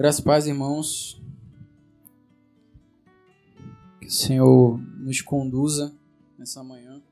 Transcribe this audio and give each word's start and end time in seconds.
Graças 0.00 0.22
a 0.22 0.24
paz, 0.24 0.46
irmãos. 0.46 1.22
Que 4.00 4.06
o 4.06 4.10
Senhor 4.10 4.78
nos 4.96 5.20
conduza 5.20 5.94
nessa 6.38 6.64
manhã. 6.64 7.02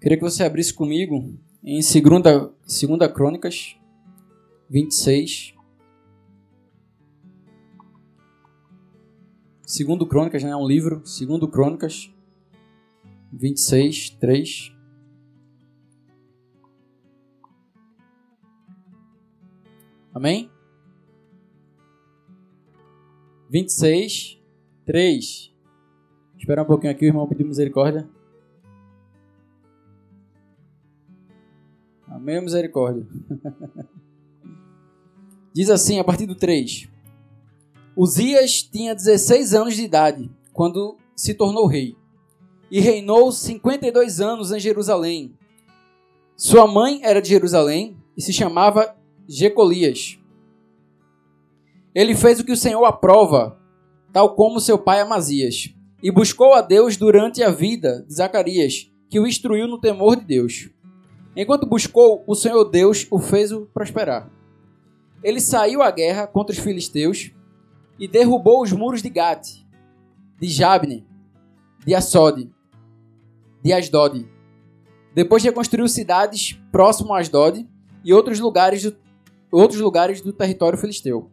Queria 0.00 0.16
que 0.16 0.22
você 0.22 0.44
abrisse 0.44 0.72
comigo 0.72 1.36
em 1.64 1.80
2 1.80 1.86
segunda, 1.86 2.54
segunda 2.64 3.08
Crônicas 3.08 3.76
26. 4.70 5.52
Segundo 9.66 10.06
Crônicas, 10.06 10.44
né? 10.44 10.50
É 10.50 10.56
um 10.56 10.68
livro. 10.68 11.04
Segundo 11.04 11.48
Crônicas 11.48 12.08
26, 13.32 14.10
3. 14.10 14.75
Amém? 20.16 20.50
26, 23.50 24.40
3. 24.86 25.52
Espera 26.38 26.62
um 26.62 26.64
pouquinho 26.64 26.90
aqui, 26.90 27.04
o 27.04 27.08
irmão 27.08 27.28
pediu 27.28 27.46
misericórdia. 27.46 28.08
Amém, 32.08 32.40
misericórdia. 32.40 33.06
Diz 35.52 35.68
assim, 35.68 35.98
a 35.98 36.04
partir 36.04 36.24
do 36.24 36.34
3. 36.34 36.88
Uzias 37.94 38.62
tinha 38.62 38.94
16 38.94 39.52
anos 39.52 39.76
de 39.76 39.82
idade 39.82 40.30
quando 40.50 40.96
se 41.14 41.34
tornou 41.34 41.66
rei 41.66 41.94
e 42.70 42.80
reinou 42.80 43.30
52 43.30 44.22
anos 44.22 44.50
em 44.50 44.58
Jerusalém. 44.58 45.36
Sua 46.34 46.66
mãe 46.66 47.00
era 47.02 47.20
de 47.20 47.28
Jerusalém 47.28 47.98
e 48.16 48.22
se 48.22 48.32
chamava 48.32 48.96
Jecolias. 49.28 50.18
Ele 51.94 52.14
fez 52.14 52.38
o 52.38 52.44
que 52.44 52.52
o 52.52 52.56
Senhor 52.56 52.84
aprova, 52.84 53.58
tal 54.12 54.34
como 54.34 54.60
seu 54.60 54.78
pai 54.78 55.00
Amazias, 55.00 55.74
e 56.02 56.10
buscou 56.10 56.54
a 56.54 56.60
Deus 56.60 56.96
durante 56.96 57.42
a 57.42 57.50
vida 57.50 58.04
de 58.06 58.14
Zacarias, 58.14 58.90
que 59.08 59.18
o 59.18 59.26
instruiu 59.26 59.66
no 59.66 59.80
temor 59.80 60.16
de 60.16 60.24
Deus. 60.24 60.70
Enquanto 61.34 61.66
buscou, 61.66 62.22
o 62.26 62.34
Senhor 62.34 62.64
Deus 62.64 63.06
o 63.10 63.18
fez 63.18 63.50
prosperar. 63.72 64.30
Ele 65.22 65.40
saiu 65.40 65.82
à 65.82 65.90
guerra 65.90 66.26
contra 66.26 66.54
os 66.54 66.58
filisteus 66.58 67.32
e 67.98 68.06
derrubou 68.06 68.62
os 68.62 68.72
muros 68.72 69.02
de 69.02 69.08
Gate, 69.08 69.64
de 70.40 70.48
Jabne, 70.48 71.06
de 71.84 71.94
Assod, 71.94 72.50
de 73.62 73.72
Asdod. 73.72 74.28
Depois 75.14 75.42
reconstruiu 75.42 75.88
cidades 75.88 76.60
próximo 76.70 77.14
a 77.14 77.18
Asdod 77.18 77.66
e 78.04 78.12
outros 78.12 78.38
lugares 78.38 78.82
outros 79.50 79.80
lugares 79.80 80.20
do 80.20 80.32
território 80.32 80.78
filisteu. 80.78 81.30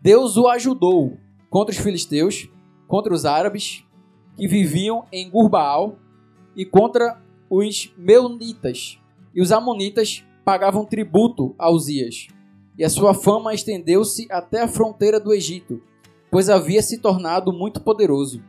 Deus 0.00 0.36
o 0.36 0.48
ajudou 0.48 1.16
contra 1.48 1.74
os 1.74 1.80
filisteus, 1.80 2.48
contra 2.86 3.12
os 3.12 3.24
árabes 3.24 3.84
que 4.36 4.48
viviam 4.48 5.04
em 5.12 5.30
Gurbaal 5.30 5.98
e 6.56 6.64
contra 6.64 7.20
os 7.48 7.92
meunitas. 7.96 8.98
E 9.34 9.40
os 9.40 9.52
amonitas 9.52 10.24
pagavam 10.44 10.84
tributo 10.84 11.54
a 11.58 11.70
Uzias. 11.70 12.26
E 12.76 12.84
a 12.84 12.90
sua 12.90 13.14
fama 13.14 13.54
estendeu-se 13.54 14.26
até 14.30 14.62
a 14.62 14.68
fronteira 14.68 15.20
do 15.20 15.32
Egito, 15.32 15.80
pois 16.30 16.50
havia 16.50 16.82
se 16.82 16.98
tornado 16.98 17.52
muito 17.52 17.80
poderoso. 17.80 18.42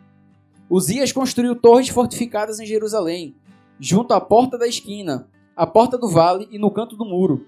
Uzias 0.69 1.11
construiu 1.11 1.55
torres 1.55 1.89
fortificadas 1.89 2.59
em 2.59 2.65
Jerusalém, 2.65 3.35
junto 3.79 4.13
à 4.13 4.19
porta 4.19 4.57
da 4.57 4.67
esquina, 4.67 5.29
à 5.55 5.67
porta 5.67 5.97
do 5.97 6.09
vale 6.09 6.47
e 6.49 6.57
no 6.57 6.71
canto 6.71 6.95
do 6.97 7.05
muro 7.05 7.45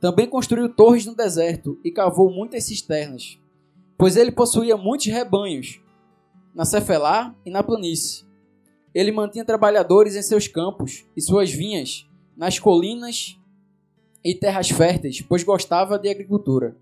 também 0.00 0.26
construiu 0.26 0.74
torres 0.74 1.04
no 1.04 1.14
deserto 1.14 1.78
e 1.84 1.90
cavou 1.90 2.32
muitas 2.32 2.64
cisternas, 2.64 3.38
pois 3.98 4.16
ele 4.16 4.32
possuía 4.32 4.76
muitos 4.76 5.06
rebanhos 5.06 5.80
na 6.54 6.64
Cefelá 6.64 7.36
e 7.44 7.50
na 7.50 7.62
planície. 7.62 8.24
Ele 8.94 9.12
mantinha 9.12 9.44
trabalhadores 9.44 10.16
em 10.16 10.22
seus 10.22 10.48
campos 10.48 11.06
e 11.14 11.20
suas 11.20 11.50
vinhas, 11.50 12.08
nas 12.36 12.58
colinas 12.58 13.38
e 14.24 14.34
terras 14.34 14.70
férteis, 14.70 15.20
pois 15.20 15.44
gostava 15.44 15.98
de 15.98 16.08
agricultura. 16.08 16.76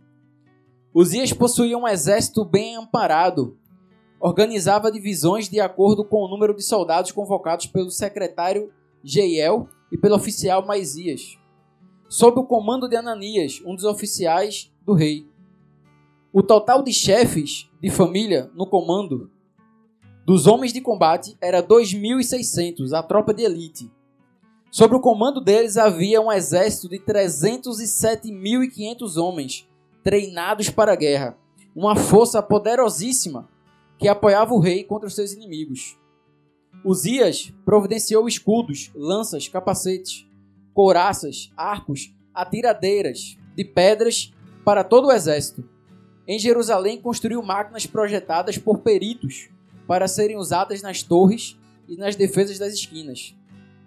Uzias 0.95 1.33
possuía 1.33 1.77
um 1.77 1.87
exército 1.87 2.45
bem 2.45 2.77
amparado, 2.77 3.59
organizava 4.21 4.91
divisões 4.91 5.49
de 5.49 5.61
acordo 5.61 6.05
com 6.05 6.19
o 6.23 6.29
número 6.29 6.55
de 6.55 6.63
soldados 6.63 7.13
convocados 7.13 7.67
pelo 7.67 7.91
secretário 7.91 8.73
Jeiel 9.03 9.69
e 9.93 9.99
pelo 9.99 10.15
oficial 10.15 10.65
Maisias 10.65 11.38
sob 12.09 12.41
o 12.41 12.45
comando 12.45 12.89
de 12.89 12.97
Ananias, 12.97 13.61
um 13.65 13.75
dos 13.75 13.85
oficiais 13.85 14.73
do 14.85 14.95
rei. 14.95 15.27
O 16.33 16.43
total 16.43 16.83
de 16.83 16.93
chefes 16.93 17.71
de 17.81 17.91
família 17.91 18.51
no 18.55 18.67
comando 18.67 19.31
dos 20.25 20.47
homens 20.47 20.73
de 20.73 20.81
combate 20.81 21.37
era 21.41 21.61
2.600, 21.63 22.93
a 22.93 23.03
tropa 23.03 23.35
de 23.35 23.43
elite. 23.43 23.91
Sob 24.71 24.95
o 24.95 25.01
comando 25.01 25.41
deles 25.41 25.79
havia 25.79 26.21
um 26.21 26.31
exército 26.31 26.89
de 26.89 26.99
307.500 26.99 29.17
homens 29.17 29.67
treinados 30.03 30.69
para 30.69 30.93
a 30.93 30.97
guerra, 30.97 31.39
uma 31.75 31.97
força 31.97 32.43
poderosíssima 32.43 33.49
que 33.99 34.07
apoiava 34.07 34.53
o 34.55 34.61
rei 34.61 34.85
contra 34.85 35.09
os 35.09 35.15
seus 35.15 35.33
inimigos. 35.33 35.97
Uzias 36.85 37.51
providenciou 37.65 38.29
escudos, 38.29 38.91
lanças, 38.95 39.49
capacetes 39.49 40.28
couraças, 40.79 41.51
arcos, 41.57 42.15
atiradeiras 42.33 43.37
de 43.57 43.65
pedras 43.65 44.33
para 44.65 44.85
todo 44.85 45.09
o 45.09 45.13
exército. 45.13 45.69
Em 46.25 46.39
Jerusalém 46.39 47.01
construiu 47.01 47.43
máquinas 47.43 47.85
projetadas 47.85 48.57
por 48.59 48.79
peritos 48.79 49.49
para 49.89 50.07
serem 50.07 50.37
usadas 50.37 50.81
nas 50.81 51.03
torres 51.03 51.59
e 51.89 51.97
nas 51.97 52.15
defesas 52.15 52.61
das 52.61 52.75
esquinas. 52.75 53.35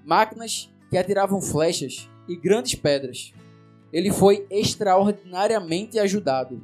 Máquinas 0.04 0.70
que 0.90 0.98
atiravam 0.98 1.42
flechas 1.42 2.10
e 2.28 2.36
grandes 2.36 2.76
pedras. 2.76 3.34
Ele 3.94 4.12
foi 4.12 4.46
extraordinariamente 4.52 5.98
ajudado 5.98 6.62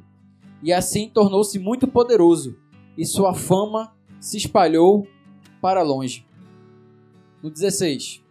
e 0.62 0.74
assim 0.74 1.08
tornou-se 1.08 1.58
muito 1.58 1.88
poderoso 1.88 2.54
e 2.98 3.06
sua 3.06 3.32
fama 3.32 3.96
se 4.20 4.36
espalhou 4.36 5.08
para 5.58 5.80
longe. 5.80 6.26
No 7.42 7.48
16. 7.48 8.22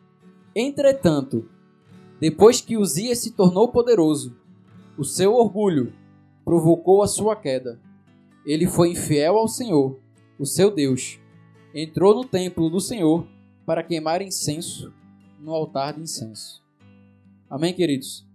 Entretanto, 0.56 1.50
depois 2.20 2.60
que 2.60 2.78
Uzias 2.78 3.20
se 3.20 3.32
tornou 3.32 3.72
poderoso, 3.72 4.36
o 4.98 5.04
seu 5.04 5.36
orgulho 5.36 5.94
provocou 6.44 7.04
a 7.04 7.08
sua 7.08 7.36
queda. 7.36 7.80
Ele 8.44 8.66
foi 8.66 8.90
infiel 8.90 9.38
ao 9.38 9.48
Senhor, 9.48 10.00
o 10.40 10.46
seu 10.46 10.74
Deus. 10.74 11.20
Entrou 11.76 12.16
no 12.16 12.26
templo 12.26 12.70
do 12.70 12.80
Senhor 12.80 13.28
para 13.66 13.84
queimar 13.84 14.22
incenso 14.22 14.92
no 15.40 15.54
altar 15.54 15.94
de 15.94 16.02
incenso. 16.02 16.64
Amém, 17.48 17.74
queridos? 17.74 18.26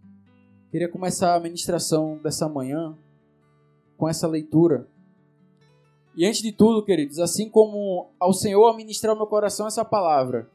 Queria 0.70 0.88
começar 0.88 1.34
a 1.34 1.40
ministração 1.40 2.18
dessa 2.22 2.48
manhã 2.48 2.96
com 3.96 4.08
essa 4.08 4.28
leitura. 4.28 4.88
E 6.14 6.24
antes 6.24 6.40
de 6.40 6.52
tudo, 6.52 6.84
queridos, 6.84 7.18
assim 7.18 7.48
como 7.48 8.10
ao 8.20 8.32
Senhor 8.32 8.68
administrar 8.68 9.16
meu 9.16 9.26
coração 9.26 9.66
essa 9.66 9.84
palavra, 9.84 10.48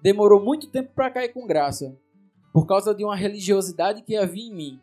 demorou 0.00 0.44
muito 0.44 0.68
tempo 0.68 0.92
para 0.94 1.10
cair 1.10 1.32
com 1.32 1.46
graça 1.46 1.98
por 2.52 2.66
causa 2.66 2.94
de 2.94 3.04
uma 3.04 3.16
religiosidade 3.16 4.02
que 4.02 4.14
havia 4.14 4.44
em 4.44 4.54
mim, 4.54 4.80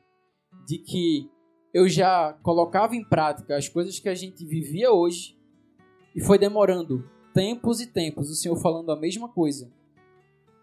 de 0.66 0.80
que 0.80 1.30
eu 1.74 1.88
já 1.88 2.34
colocava 2.42 2.96
em 2.96 3.04
prática 3.04 3.56
as 3.56 3.70
coisas 3.70 4.00
que 4.00 4.10
a 4.10 4.16
gente 4.16 4.44
vivia 4.44 4.92
hoje 4.92 5.38
e 6.16 6.22
foi 6.22 6.40
demorando 6.40 7.08
tempos 7.34 7.80
e 7.80 7.86
tempos 7.86 8.30
o 8.30 8.36
Senhor 8.36 8.56
falando 8.58 8.92
a 8.92 8.96
mesma 8.96 9.30
coisa 9.30 9.72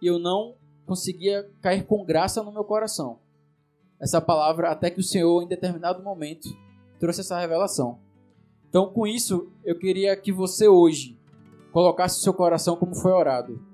e 0.03 0.07
eu 0.07 0.19
não 0.19 0.57
conseguia 0.85 1.49
cair 1.61 1.87
com 1.87 2.05
graça 2.05 2.43
no 2.43 2.53
meu 2.53 2.65
coração. 2.65 3.19
Essa 4.01 4.21
palavra, 4.21 4.71
até 4.71 4.91
que 4.91 5.01
o 5.01 5.05
Senhor, 5.05 5.43
em 5.43 5.49
determinado 5.49 6.03
momento, 6.03 6.49
trouxe 6.99 7.21
essa 7.21 7.39
revelação. 7.39 7.99
Então, 8.69 8.93
com 8.93 9.07
isso, 9.07 9.51
eu 9.65 9.79
queria 9.79 10.15
que 10.17 10.31
você 10.31 10.69
hoje 10.69 11.19
colocasse 11.73 12.19
o 12.19 12.23
seu 12.23 12.35
coração 12.35 12.77
como 12.77 12.95
foi 12.95 13.13
orado. 13.13 13.65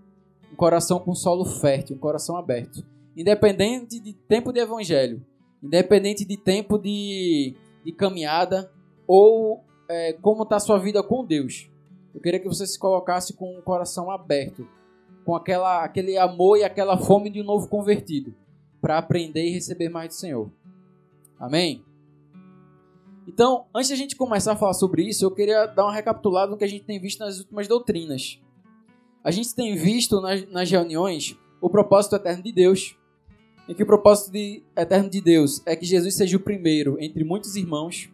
Um 0.52 0.54
coração 0.54 1.00
com 1.00 1.14
solo 1.14 1.44
fértil, 1.44 1.96
um 1.96 1.98
coração 1.98 2.36
aberto 2.36 2.86
independente 3.16 4.00
de 4.00 4.12
tempo 4.12 4.52
de 4.52 4.60
evangelho, 4.60 5.24
independente 5.62 6.24
de 6.24 6.36
tempo 6.36 6.78
de, 6.78 7.54
de 7.84 7.92
caminhada 7.92 8.72
ou 9.06 9.64
é, 9.88 10.14
como 10.14 10.42
está 10.42 10.58
sua 10.58 10.78
vida 10.78 11.02
com 11.02 11.24
Deus. 11.24 11.70
Eu 12.14 12.20
queria 12.20 12.40
que 12.40 12.48
você 12.48 12.66
se 12.66 12.78
colocasse 12.78 13.34
com 13.34 13.58
o 13.58 13.62
coração 13.62 14.10
aberto, 14.10 14.66
com 15.24 15.34
aquela, 15.34 15.84
aquele 15.84 16.18
amor 16.18 16.58
e 16.58 16.64
aquela 16.64 16.96
fome 16.96 17.30
de 17.30 17.40
um 17.40 17.44
novo 17.44 17.68
convertido, 17.68 18.34
para 18.80 18.98
aprender 18.98 19.46
e 19.46 19.52
receber 19.52 19.88
mais 19.88 20.08
do 20.08 20.14
Senhor. 20.14 20.50
Amém? 21.38 21.84
Então, 23.26 23.66
antes 23.74 23.88
de 23.88 23.94
a 23.94 23.96
gente 23.96 24.16
começar 24.16 24.52
a 24.52 24.56
falar 24.56 24.74
sobre 24.74 25.04
isso, 25.04 25.24
eu 25.24 25.30
queria 25.30 25.66
dar 25.66 25.84
uma 25.84 25.94
recapitulada 25.94 26.50
no 26.50 26.56
que 26.56 26.64
a 26.64 26.68
gente 26.68 26.84
tem 26.84 27.00
visto 27.00 27.20
nas 27.20 27.38
últimas 27.38 27.68
doutrinas. 27.68 28.40
A 29.22 29.30
gente 29.30 29.54
tem 29.54 29.76
visto 29.76 30.20
nas, 30.20 30.46
nas 30.48 30.70
reuniões 30.70 31.38
o 31.60 31.70
propósito 31.70 32.16
eterno 32.16 32.42
de 32.42 32.52
Deus, 32.52 32.96
em 33.68 33.74
que 33.74 33.82
o 33.82 33.86
propósito 33.86 34.32
de, 34.32 34.62
eterno 34.76 35.08
de 35.08 35.20
Deus 35.20 35.62
é 35.66 35.76
que 35.76 35.86
Jesus 35.86 36.14
seja 36.14 36.36
o 36.36 36.40
primeiro 36.40 36.96
entre 37.00 37.24
muitos 37.24 37.56
irmãos. 37.56 38.10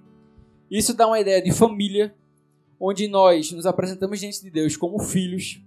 Isso 0.70 0.94
dá 0.94 1.06
uma 1.06 1.18
ideia 1.18 1.42
de 1.42 1.52
família, 1.52 2.14
onde 2.78 3.08
nós 3.08 3.50
nos 3.52 3.66
apresentamos 3.66 4.20
diante 4.20 4.42
de 4.42 4.50
Deus 4.50 4.76
como 4.76 4.98
filhos. 4.98 5.60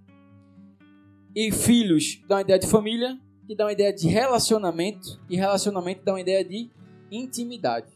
E 1.34 1.50
filhos 1.50 2.22
dá 2.28 2.36
uma 2.36 2.42
ideia 2.42 2.58
de 2.58 2.66
família, 2.66 3.18
que 3.46 3.56
dá 3.56 3.64
uma 3.64 3.72
ideia 3.72 3.92
de 3.92 4.06
relacionamento, 4.06 5.20
e 5.28 5.36
relacionamento 5.36 6.04
dá 6.04 6.12
uma 6.12 6.20
ideia 6.20 6.44
de 6.44 6.70
intimidade. 7.10 7.88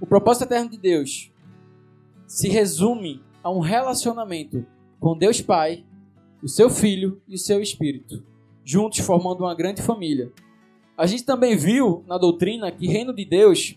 O 0.00 0.06
propósito 0.06 0.44
eterno 0.44 0.70
de 0.70 0.78
Deus 0.78 1.30
se 2.26 2.48
resume 2.48 3.22
a 3.42 3.50
um 3.50 3.60
relacionamento 3.60 4.66
com 5.00 5.16
Deus 5.16 5.40
Pai, 5.40 5.84
o 6.42 6.48
seu 6.48 6.70
Filho 6.70 7.20
e 7.28 7.34
o 7.34 7.38
seu 7.38 7.60
Espírito, 7.60 8.24
juntos 8.64 9.00
formando 9.00 9.40
uma 9.40 9.54
grande 9.54 9.82
família. 9.82 10.32
A 10.96 11.06
gente 11.06 11.24
também 11.24 11.56
viu 11.56 12.04
na 12.06 12.16
doutrina 12.16 12.70
que 12.70 12.86
reino 12.86 13.12
de 13.12 13.24
Deus 13.24 13.76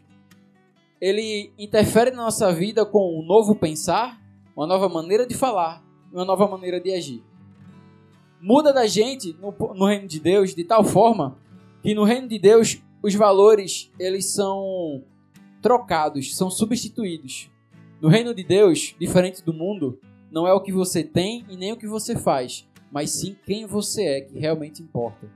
ele 1.00 1.52
interfere 1.58 2.12
na 2.12 2.24
nossa 2.24 2.52
vida 2.52 2.86
com 2.86 3.20
um 3.20 3.24
novo 3.24 3.56
pensar, 3.56 4.20
uma 4.56 4.66
nova 4.66 4.90
maneira 4.90 5.28
de 5.28 5.36
falar, 5.36 5.84
uma 6.12 6.26
nova 6.26 6.48
maneira 6.48 6.80
de 6.80 6.92
agir. 6.92 7.24
Muda 8.42 8.72
da 8.72 8.88
gente 8.88 9.36
no, 9.42 9.54
no 9.74 9.86
reino 9.86 10.08
de 10.08 10.20
Deus 10.20 10.56
de 10.56 10.64
tal 10.64 10.84
forma 10.84 11.38
que 11.82 11.94
no 11.94 12.04
reino 12.04 12.28
de 12.28 12.40
Deus 12.40 12.82
os 13.02 13.14
valores 13.14 13.92
eles 14.00 14.34
são 14.34 15.04
trocados, 15.62 16.36
são 16.36 16.50
substituídos. 16.50 17.50
No 18.00 18.10
reino 18.10 18.34
de 18.34 18.44
Deus, 18.44 18.96
diferente 19.00 19.44
do 19.44 19.54
mundo, 19.54 20.00
não 20.32 20.48
é 20.48 20.54
o 20.54 20.62
que 20.62 20.72
você 20.72 21.04
tem 21.04 21.46
e 21.50 21.58
nem 21.58 21.72
o 21.72 21.78
que 21.78 21.88
você 21.88 22.16
faz, 22.16 22.67
mas 22.92 23.12
sim 23.12 23.36
quem 23.46 23.66
você 23.66 24.04
é 24.04 24.22
que 24.22 24.40
realmente 24.40 24.82
importa. 24.82 25.30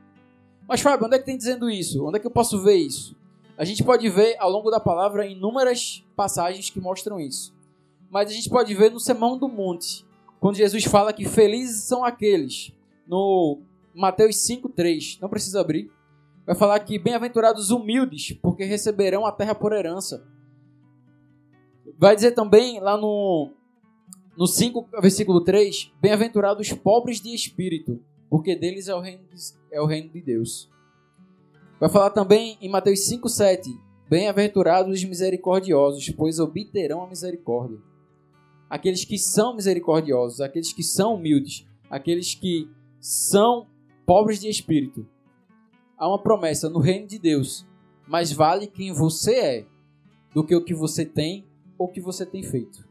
Mas 0.68 0.81
Fábio, 0.81 1.06
onde 1.06 1.15
é 1.15 1.19
que 1.19 1.25
tem 1.25 1.38
dizendo 1.38 1.69
isso? 1.69 2.06
Onde 2.06 2.18
é 2.18 2.19
que 2.19 2.27
eu 2.27 2.31
posso 2.31 2.62
ver 2.62 2.75
isso? 2.75 3.15
A 3.57 3.65
gente 3.65 3.83
pode 3.83 4.09
ver 4.09 4.36
ao 4.39 4.50
longo 4.50 4.71
da 4.71 4.80
palavra 4.80 5.25
inúmeras 5.25 6.06
passagens 6.15 6.69
que 6.69 6.80
mostram 6.80 7.19
isso. 7.19 7.53
Mas 8.09 8.30
a 8.30 8.33
gente 8.33 8.50
pode 8.50 8.74
ver 8.74 8.92
no 8.92 9.00
Sermão 9.00 9.38
do 9.38 9.48
Monte, 9.48 10.06
quando 10.39 10.56
Jesus 10.56 10.83
fala 10.86 11.13
que 11.13 11.25
felizes 11.25 11.83
são 11.83 12.03
aqueles, 12.03 12.74
no 13.07 13.62
Mateus 13.94 14.38
5:3, 14.38 15.19
não 15.21 15.30
precisa 15.30 15.62
abrir. 15.62 15.92
Vai 16.45 16.56
falar 16.56 16.80
que 16.80 16.98
bem-aventurados 16.98 17.69
humildes, 17.69 18.33
porque 18.42 18.63
receberão 18.63 19.25
a 19.25 19.31
terra 19.31 19.53
por 19.53 19.71
herança. 19.71 20.25
Vai 21.98 22.15
dizer 22.15 22.31
também 22.31 22.80
lá 22.80 22.98
no 22.98 23.51
no 24.41 24.47
5, 24.47 24.89
versículo 24.99 25.41
3, 25.41 25.93
bem-aventurados 26.01 26.73
pobres 26.73 27.21
de 27.21 27.31
espírito, 27.31 28.01
porque 28.27 28.55
deles 28.55 28.88
é 28.88 28.95
o 28.95 28.99
reino 28.99 29.21
de, 29.31 29.35
é 29.71 29.79
o 29.79 29.85
reino 29.85 30.09
de 30.09 30.19
Deus. 30.19 30.67
Vai 31.79 31.88
falar 31.91 32.09
também 32.09 32.57
em 32.59 32.67
Mateus 32.67 33.01
5,7: 33.01 33.67
Bem-aventurados 34.09 34.95
os 34.95 35.03
misericordiosos, 35.03 36.09
pois 36.17 36.39
obterão 36.39 37.03
a 37.03 37.07
misericórdia. 37.07 37.77
Aqueles 38.67 39.05
que 39.05 39.19
são 39.19 39.55
misericordiosos, 39.55 40.41
aqueles 40.41 40.73
que 40.73 40.81
são 40.81 41.13
humildes, 41.13 41.67
aqueles 41.88 42.33
que 42.33 42.67
são 42.99 43.67
pobres 44.07 44.39
de 44.39 44.49
espírito. 44.49 45.05
Há 45.95 46.07
uma 46.07 46.17
promessa 46.17 46.67
no 46.67 46.79
reino 46.79 47.05
de 47.05 47.19
Deus, 47.19 47.63
mais 48.07 48.31
vale 48.31 48.65
quem 48.65 48.91
você 48.91 49.35
é 49.35 49.65
do 50.33 50.43
que 50.43 50.55
o 50.55 50.65
que 50.65 50.73
você 50.73 51.05
tem 51.05 51.45
ou 51.77 51.85
o 51.85 51.91
que 51.91 52.01
você 52.01 52.25
tem 52.25 52.41
feito. 52.41 52.89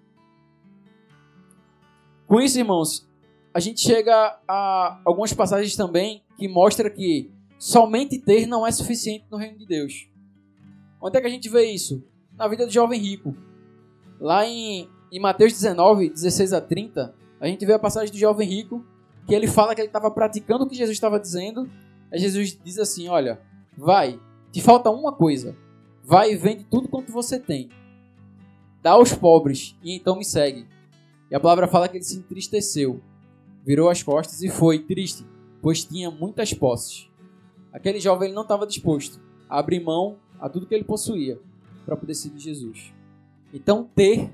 Com 2.30 2.40
isso, 2.40 2.60
irmãos, 2.60 3.10
a 3.52 3.58
gente 3.58 3.80
chega 3.80 4.38
a 4.46 5.00
algumas 5.04 5.32
passagens 5.32 5.74
também 5.74 6.22
que 6.36 6.46
mostra 6.46 6.88
que 6.88 7.28
somente 7.58 8.20
ter 8.20 8.46
não 8.46 8.64
é 8.64 8.70
suficiente 8.70 9.24
no 9.28 9.36
reino 9.36 9.58
de 9.58 9.66
Deus. 9.66 10.08
Onde 11.02 11.18
é 11.18 11.20
que 11.20 11.26
a 11.26 11.30
gente 11.30 11.48
vê 11.48 11.64
isso? 11.72 12.04
Na 12.36 12.46
vida 12.46 12.64
do 12.64 12.72
jovem 12.72 13.00
rico. 13.00 13.34
Lá 14.20 14.46
em, 14.46 14.88
em 15.10 15.18
Mateus 15.18 15.54
19, 15.54 16.10
16 16.10 16.52
a 16.52 16.60
30, 16.60 17.12
a 17.40 17.48
gente 17.48 17.66
vê 17.66 17.72
a 17.72 17.80
passagem 17.80 18.12
do 18.12 18.18
jovem 18.18 18.48
rico, 18.48 18.86
que 19.26 19.34
ele 19.34 19.48
fala 19.48 19.74
que 19.74 19.80
ele 19.80 19.88
estava 19.88 20.08
praticando 20.08 20.62
o 20.62 20.68
que 20.68 20.76
Jesus 20.76 20.96
estava 20.96 21.18
dizendo. 21.18 21.68
Aí 22.12 22.20
Jesus 22.20 22.56
diz 22.62 22.78
assim: 22.78 23.08
Olha, 23.08 23.40
vai, 23.76 24.20
te 24.52 24.62
falta 24.62 24.88
uma 24.88 25.12
coisa. 25.12 25.56
Vai 26.04 26.30
e 26.30 26.36
vende 26.36 26.62
tudo 26.62 26.88
quanto 26.88 27.10
você 27.10 27.40
tem. 27.40 27.70
Dá 28.80 28.92
aos 28.92 29.12
pobres 29.12 29.76
e 29.82 29.96
então 29.96 30.14
me 30.14 30.24
segue. 30.24 30.69
E 31.30 31.34
a 31.34 31.40
palavra 31.40 31.68
fala 31.68 31.88
que 31.88 31.96
ele 31.96 32.04
se 32.04 32.18
entristeceu 32.18 33.00
virou 33.64 33.88
as 33.88 34.02
costas 34.02 34.42
e 34.42 34.48
foi 34.48 34.80
triste, 34.80 35.24
pois 35.62 35.84
tinha 35.84 36.10
muitas 36.10 36.52
posses. 36.52 37.08
Aquele 37.72 38.00
jovem 38.00 38.32
não 38.32 38.42
estava 38.42 38.66
disposto 38.66 39.20
a 39.48 39.58
abrir 39.58 39.80
mão 39.80 40.16
a 40.40 40.48
tudo 40.48 40.66
que 40.66 40.74
ele 40.74 40.84
possuía 40.84 41.38
para 41.84 41.96
poder 41.96 42.14
seguir 42.14 42.40
Jesus. 42.40 42.92
Então, 43.52 43.88
ter 43.94 44.32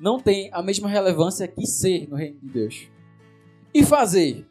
não 0.00 0.20
tem 0.20 0.48
a 0.52 0.62
mesma 0.62 0.88
relevância 0.88 1.48
que 1.48 1.66
ser 1.66 2.08
no 2.08 2.16
reino 2.16 2.38
de 2.40 2.48
Deus. 2.48 2.88
E 3.74 3.84
fazer? 3.84 4.46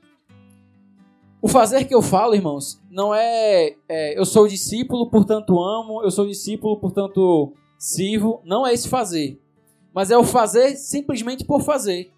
O 1.41 1.47
fazer 1.47 1.85
que 1.85 1.95
eu 1.95 2.01
falo, 2.01 2.35
irmãos, 2.35 2.81
não 2.89 3.13
é, 3.13 3.75
é 3.87 4.19
eu 4.19 4.25
sou 4.25 4.47
discípulo, 4.47 5.09
portanto 5.09 5.59
amo, 5.61 6.03
eu 6.03 6.11
sou 6.11 6.25
discípulo, 6.25 6.77
portanto 6.77 7.53
sirvo. 7.77 8.41
Não 8.43 8.65
é 8.65 8.73
esse 8.73 8.89
fazer. 8.89 9.39
Mas 9.97 10.11
é 10.11 10.17
o 10.17 10.23
fazer 10.23 10.75
simplesmente 10.75 11.43
por 11.43 11.63
fazer 11.63 12.13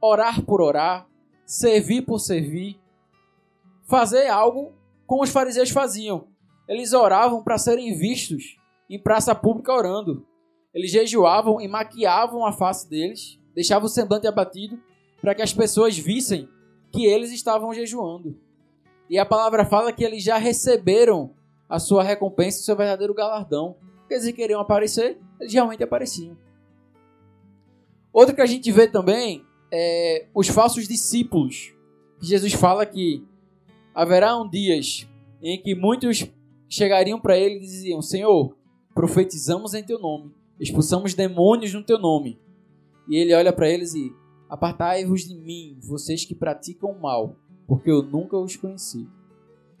orar 0.00 0.40
por 0.42 0.60
orar, 0.60 1.04
servir 1.44 2.02
por 2.02 2.20
servir, 2.20 2.78
fazer 3.88 4.28
algo 4.28 4.72
como 5.04 5.24
os 5.24 5.30
fariseus 5.30 5.70
faziam. 5.70 6.28
Eles 6.68 6.92
oravam 6.92 7.42
para 7.42 7.58
serem 7.58 7.92
vistos 7.98 8.56
em 8.88 9.02
praça 9.02 9.34
pública 9.34 9.72
orando. 9.72 10.24
Eles 10.72 10.92
jejuavam 10.92 11.60
e 11.60 11.66
maquiavam 11.66 12.46
a 12.46 12.52
face 12.52 12.88
deles, 12.88 13.36
deixavam 13.52 13.86
o 13.86 13.90
semblante 13.90 14.28
abatido 14.28 14.80
para 15.20 15.34
que 15.34 15.42
as 15.42 15.52
pessoas 15.52 15.98
vissem 15.98 16.48
que 16.92 17.04
eles 17.04 17.32
estavam 17.32 17.74
jejuando. 17.74 18.38
E 19.10 19.18
a 19.18 19.26
palavra 19.26 19.64
fala 19.64 19.92
que 19.92 20.04
eles 20.04 20.22
já 20.22 20.38
receberam 20.38 21.34
a 21.68 21.80
sua 21.80 22.04
recompensa, 22.04 22.60
o 22.60 22.62
seu 22.62 22.76
verdadeiro 22.76 23.12
galardão. 23.12 23.74
Porque 24.02 24.14
eles 24.14 24.30
queriam 24.30 24.60
aparecer, 24.60 25.18
eles 25.40 25.52
realmente 25.52 25.82
apareciam. 25.82 26.44
Outro 28.14 28.32
que 28.32 28.40
a 28.40 28.46
gente 28.46 28.70
vê 28.70 28.86
também 28.86 29.44
é, 29.72 30.28
os 30.32 30.46
falsos 30.46 30.86
discípulos. 30.86 31.74
Jesus 32.20 32.52
fala 32.52 32.86
que 32.86 33.26
haverá 33.92 34.40
um 34.40 34.48
dias 34.48 35.08
em 35.42 35.60
que 35.60 35.74
muitos 35.74 36.24
chegariam 36.68 37.20
para 37.20 37.36
ele 37.36 37.56
e 37.56 37.60
diziam: 37.60 38.00
Senhor, 38.00 38.56
profetizamos 38.94 39.74
em 39.74 39.82
teu 39.82 39.98
nome, 39.98 40.32
expulsamos 40.60 41.12
demônios 41.12 41.74
no 41.74 41.82
teu 41.82 41.98
nome. 41.98 42.38
E 43.08 43.16
ele 43.16 43.34
olha 43.34 43.52
para 43.52 43.68
eles 43.68 43.94
e: 43.94 44.14
Apartai-vos 44.48 45.22
de 45.22 45.34
mim, 45.34 45.76
vocês 45.82 46.24
que 46.24 46.36
praticam 46.36 46.92
o 46.92 47.02
mal, 47.02 47.34
porque 47.66 47.90
eu 47.90 48.00
nunca 48.00 48.38
os 48.38 48.54
conheci. 48.54 49.08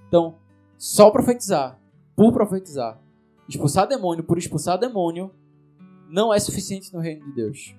Então, 0.08 0.38
só 0.76 1.08
profetizar, 1.08 1.80
por 2.16 2.32
profetizar, 2.32 3.00
expulsar 3.48 3.86
demônio 3.86 4.24
por 4.24 4.38
expulsar 4.38 4.76
demônio, 4.76 5.30
não 6.10 6.34
é 6.34 6.40
suficiente 6.40 6.92
no 6.92 6.98
reino 6.98 7.24
de 7.26 7.32
Deus. 7.32 7.76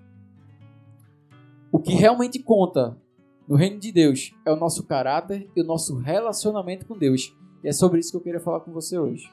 O 1.75 1.79
que 1.79 1.93
realmente 1.93 2.39
conta 2.39 2.97
no 3.45 3.57
reino 3.57 3.77
de 3.77 3.91
Deus 3.91 4.33
é 4.45 4.49
o 4.53 4.55
nosso 4.55 4.83
caráter 4.83 5.45
e 5.53 5.61
o 5.61 5.65
nosso 5.65 5.97
relacionamento 5.97 6.85
com 6.85 6.97
Deus. 6.97 7.35
E 7.61 7.67
é 7.67 7.73
sobre 7.73 7.99
isso 7.99 8.11
que 8.11 8.15
eu 8.15 8.21
queria 8.21 8.39
falar 8.39 8.61
com 8.61 8.71
você 8.71 8.97
hoje. 8.97 9.29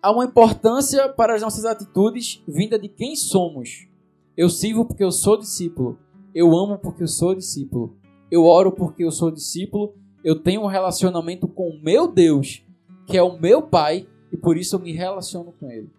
Há 0.00 0.10
uma 0.10 0.24
importância 0.24 1.10
para 1.10 1.34
as 1.34 1.42
nossas 1.42 1.66
atitudes 1.66 2.42
vinda 2.48 2.78
de 2.78 2.88
quem 2.88 3.14
somos. 3.14 3.86
Eu 4.34 4.48
sirvo 4.48 4.86
porque 4.86 5.04
eu 5.04 5.12
sou 5.12 5.36
discípulo. 5.36 5.98
Eu 6.34 6.56
amo 6.56 6.78
porque 6.78 7.02
eu 7.02 7.08
sou 7.08 7.34
discípulo. 7.34 7.94
Eu 8.30 8.46
oro 8.46 8.72
porque 8.72 9.04
eu 9.04 9.10
sou 9.10 9.30
discípulo. 9.30 9.94
Eu 10.24 10.40
tenho 10.40 10.62
um 10.62 10.68
relacionamento 10.68 11.46
com 11.46 11.68
o 11.68 11.82
meu 11.82 12.10
Deus, 12.10 12.64
que 13.06 13.18
é 13.18 13.22
o 13.22 13.38
meu 13.38 13.60
Pai, 13.60 14.08
e 14.32 14.38
por 14.38 14.56
isso 14.56 14.74
eu 14.74 14.80
me 14.80 14.92
relaciono 14.92 15.52
com 15.60 15.70
Ele. 15.70 15.90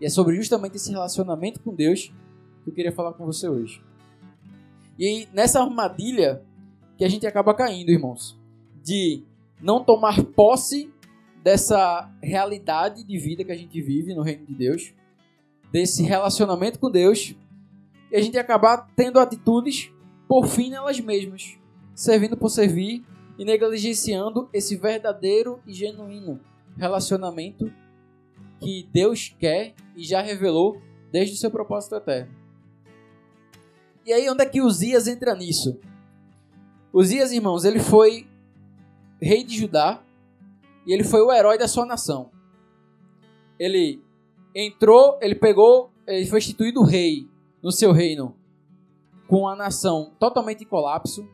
E 0.00 0.06
é 0.06 0.08
sobre 0.08 0.36
justamente 0.36 0.76
esse 0.76 0.92
relacionamento 0.92 1.60
com 1.60 1.74
Deus 1.74 2.12
que 2.66 2.70
eu 2.70 2.74
queria 2.74 2.92
falar 2.92 3.12
com 3.12 3.24
você 3.24 3.48
hoje. 3.48 3.80
E 4.98 5.28
nessa 5.32 5.62
armadilha 5.62 6.42
que 6.98 7.04
a 7.04 7.08
gente 7.08 7.26
acaba 7.26 7.54
caindo, 7.54 7.90
irmãos, 7.90 8.36
de 8.82 9.22
não 9.60 9.84
tomar 9.84 10.24
posse 10.24 10.92
dessa 11.42 12.10
realidade 12.20 13.04
de 13.04 13.18
vida 13.18 13.44
que 13.44 13.52
a 13.52 13.56
gente 13.56 13.80
vive 13.80 14.14
no 14.14 14.22
reino 14.22 14.44
de 14.44 14.54
Deus, 14.54 14.92
desse 15.70 16.02
relacionamento 16.02 16.78
com 16.78 16.90
Deus, 16.90 17.36
e 18.10 18.16
a 18.16 18.20
gente 18.20 18.38
acabar 18.38 18.88
tendo 18.96 19.20
atitudes 19.20 19.92
por 20.26 20.46
fim 20.46 20.70
nelas 20.70 20.98
mesmas, 20.98 21.56
servindo 21.94 22.36
por 22.36 22.48
servir 22.48 23.04
e 23.38 23.44
negligenciando 23.44 24.48
esse 24.52 24.76
verdadeiro 24.76 25.60
e 25.66 25.72
genuíno 25.72 26.40
relacionamento 26.76 27.72
que 28.60 28.88
Deus 28.92 29.34
quer 29.38 29.74
e 29.94 30.02
já 30.02 30.20
revelou 30.20 30.80
desde 31.12 31.34
o 31.34 31.38
seu 31.38 31.50
propósito 31.50 31.94
eterno. 31.94 32.45
E 34.06 34.12
aí, 34.12 34.30
onde 34.30 34.44
é 34.44 34.46
que 34.46 34.62
Uzias 34.62 35.08
entra 35.08 35.34
nisso? 35.34 35.80
Uzias, 36.92 37.32
irmãos, 37.32 37.64
ele 37.64 37.80
foi 37.80 38.24
rei 39.20 39.42
de 39.42 39.58
Judá 39.58 40.00
e 40.86 40.92
ele 40.92 41.02
foi 41.02 41.20
o 41.22 41.32
herói 41.32 41.58
da 41.58 41.66
sua 41.66 41.84
nação. 41.84 42.30
Ele 43.58 44.00
entrou, 44.54 45.18
ele 45.20 45.34
pegou, 45.34 45.90
ele 46.06 46.24
foi 46.26 46.38
instituído 46.38 46.84
rei 46.84 47.28
no 47.60 47.72
seu 47.72 47.90
reino, 47.90 48.36
com 49.26 49.48
a 49.48 49.56
nação 49.56 50.12
totalmente 50.20 50.62
em 50.62 50.68
colapso, 50.68 51.28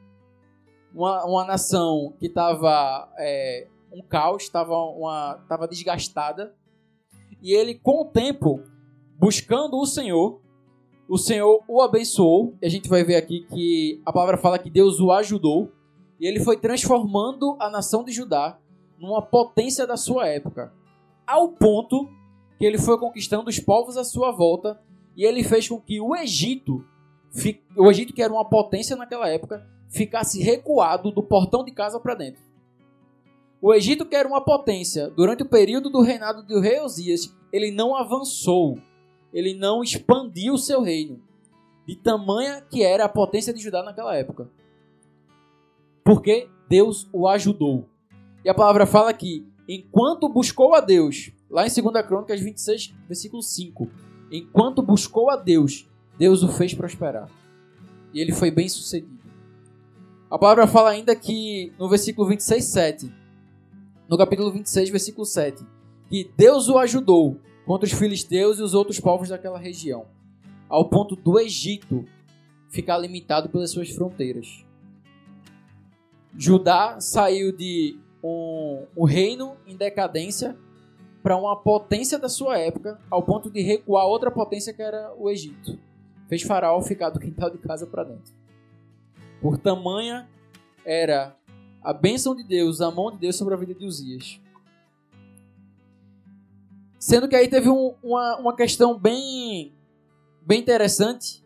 uma, 0.95 1.27
uma 1.27 1.45
nação 1.45 2.15
que 2.19 2.27
estava 2.27 3.13
é, 3.19 3.69
um 3.93 4.03
caos, 4.03 4.45
estava 4.45 5.69
desgastada, 5.69 6.55
e 7.43 7.53
ele, 7.53 7.75
com 7.75 8.01
o 8.01 8.07
tempo, 8.07 8.63
buscando 9.19 9.77
o 9.77 9.85
Senhor, 9.85 10.42
o 11.13 11.19
Senhor 11.19 11.63
o 11.69 11.83
abençoou, 11.83 12.55
e 12.63 12.65
a 12.65 12.71
gente 12.71 12.89
vai 12.89 13.05
ver 13.05 13.17
aqui 13.17 13.41
que 13.41 14.01
a 14.03 14.11
palavra 14.11 14.39
fala 14.39 14.59
que 14.59 14.71
Deus 14.71 14.99
o 14.99 15.13
ajudou, 15.13 15.71
e 16.19 16.27
ele 16.27 16.41
foi 16.41 16.57
transformando 16.57 17.55
a 17.61 17.69
nação 17.69 18.03
de 18.03 18.11
Judá 18.11 18.59
numa 18.99 19.21
potência 19.21 19.87
da 19.87 19.99
sua 19.99 20.27
época, 20.27 20.73
ao 21.27 21.49
ponto 21.49 22.09
que 22.59 22.65
ele 22.65 22.79
foi 22.79 22.99
conquistando 22.99 23.51
os 23.51 23.61
povos 23.61 23.99
à 23.99 24.05
sua 24.05 24.33
volta 24.33 24.81
e 25.15 25.23
ele 25.23 25.45
fez 25.45 25.69
com 25.69 25.79
que 25.79 26.01
o 26.01 26.17
Egito, 26.17 26.83
o 27.77 27.91
Egito 27.91 28.15
que 28.15 28.23
era 28.23 28.33
uma 28.33 28.49
potência 28.49 28.97
naquela 28.97 29.29
época, 29.29 29.69
ficasse 29.91 30.43
recuado 30.43 31.13
do 31.13 31.23
portão 31.23 31.63
de 31.63 31.73
casa 31.73 32.01
para 32.01 32.15
dentro. 32.15 32.43
O 33.61 33.75
Egito, 33.75 34.07
que 34.07 34.17
era 34.17 34.27
uma 34.27 34.43
potência, 34.43 35.11
durante 35.11 35.43
o 35.43 35.49
período 35.49 35.91
do 35.91 36.01
reinado 36.01 36.43
do 36.43 36.59
rei 36.59 36.81
Osias, 36.81 37.37
ele 37.53 37.71
não 37.71 37.95
avançou, 37.95 38.79
ele 39.33 39.55
não 39.55 39.83
expandiu 39.83 40.55
o 40.55 40.59
seu 40.59 40.83
reino, 40.83 41.21
de 41.87 41.97
tamanha 41.97 42.61
que 42.61 42.83
era 42.83 43.05
a 43.05 43.09
potência 43.09 43.53
de 43.53 43.63
Judá 43.63 43.83
naquela 43.83 44.17
época. 44.17 44.51
Porque 46.05 46.49
Deus 46.69 47.09
o 47.13 47.29
ajudou. 47.29 47.89
E 48.45 48.49
a 48.49 48.55
palavra 48.55 48.87
fala 48.87 49.13
que, 49.13 49.47
enquanto 49.69 50.29
buscou 50.29 50.75
a 50.75 50.81
Deus, 50.81 51.33
lá 51.51 51.67
em 51.67 51.71
2 51.71 52.07
Crônicas 52.07 52.41
26, 52.41 52.95
versículo 53.07 53.43
5, 53.43 53.89
enquanto 54.31 54.83
buscou 54.83 55.31
a 55.31 55.37
Deus, 55.37 55.89
Deus 56.19 56.43
o 56.43 56.49
fez 56.49 56.75
prosperar. 56.75 57.29
E 58.13 58.21
ele 58.21 58.33
foi 58.33 58.51
bem 58.51 58.69
sucedido. 58.69 59.23
A 60.31 60.39
palavra 60.39 60.67
fala 60.67 60.91
ainda 60.91 61.15
que, 61.15 61.73
no 61.79 61.89
versículo 61.89 62.27
26, 62.29 62.65
7, 62.65 63.15
no 64.09 64.19
capítulo 64.19 64.51
26, 64.51 64.91
versículo 64.91 65.27
7, 65.27 65.65
que 66.09 66.31
Deus 66.37 66.69
o 66.69 66.79
ajudou 66.79 67.39
contra 67.67 67.87
os 67.87 67.93
filisteus 67.93 68.59
e 68.59 68.63
os 68.63 68.75
outros 68.75 68.99
povos 68.99 69.29
daquela 69.29 69.59
região, 69.59 70.07
ao 70.69 70.89
ponto 70.89 71.17
do 71.17 71.39
Egito 71.39 72.05
ficar 72.69 72.99
limitado 72.99 73.49
pelas 73.49 73.71
suas 73.71 73.91
fronteiras. 73.91 74.65
Judá 76.37 76.99
saiu 77.01 77.55
de 77.55 77.99
um, 78.23 78.87
um 78.97 79.05
reino 79.05 79.57
em 79.67 79.77
decadência 79.77 80.57
para 81.23 81.37
uma 81.37 81.55
potência 81.55 82.19
da 82.19 82.29
sua 82.29 82.59
época, 82.59 82.99
ao 83.11 83.23
ponto 83.23 83.51
de 83.51 83.61
recuar 83.61 84.07
outra 84.07 84.31
potência 84.31 84.73
que 84.73 84.83
era 84.83 85.15
o 85.17 85.31
Egito. 85.31 85.79
Fez 86.29 86.43
Faraó 86.43 86.81
ficar 86.81 87.11
do 87.11 87.21
quintal 87.21 87.51
de 87.51 87.59
casa 87.59 87.87
para 87.87 88.05
dentro. 88.05 88.33
Por 89.41 89.59
tamanha 89.59 90.29
era 90.85 91.37
a 91.83 91.93
bênção 91.93 92.35
de 92.35 92.43
Deus, 92.43 92.81
a 92.81 92.91
mão 92.91 93.11
de 93.11 93.19
Deus 93.19 93.37
sobre 93.37 93.55
a 93.55 93.57
vida 93.57 93.75
de 93.75 93.85
Uzias. 93.85 94.41
Sendo 97.03 97.27
que 97.27 97.35
aí 97.35 97.49
teve 97.49 97.69
um, 97.69 97.97
uma, 98.01 98.37
uma 98.37 98.55
questão 98.55 98.97
bem, 98.97 99.75
bem 100.41 100.61
interessante, 100.61 101.45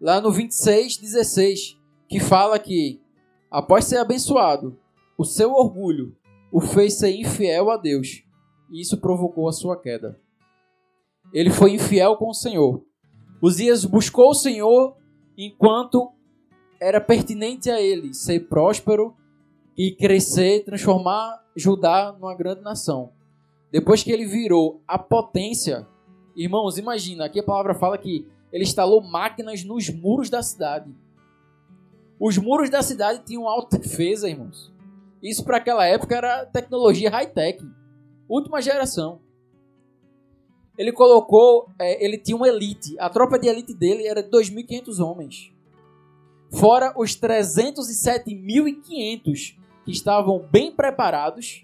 lá 0.00 0.18
no 0.18 0.32
26, 0.32 0.96
16, 0.96 1.78
que 2.08 2.18
fala 2.18 2.58
que, 2.58 3.02
após 3.50 3.84
ser 3.84 3.98
abençoado, 3.98 4.78
o 5.18 5.22
seu 5.22 5.52
orgulho 5.52 6.16
o 6.50 6.58
fez 6.58 6.94
ser 6.94 7.14
infiel 7.14 7.70
a 7.70 7.76
Deus, 7.76 8.24
e 8.70 8.80
isso 8.80 8.96
provocou 8.96 9.46
a 9.46 9.52
sua 9.52 9.78
queda. 9.78 10.18
Ele 11.34 11.50
foi 11.50 11.74
infiel 11.74 12.16
com 12.16 12.30
o 12.30 12.34
Senhor. 12.34 12.82
Uzias 13.42 13.84
buscou 13.84 14.30
o 14.30 14.34
Senhor 14.34 14.96
enquanto 15.36 16.14
era 16.80 16.98
pertinente 16.98 17.70
a 17.70 17.78
ele 17.78 18.14
ser 18.14 18.48
próspero 18.48 19.14
e 19.76 19.92
crescer, 19.92 20.64
transformar 20.64 21.44
Judá 21.54 22.10
numa 22.18 22.34
grande 22.34 22.62
nação. 22.62 23.12
Depois 23.74 24.02
que 24.04 24.12
ele 24.12 24.24
virou 24.24 24.80
a 24.86 24.96
potência, 24.96 25.84
irmãos, 26.36 26.78
imagina, 26.78 27.24
aqui 27.24 27.40
a 27.40 27.42
palavra 27.42 27.74
fala 27.74 27.98
que 27.98 28.24
ele 28.52 28.62
instalou 28.62 29.02
máquinas 29.02 29.64
nos 29.64 29.90
muros 29.90 30.30
da 30.30 30.44
cidade. 30.44 30.94
Os 32.20 32.38
muros 32.38 32.70
da 32.70 32.84
cidade 32.84 33.24
tinham 33.26 33.48
alta 33.48 33.76
defesa, 33.76 34.30
irmãos. 34.30 34.72
Isso 35.20 35.44
para 35.44 35.56
aquela 35.56 35.84
época 35.84 36.14
era 36.14 36.46
tecnologia 36.46 37.10
high-tech, 37.10 37.68
última 38.28 38.62
geração. 38.62 39.20
Ele 40.78 40.92
colocou, 40.92 41.68
é, 41.76 42.04
ele 42.04 42.16
tinha 42.16 42.36
uma 42.36 42.46
elite. 42.46 42.94
A 43.00 43.10
tropa 43.10 43.40
de 43.40 43.48
elite 43.48 43.74
dele 43.74 44.06
era 44.06 44.22
de 44.22 44.30
2.500 44.30 45.04
homens. 45.04 45.52
Fora 46.52 46.94
os 46.96 47.18
307.500 47.18 49.56
que 49.84 49.90
estavam 49.90 50.46
bem 50.48 50.70
preparados. 50.70 51.63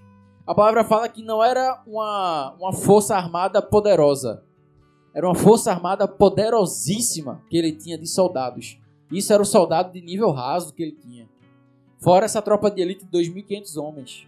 A 0.50 0.54
palavra 0.54 0.82
fala 0.82 1.08
que 1.08 1.22
não 1.22 1.44
era 1.44 1.80
uma, 1.86 2.56
uma 2.58 2.72
força 2.72 3.14
armada 3.14 3.62
poderosa. 3.62 4.42
Era 5.14 5.24
uma 5.24 5.34
força 5.36 5.70
armada 5.70 6.08
poderosíssima 6.08 7.40
que 7.48 7.56
ele 7.56 7.70
tinha 7.70 7.96
de 7.96 8.08
soldados. 8.08 8.76
Isso 9.12 9.32
era 9.32 9.40
o 9.40 9.46
soldado 9.46 9.92
de 9.92 10.00
nível 10.00 10.32
raso 10.32 10.74
que 10.74 10.82
ele 10.82 10.90
tinha. 10.90 11.28
Fora 12.00 12.24
essa 12.24 12.42
tropa 12.42 12.68
de 12.68 12.82
elite 12.82 13.06
de 13.06 13.16
2.500 13.16 13.80
homens. 13.80 14.26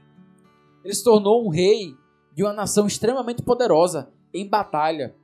Ele 0.84 0.94
se 0.94 1.02
tornou 1.02 1.44
um 1.44 1.48
rei 1.48 1.96
de 2.36 2.44
uma 2.44 2.52
nação 2.52 2.86
extremamente 2.86 3.42
poderosa 3.42 4.08
em 4.32 4.48
batalha, 4.48 5.16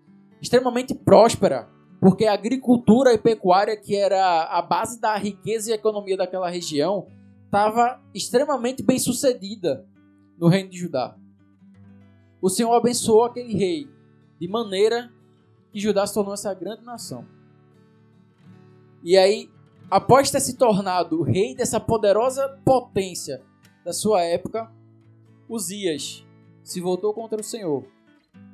extremamente 0.43 0.97
próspera, 0.97 1.69
porque 2.00 2.26
a 2.26 2.35
agricultura 2.35 3.14
e 3.14 3.19
pecuária, 3.19 3.76
que 3.76 3.95
era 3.95 4.47
a 4.47 4.61
base 4.61 5.00
da 5.00 5.17
riqueza 5.17 5.71
e 5.71 5.75
economia 5.75 6.17
daquela 6.17 6.50
região, 6.50 7.07
estava 7.45 8.00
extremamente 8.12 8.83
bem 8.83 8.99
sucedida 8.99 9.87
no 10.38 10.49
reino 10.49 10.71
de 10.71 10.78
Judá. 10.78 11.16
O 12.40 12.49
Senhor 12.49 12.73
abençoou 12.73 13.25
aquele 13.25 13.54
rei 13.54 13.88
de 14.40 14.49
maneira 14.49 15.12
que 15.73 15.80
Judá 15.80 16.07
se 16.07 16.14
tornou 16.14 16.35
essa 16.35 16.54
grande 16.54 16.85
nação. 16.85 17.26
E 19.02 19.16
aí 19.16 19.50
após 19.90 20.30
ter 20.30 20.40
se 20.40 20.57
tornado 20.57 21.23
rei 21.23 21.54
dessa 21.54 21.80
poderosa 21.80 22.61
potência 22.64 23.42
da 23.85 23.92
sua 23.92 24.23
época, 24.23 24.71
Uzias 25.49 26.26
se 26.62 26.80
voltou 26.80 27.14
contra 27.14 27.40
o 27.40 27.45
Senhor 27.45 27.87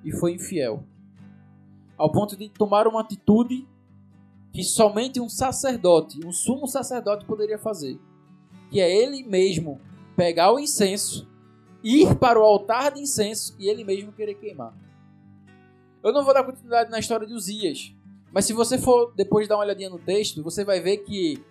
e 0.05 0.13
foi 0.13 0.35
infiel, 0.35 0.85
ao 1.97 2.11
ponto 2.11 2.37
de 2.37 2.49
tomar 2.49 2.87
uma 2.87 3.01
atitude 3.01 3.67
que 4.53 4.63
somente 4.63 5.21
um 5.21 5.29
sacerdote, 5.29 6.25
um 6.25 6.31
sumo 6.31 6.69
sacerdote 6.69 7.25
poderia 7.25 7.59
fazer, 7.59 7.99
que 8.71 8.81
é 8.81 8.97
ele 8.97 9.25
mesmo 9.25 9.81
pegar 10.17 10.53
o 10.53 10.61
incenso, 10.61 11.29
ir 11.85 12.17
para 12.17 12.41
o 12.41 12.43
altar 12.43 12.93
de 12.93 13.01
incenso 13.01 13.55
e 13.59 13.69
ele 13.69 13.85
mesmo 13.85 14.11
querer 14.11 14.35
queimar. 14.35 14.75
Eu 16.03 16.13
não 16.13 16.25
vou 16.25 16.33
dar 16.33 16.43
continuidade 16.43 16.91
na 16.91 16.99
história 16.99 17.27
de 17.27 17.35
Uzias, 17.35 17.95
mas 18.33 18.47
se 18.47 18.55
você 18.55 18.79
for 18.79 19.13
depois 19.15 19.47
dar 19.47 19.57
uma 19.57 19.65
olhadinha 19.65 19.91
no 19.91 19.99
texto, 19.99 20.43
você 20.43 20.65
vai 20.65 20.81
ver 20.81 20.99
que 20.99 21.45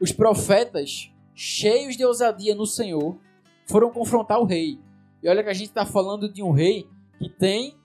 os 0.00 0.10
profetas, 0.10 1.12
cheios 1.34 1.96
de 1.96 2.04
ousadia 2.04 2.54
no 2.54 2.66
Senhor, 2.66 3.18
foram 3.66 3.90
confrontar 3.90 4.40
o 4.40 4.44
rei. 4.44 4.80
E 5.22 5.28
olha 5.28 5.42
que 5.42 5.50
a 5.50 5.54
gente 5.54 5.68
está 5.68 5.86
falando 5.86 6.32
de 6.32 6.42
um 6.42 6.50
rei 6.50 6.88
que 7.18 7.28
tem 7.28 7.78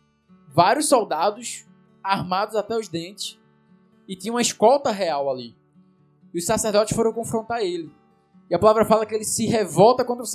vários 0.47 0.87
soldados 0.87 1.65
armados 2.03 2.55
até 2.55 2.75
os 2.75 2.87
dentes 2.87 3.39
e 4.07 4.15
tinha 4.15 4.33
uma 4.33 4.41
escolta 4.41 4.91
real 4.91 5.29
ali. 5.29 5.55
E 6.33 6.39
os 6.39 6.45
sacerdotes 6.45 6.95
foram 6.95 7.13
confrontar 7.13 7.61
ele. 7.61 7.91
E 8.49 8.55
a 8.55 8.59
palavra 8.59 8.85
fala 8.85 9.05
que 9.05 9.13
ele 9.13 9.25
se 9.25 9.45
revolta 9.45 10.03
contra, 10.03 10.25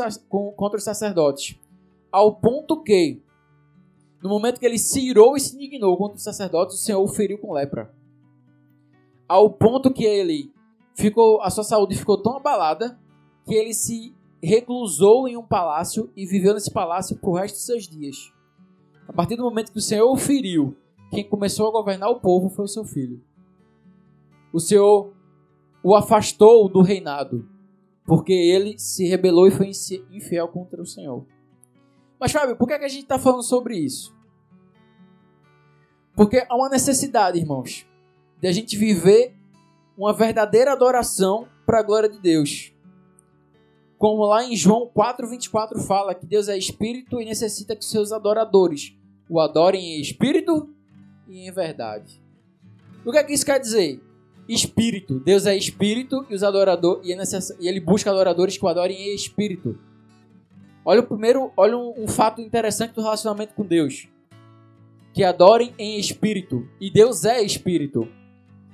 contra 0.57 0.79
os 0.79 0.85
sacerdotes, 0.85 1.59
ao 2.13 2.35
ponto 2.37 2.83
que, 2.83 3.21
no 4.23 4.29
momento 4.29 4.61
que 4.61 4.67
ele 4.67 4.79
se 4.79 5.01
irou 5.01 5.37
e 5.37 5.41
se 5.41 5.57
indignou 5.57 5.97
contra 5.97 6.17
os 6.17 6.23
sacerdotes, 6.23 6.77
o 6.77 6.79
Senhor 6.79 7.03
o 7.03 7.09
feriu 7.09 7.39
com 7.39 7.53
lepra 7.53 7.93
ao 9.29 9.51
ponto 9.51 9.93
que 9.93 10.05
ele 10.05 10.53
ficou, 10.95 11.41
a 11.43 11.51
sua 11.51 11.65
saúde 11.65 11.97
ficou 11.97 12.21
tão 12.21 12.37
abalada 12.37 12.99
que 13.45 13.55
ele 13.55 13.75
se 13.75 14.15
reclusou 14.43 15.27
em 15.27 15.37
um 15.37 15.43
palácio 15.43 16.11
e 16.17 16.27
viveu 16.27 16.55
nesse 16.55 16.71
palácio 16.71 17.17
por 17.17 17.35
resto 17.35 17.57
de 17.57 17.63
seus 17.63 17.89
dias. 17.89 18.33
A 19.09 19.13
partir 19.13 19.37
do 19.37 19.43
momento 19.43 19.73
que 19.73 19.79
o 19.79 19.83
Senhor 19.83 20.11
o 20.11 20.17
feriu, 20.17 20.77
quem 21.11 21.29
começou 21.29 21.69
a 21.69 21.73
governar 21.73 22.11
o 22.11 22.21
povo 22.21 22.49
foi 22.49 22.65
o 22.65 22.69
seu 22.69 22.85
filho. 22.85 23.23
O 24.53 24.61
Senhor 24.61 25.13
o 25.83 25.95
afastou 25.95 26.69
do 26.69 26.81
reinado, 26.81 27.47
porque 28.05 28.33
ele 28.33 28.79
se 28.79 29.07
rebelou 29.07 29.47
e 29.47 29.51
foi 29.51 29.71
infiel 30.11 30.49
contra 30.49 30.81
o 30.81 30.87
Senhor. 30.87 31.27
Mas, 32.21 32.33
Fábio, 32.33 32.57
por 32.57 32.67
que, 32.69 32.75
é 32.75 32.79
que 32.79 32.85
a 32.85 32.89
gente 32.89 33.03
está 33.03 33.19
falando 33.19 33.43
sobre 33.43 33.77
isso? 33.77 34.15
Porque 36.15 36.47
há 36.49 36.55
uma 36.55 36.69
necessidade, 36.69 37.39
irmãos, 37.39 37.87
de 38.41 38.47
a 38.47 38.53
gente 38.53 38.77
viver 38.77 39.35
uma 39.97 40.13
verdadeira 40.13 40.73
adoração 40.73 41.49
para 41.67 41.81
a 41.81 41.83
glória 41.83 42.09
de 42.09 42.21
Deus. 42.21 42.73
como 43.97 44.27
lá 44.27 44.45
em 44.45 44.55
João 44.55 44.87
4:24 44.95 45.81
fala 45.81 46.15
que 46.15 46.27
Deus 46.27 46.49
é 46.49 46.59
espírito 46.59 47.23
e 47.23 47.25
necessita 47.25 47.75
que 47.75 47.85
seus 47.85 48.13
adoradores 48.13 48.95
o 49.31 49.41
adorem 49.41 49.97
em 49.97 50.01
espírito 50.01 50.69
e 51.27 51.49
em 51.49 51.51
verdade. 51.51 52.23
O 53.05 53.11
que 53.11 53.19
é 53.19 53.25
que 53.25 53.33
isso 53.33 53.47
quer 53.47 53.59
dizer? 53.59 54.03
Espírito. 54.49 55.19
Deus 55.21 55.47
é 55.47 55.57
espírito 55.57 56.27
e 56.29 56.35
os 56.35 56.43
adoradores 56.43 57.07
e, 57.07 57.13
é 57.13 57.17
necess... 57.17 57.57
e 57.59 57.69
ele 57.69 57.81
busca 57.81 58.11
adoradores 58.11 58.59
que 58.59 58.65
o 58.65 58.69
adorem 58.69 58.97
em 58.97 59.15
espírito. 59.15 59.79
Olha 60.85 61.01
o 61.01 61.07
primeiro, 61.07 61.51
olha 61.57 61.77
um, 61.77 62.05
um 62.05 62.09
fato 62.09 62.43
interessante 62.43 62.95
do 62.95 63.03
relacionamento 63.03 63.55
com 63.55 63.65
Deus. 63.65 64.07
Que 65.15 65.25
adorem 65.25 65.73
em 65.79 65.99
espírito. 65.99 66.69
E 66.81 66.91
Deus 66.91 67.25
é 67.25 67.43
espírito. 67.43 68.07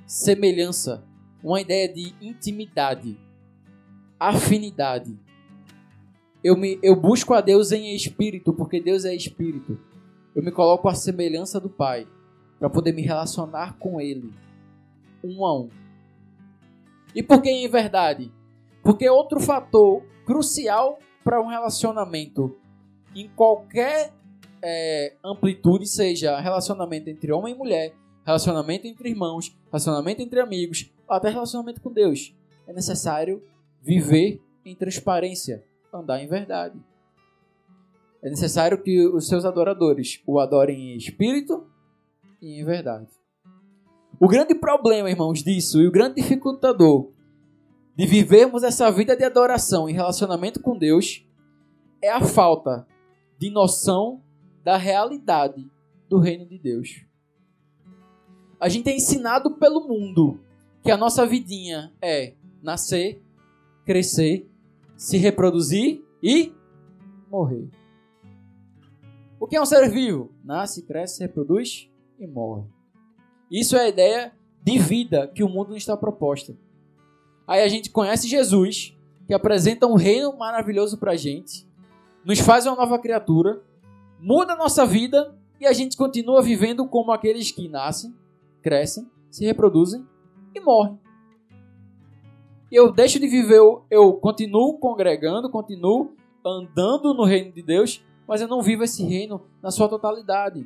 Semelhança. 0.05 1.03
Uma 1.41 1.61
ideia 1.61 1.87
de 1.87 2.13
intimidade. 2.21 3.17
Afinidade. 4.19 5.17
Eu, 6.43 6.57
me, 6.57 6.79
eu 6.81 6.95
busco 6.95 7.33
a 7.33 7.41
Deus 7.41 7.71
em 7.71 7.95
espírito, 7.95 8.51
porque 8.51 8.81
Deus 8.81 9.05
é 9.05 9.15
espírito. 9.15 9.79
Eu 10.35 10.43
me 10.43 10.51
coloco 10.51 10.89
à 10.89 10.95
semelhança 10.95 11.59
do 11.59 11.69
Pai, 11.69 12.07
para 12.57 12.69
poder 12.69 12.93
me 12.93 13.01
relacionar 13.01 13.77
com 13.77 14.01
Ele, 14.01 14.31
um 15.23 15.45
a 15.45 15.59
um. 15.59 15.69
E 17.13 17.21
por 17.21 17.41
que 17.41 17.49
em 17.49 17.67
verdade? 17.67 18.31
Porque 18.83 19.09
outro 19.09 19.39
fator 19.39 20.03
crucial 20.25 20.99
para 21.23 21.41
um 21.41 21.47
relacionamento 21.47 22.57
em 23.15 23.29
qualquer 23.29 24.13
é, 24.63 25.15
amplitude, 25.23 25.87
seja 25.87 26.39
relacionamento 26.39 27.09
entre 27.09 27.31
homem 27.31 27.53
e 27.53 27.57
mulher, 27.57 27.93
relacionamento 28.25 28.87
entre 28.87 29.09
irmãos, 29.09 29.55
relacionamento 29.65 30.21
entre 30.21 30.39
amigos, 30.39 30.91
até 31.09 31.29
relacionamento 31.29 31.81
com 31.81 31.91
Deus, 31.91 32.33
é 32.67 32.73
necessário 32.73 33.43
viver 33.81 34.41
em 34.63 34.75
transparência, 34.75 35.63
andar 35.93 36.23
em 36.23 36.27
verdade. 36.27 36.79
É 38.23 38.29
necessário 38.29 38.81
que 38.81 39.05
os 39.07 39.27
seus 39.27 39.45
adoradores 39.45 40.21
o 40.27 40.39
adorem 40.39 40.93
em 40.93 40.97
espírito 40.97 41.67
e 42.39 42.61
em 42.61 42.63
verdade. 42.63 43.07
O 44.21 44.27
grande 44.27 44.53
problema, 44.53 45.09
irmãos, 45.09 45.41
disso 45.41 45.81
e 45.81 45.87
o 45.87 45.91
grande 45.91 46.21
dificultador 46.21 47.09
de 47.95 48.05
vivermos 48.05 48.61
essa 48.61 48.91
vida 48.91 49.17
de 49.17 49.23
adoração 49.23 49.89
em 49.89 49.93
relacionamento 49.93 50.61
com 50.61 50.77
Deus 50.77 51.25
é 51.99 52.11
a 52.11 52.21
falta 52.21 52.85
de 53.39 53.49
noção 53.49 54.21
da 54.63 54.77
realidade 54.77 55.67
do 56.07 56.19
reino 56.19 56.45
de 56.45 56.59
Deus. 56.59 57.03
A 58.59 58.69
gente 58.69 58.91
é 58.91 58.95
ensinado 58.95 59.57
pelo 59.57 59.87
mundo 59.87 60.39
que 60.83 60.91
a 60.91 60.97
nossa 60.97 61.25
vidinha 61.25 61.91
é 61.99 62.35
nascer, 62.61 63.19
crescer, 63.83 64.47
se 64.95 65.17
reproduzir 65.17 66.05
e 66.21 66.53
morrer. 67.27 67.67
O 69.39 69.47
que 69.47 69.55
é 69.55 69.61
um 69.61 69.65
ser 69.65 69.89
vivo? 69.89 70.31
Nasce, 70.43 70.83
cresce, 70.83 71.15
se 71.15 71.23
reproduz 71.23 71.89
e 72.19 72.27
morre. 72.27 72.80
Isso 73.51 73.75
é 73.75 73.81
a 73.81 73.89
ideia 73.89 74.31
de 74.63 74.79
vida 74.79 75.27
que 75.27 75.43
o 75.43 75.49
mundo 75.49 75.69
nos 75.69 75.79
está 75.79 75.97
proposta. 75.97 76.55
Aí 77.45 77.61
a 77.61 77.67
gente 77.67 77.89
conhece 77.89 78.29
Jesus, 78.29 78.97
que 79.27 79.33
apresenta 79.33 79.85
um 79.85 79.95
reino 79.95 80.37
maravilhoso 80.37 80.97
para 80.97 81.11
a 81.11 81.15
gente, 81.17 81.67
nos 82.23 82.39
faz 82.39 82.65
uma 82.65 82.77
nova 82.77 82.97
criatura, 82.97 83.61
muda 84.19 84.53
a 84.53 84.55
nossa 84.55 84.85
vida 84.85 85.35
e 85.59 85.67
a 85.67 85.73
gente 85.73 85.97
continua 85.97 86.41
vivendo 86.41 86.87
como 86.87 87.11
aqueles 87.11 87.51
que 87.51 87.67
nascem, 87.67 88.15
crescem, 88.61 89.09
se 89.29 89.43
reproduzem 89.45 90.07
e 90.55 90.61
morrem. 90.61 90.97
Eu 92.71 92.89
deixo 92.89 93.19
de 93.19 93.27
viver, 93.27 93.57
eu, 93.57 93.83
eu 93.91 94.13
continuo 94.13 94.79
congregando, 94.79 95.49
continuo 95.49 96.15
andando 96.45 97.13
no 97.13 97.25
reino 97.25 97.51
de 97.51 97.61
Deus, 97.61 98.01
mas 98.25 98.39
eu 98.39 98.47
não 98.47 98.61
vivo 98.61 98.83
esse 98.83 99.03
reino 99.03 99.41
na 99.61 99.71
sua 99.71 99.89
totalidade. 99.89 100.65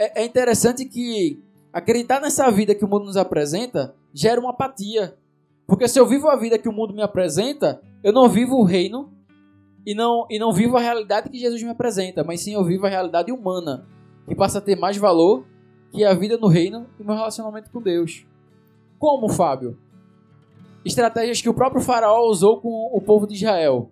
É, 0.00 0.22
é 0.22 0.24
interessante 0.24 0.86
que 0.86 1.44
acreditar 1.70 2.20
nessa 2.20 2.50
vida 2.50 2.74
que 2.74 2.86
o 2.86 2.88
mundo 2.88 3.04
nos 3.04 3.18
apresenta 3.18 3.94
gera 4.14 4.40
uma 4.40 4.48
apatia. 4.48 5.14
Porque 5.66 5.86
se 5.86 6.00
eu 6.00 6.06
vivo 6.06 6.26
a 6.26 6.36
vida 6.36 6.58
que 6.58 6.70
o 6.70 6.72
mundo 6.72 6.94
me 6.94 7.02
apresenta, 7.02 7.82
eu 8.02 8.10
não 8.10 8.26
vivo 8.26 8.56
o 8.56 8.64
reino 8.64 9.12
e 9.84 9.94
não, 9.94 10.26
e 10.30 10.38
não 10.38 10.54
vivo 10.54 10.78
a 10.78 10.80
realidade 10.80 11.28
que 11.28 11.38
Jesus 11.38 11.62
me 11.62 11.68
apresenta, 11.68 12.24
mas 12.24 12.40
sim 12.40 12.54
eu 12.54 12.64
vivo 12.64 12.86
a 12.86 12.88
realidade 12.88 13.30
humana, 13.30 13.86
que 14.26 14.34
passa 14.34 14.56
a 14.56 14.62
ter 14.62 14.74
mais 14.74 14.96
valor 14.96 15.44
que 15.92 16.02
a 16.02 16.14
vida 16.14 16.38
no 16.38 16.48
reino 16.48 16.86
e 16.98 17.04
meu 17.04 17.14
relacionamento 17.14 17.70
com 17.70 17.82
Deus. 17.82 18.24
Como, 18.98 19.28
Fábio? 19.28 19.78
Estratégias 20.82 21.42
que 21.42 21.48
o 21.48 21.54
próprio 21.54 21.82
Faraó 21.82 22.26
usou 22.26 22.58
com 22.58 22.90
o 22.90 23.02
povo 23.02 23.26
de 23.26 23.34
Israel: 23.34 23.90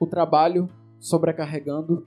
o 0.00 0.06
trabalho 0.06 0.68
sobrecarregando, 0.98 2.04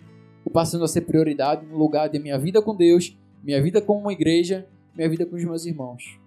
passando 0.52 0.84
a 0.84 0.88
ser 0.88 1.02
prioridade 1.02 1.66
no 1.66 1.78
lugar 1.78 2.10
de 2.10 2.20
minha 2.20 2.38
vida 2.38 2.62
com 2.62 2.76
Deus, 2.76 3.18
minha 3.44 3.62
vida 3.62 3.82
com 3.82 3.98
uma 3.98 4.14
igreja, 4.14 4.68
minha 4.96 5.10
vida 5.10 5.26
com 5.26 5.36
os 5.36 5.44
meus 5.44 5.66
irmãos. 5.66 6.20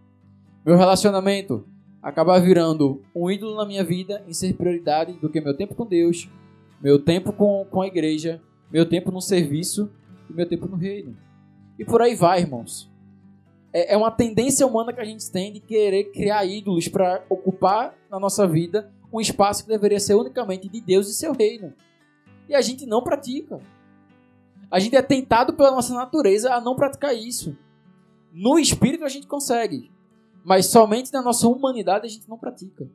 Meu 0.65 0.77
relacionamento 0.77 1.67
acabar 2.03 2.39
virando 2.39 3.03
um 3.15 3.31
ídolo 3.31 3.57
na 3.57 3.65
minha 3.65 3.85
vida 3.85 4.23
em 4.29 4.33
ser 4.33 4.55
prioridade 4.55 5.13
do 5.15 5.31
que 5.31 5.41
meu 5.41 5.57
tempo 5.57 5.75
com 5.75 5.87
Deus, 5.87 6.29
meu 6.83 6.99
tempo 6.99 7.33
com, 7.33 7.67
com 7.71 7.81
a 7.81 7.87
igreja, 7.87 8.43
meu 8.71 8.87
tempo 8.87 9.11
no 9.11 9.21
serviço 9.21 9.91
e 10.29 10.33
meu 10.33 10.47
tempo 10.47 10.67
no 10.67 10.77
reino. 10.77 11.17
E 11.79 11.85
por 11.85 12.03
aí 12.03 12.15
vai, 12.15 12.41
irmãos. 12.41 12.91
É, 13.73 13.95
é 13.95 13.97
uma 13.97 14.11
tendência 14.11 14.67
humana 14.67 14.93
que 14.93 15.01
a 15.01 15.05
gente 15.05 15.31
tem 15.31 15.53
de 15.53 15.61
querer 15.61 16.13
criar 16.13 16.45
ídolos 16.45 16.89
para 16.89 17.25
ocupar 17.29 17.95
na 18.11 18.21
nossa 18.21 18.47
vida 18.47 18.93
um 19.13 19.21
espaço 19.21 19.63
que 19.63 19.71
deveria 19.71 20.01
ser 20.01 20.15
unicamente 20.15 20.69
de 20.69 20.81
Deus 20.81 21.09
e 21.09 21.15
seu 21.15 21.33
reino. 21.33 21.73
E 22.49 22.55
a 22.55 22.61
gente 22.61 22.85
não 22.85 23.03
pratica. 23.03 23.61
A 24.75 24.81
gente 24.81 24.97
é 24.97 25.03
tentado 25.03 25.55
pela 25.55 25.71
nossa 25.71 25.95
natureza 25.95 26.53
a 26.53 26.61
não 26.61 26.75
praticar 26.75 27.15
isso. 27.15 27.57
No 28.33 28.59
espírito 28.59 29.05
a 29.05 29.09
gente 29.09 29.25
consegue, 29.25 29.89
mas 30.45 30.67
somente 30.67 31.13
na 31.13 31.23
nossa 31.23 31.47
humanidade 31.47 32.07
a 32.07 32.09
gente 32.09 32.29
não 32.29 32.37
pratica. 32.37 32.91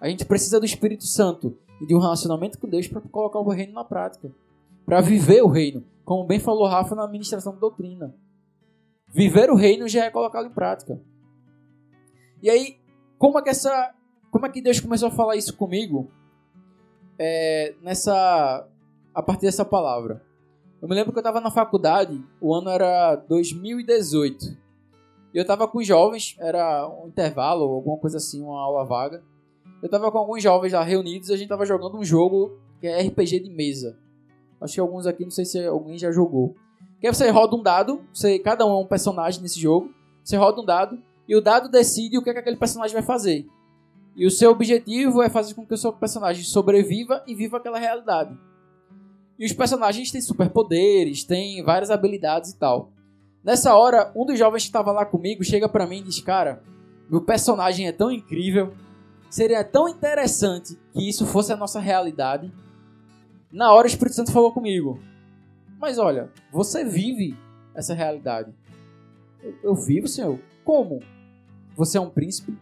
A 0.00 0.08
gente 0.08 0.24
precisa 0.24 0.58
do 0.58 0.64
Espírito 0.64 1.04
Santo 1.04 1.58
e 1.78 1.84
de 1.84 1.94
um 1.94 1.98
relacionamento 1.98 2.58
com 2.58 2.66
Deus 2.66 2.88
para 2.88 3.02
colocar 3.02 3.38
o 3.38 3.50
reino 3.50 3.74
na 3.74 3.84
prática, 3.84 4.32
para 4.86 5.02
viver 5.02 5.42
o 5.42 5.46
reino, 5.46 5.84
como 6.06 6.24
bem 6.24 6.40
falou 6.40 6.66
Rafa 6.66 6.94
na 6.94 7.04
administração 7.04 7.52
da 7.52 7.58
doutrina. 7.58 8.14
Viver 9.06 9.50
o 9.50 9.54
reino 9.54 9.86
já 9.88 10.06
é 10.06 10.10
colocá-lo 10.10 10.46
em 10.46 10.54
prática. 10.54 10.98
E 12.42 12.48
aí, 12.48 12.78
como 13.18 13.38
é 13.38 13.42
que 13.42 13.50
essa, 13.50 13.94
como 14.30 14.46
é 14.46 14.48
que 14.48 14.62
Deus 14.62 14.80
começou 14.80 15.08
a 15.08 15.12
falar 15.12 15.36
isso 15.36 15.54
comigo? 15.54 16.10
É, 17.18 17.74
nessa, 17.82 18.66
a 19.14 19.22
partir 19.22 19.42
dessa 19.42 19.66
palavra. 19.66 20.29
Eu 20.80 20.88
me 20.88 20.94
lembro 20.94 21.12
que 21.12 21.18
eu 21.18 21.20
estava 21.20 21.40
na 21.42 21.50
faculdade, 21.50 22.24
o 22.40 22.54
ano 22.54 22.70
era 22.70 23.14
2018. 23.14 24.46
E 25.34 25.36
eu 25.36 25.42
estava 25.42 25.68
com 25.68 25.82
jovens, 25.82 26.36
era 26.40 26.88
um 26.88 27.08
intervalo, 27.08 27.64
alguma 27.64 27.98
coisa 27.98 28.16
assim, 28.16 28.42
uma 28.42 28.58
aula 28.58 28.84
vaga. 28.84 29.22
Eu 29.82 29.86
estava 29.86 30.10
com 30.10 30.16
alguns 30.16 30.42
jovens 30.42 30.72
lá 30.72 30.82
reunidos 30.82 31.28
e 31.28 31.34
a 31.34 31.36
gente 31.36 31.44
estava 31.44 31.66
jogando 31.66 31.98
um 31.98 32.04
jogo 32.04 32.58
que 32.80 32.86
é 32.86 32.98
RPG 33.02 33.40
de 33.40 33.50
mesa. 33.50 33.98
Acho 34.58 34.74
que 34.74 34.80
alguns 34.80 35.06
aqui, 35.06 35.22
não 35.22 35.30
sei 35.30 35.44
se 35.44 35.62
alguém 35.66 35.98
já 35.98 36.10
jogou. 36.10 36.54
Que 36.98 37.06
aí 37.06 37.14
você 37.14 37.28
roda 37.28 37.56
um 37.56 37.62
dado, 37.62 38.02
você, 38.12 38.38
cada 38.38 38.64
um 38.64 38.70
é 38.70 38.78
um 38.78 38.86
personagem 38.86 39.42
nesse 39.42 39.60
jogo. 39.60 39.94
Você 40.24 40.36
roda 40.36 40.62
um 40.62 40.64
dado 40.64 40.98
e 41.28 41.36
o 41.36 41.42
dado 41.42 41.68
decide 41.68 42.16
o 42.16 42.22
que, 42.22 42.30
é 42.30 42.32
que 42.32 42.38
aquele 42.38 42.56
personagem 42.56 42.94
vai 42.94 43.02
fazer. 43.02 43.46
E 44.16 44.26
o 44.26 44.30
seu 44.30 44.50
objetivo 44.50 45.22
é 45.22 45.28
fazer 45.28 45.52
com 45.52 45.66
que 45.66 45.74
o 45.74 45.78
seu 45.78 45.92
personagem 45.92 46.42
sobreviva 46.42 47.22
e 47.26 47.34
viva 47.34 47.58
aquela 47.58 47.78
realidade. 47.78 48.36
E 49.40 49.46
os 49.46 49.54
personagens 49.54 50.12
têm 50.12 50.20
superpoderes, 50.20 51.24
têm 51.24 51.62
várias 51.64 51.90
habilidades 51.90 52.50
e 52.50 52.58
tal. 52.58 52.92
Nessa 53.42 53.74
hora, 53.74 54.12
um 54.14 54.26
dos 54.26 54.38
jovens 54.38 54.64
que 54.64 54.68
estava 54.68 54.92
lá 54.92 55.06
comigo 55.06 55.42
chega 55.42 55.66
para 55.66 55.86
mim 55.86 56.00
e 56.00 56.02
diz: 56.02 56.20
Cara, 56.20 56.62
meu 57.08 57.22
personagem 57.22 57.88
é 57.88 57.92
tão 57.92 58.12
incrível, 58.12 58.74
seria 59.30 59.64
tão 59.64 59.88
interessante 59.88 60.78
que 60.92 61.08
isso 61.08 61.24
fosse 61.26 61.54
a 61.54 61.56
nossa 61.56 61.80
realidade. 61.80 62.52
Na 63.50 63.72
hora, 63.72 63.86
o 63.86 63.90
Espírito 63.90 64.16
Santo 64.16 64.30
falou 64.30 64.52
comigo: 64.52 65.00
Mas 65.78 65.96
olha, 65.96 66.30
você 66.52 66.84
vive 66.84 67.34
essa 67.74 67.94
realidade. 67.94 68.52
Eu, 69.42 69.54
eu 69.62 69.74
vivo, 69.74 70.06
Senhor. 70.06 70.38
Como? 70.62 71.00
Você 71.76 71.96
é 71.96 72.00
um 72.00 72.10
príncipe, 72.10 72.58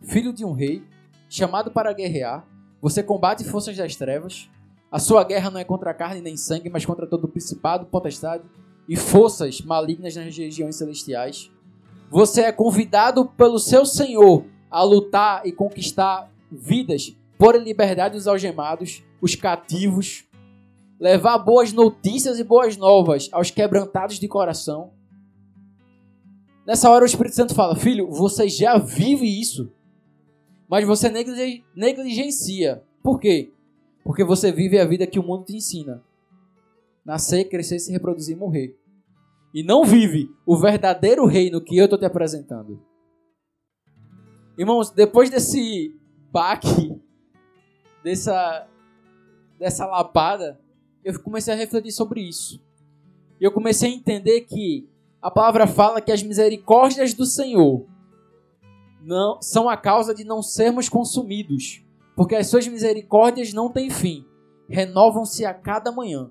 filho 0.00 0.32
de 0.32 0.44
um 0.44 0.52
rei, 0.52 0.80
chamado 1.28 1.72
para 1.72 1.92
guerrear. 1.92 2.46
Você 2.80 3.02
combate 3.02 3.42
forças 3.42 3.76
das 3.76 3.96
trevas. 3.96 4.48
A 4.90 4.98
sua 4.98 5.22
guerra 5.22 5.50
não 5.50 5.60
é 5.60 5.64
contra 5.64 5.90
a 5.90 5.94
carne 5.94 6.20
nem 6.20 6.36
sangue, 6.36 6.68
mas 6.68 6.84
contra 6.84 7.06
todo 7.06 7.24
o 7.24 7.28
principado, 7.28 7.86
potestade 7.86 8.42
e 8.88 8.96
forças 8.96 9.60
malignas 9.60 10.16
nas 10.16 10.36
regiões 10.36 10.76
celestiais. 10.76 11.50
Você 12.10 12.40
é 12.42 12.50
convidado 12.50 13.24
pelo 13.24 13.60
seu 13.60 13.86
Senhor 13.86 14.44
a 14.68 14.82
lutar 14.82 15.46
e 15.46 15.52
conquistar 15.52 16.28
vidas, 16.50 17.16
pôr 17.38 17.54
em 17.54 17.62
liberdade 17.62 18.16
os 18.16 18.26
algemados, 18.26 19.04
os 19.22 19.36
cativos, 19.36 20.24
levar 20.98 21.38
boas 21.38 21.72
notícias 21.72 22.40
e 22.40 22.44
boas 22.44 22.76
novas 22.76 23.28
aos 23.30 23.50
quebrantados 23.50 24.18
de 24.18 24.26
coração. 24.26 24.90
Nessa 26.66 26.90
hora 26.90 27.04
o 27.04 27.06
Espírito 27.06 27.36
Santo 27.36 27.54
fala: 27.54 27.76
Filho, 27.76 28.10
você 28.10 28.48
já 28.48 28.76
vive 28.76 29.40
isso, 29.40 29.72
mas 30.68 30.84
você 30.84 31.08
negligencia 31.74 32.82
Por 33.02 33.18
quê? 33.18 33.52
Porque 34.04 34.24
você 34.24 34.50
vive 34.50 34.78
a 34.78 34.84
vida 34.84 35.06
que 35.06 35.18
o 35.18 35.22
mundo 35.22 35.44
te 35.44 35.56
ensina: 35.56 36.02
nascer, 37.04 37.44
crescer, 37.44 37.78
se 37.78 37.92
reproduzir 37.92 38.36
e 38.36 38.38
morrer. 38.38 38.76
E 39.52 39.62
não 39.62 39.84
vive 39.84 40.30
o 40.46 40.56
verdadeiro 40.56 41.26
reino 41.26 41.60
que 41.60 41.76
eu 41.76 41.84
estou 41.84 41.98
te 41.98 42.04
apresentando. 42.04 42.80
Irmãos, 44.56 44.90
depois 44.90 45.30
desse 45.30 45.98
baque, 46.30 47.00
dessa, 48.04 48.68
dessa 49.58 49.86
lapada, 49.86 50.60
eu 51.04 51.18
comecei 51.20 51.52
a 51.52 51.56
refletir 51.56 51.92
sobre 51.92 52.20
isso. 52.20 52.62
E 53.40 53.44
eu 53.44 53.50
comecei 53.50 53.90
a 53.90 53.94
entender 53.94 54.42
que 54.42 54.88
a 55.20 55.30
palavra 55.30 55.66
fala 55.66 56.00
que 56.00 56.12
as 56.12 56.22
misericórdias 56.22 57.14
do 57.14 57.26
Senhor 57.26 57.86
não 59.02 59.40
são 59.40 59.68
a 59.68 59.76
causa 59.76 60.14
de 60.14 60.24
não 60.24 60.42
sermos 60.42 60.88
consumidos, 60.88 61.82
porque 62.20 62.36
as 62.36 62.48
suas 62.48 62.68
misericórdias 62.68 63.54
não 63.54 63.72
têm 63.72 63.88
fim, 63.88 64.26
renovam-se 64.68 65.46
a 65.46 65.54
cada 65.54 65.90
manhã. 65.90 66.30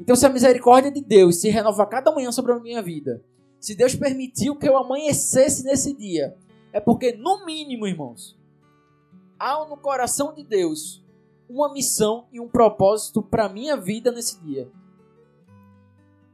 Então, 0.00 0.16
se 0.16 0.26
a 0.26 0.28
misericórdia 0.28 0.90
de 0.90 1.00
Deus 1.00 1.36
se 1.36 1.48
renova 1.48 1.84
a 1.84 1.86
cada 1.86 2.10
manhã 2.10 2.32
sobre 2.32 2.50
a 2.50 2.58
minha 2.58 2.82
vida, 2.82 3.24
se 3.60 3.76
Deus 3.76 3.94
permitiu 3.94 4.56
que 4.56 4.68
eu 4.68 4.76
amanhecesse 4.76 5.62
nesse 5.62 5.96
dia, 5.96 6.36
é 6.72 6.80
porque, 6.80 7.12
no 7.12 7.46
mínimo, 7.46 7.86
irmãos, 7.86 8.36
há 9.38 9.64
no 9.64 9.76
coração 9.76 10.34
de 10.34 10.42
Deus 10.42 11.06
uma 11.48 11.72
missão 11.72 12.26
e 12.32 12.40
um 12.40 12.48
propósito 12.48 13.22
para 13.22 13.44
a 13.44 13.48
minha 13.48 13.76
vida 13.76 14.10
nesse 14.10 14.42
dia. 14.42 14.68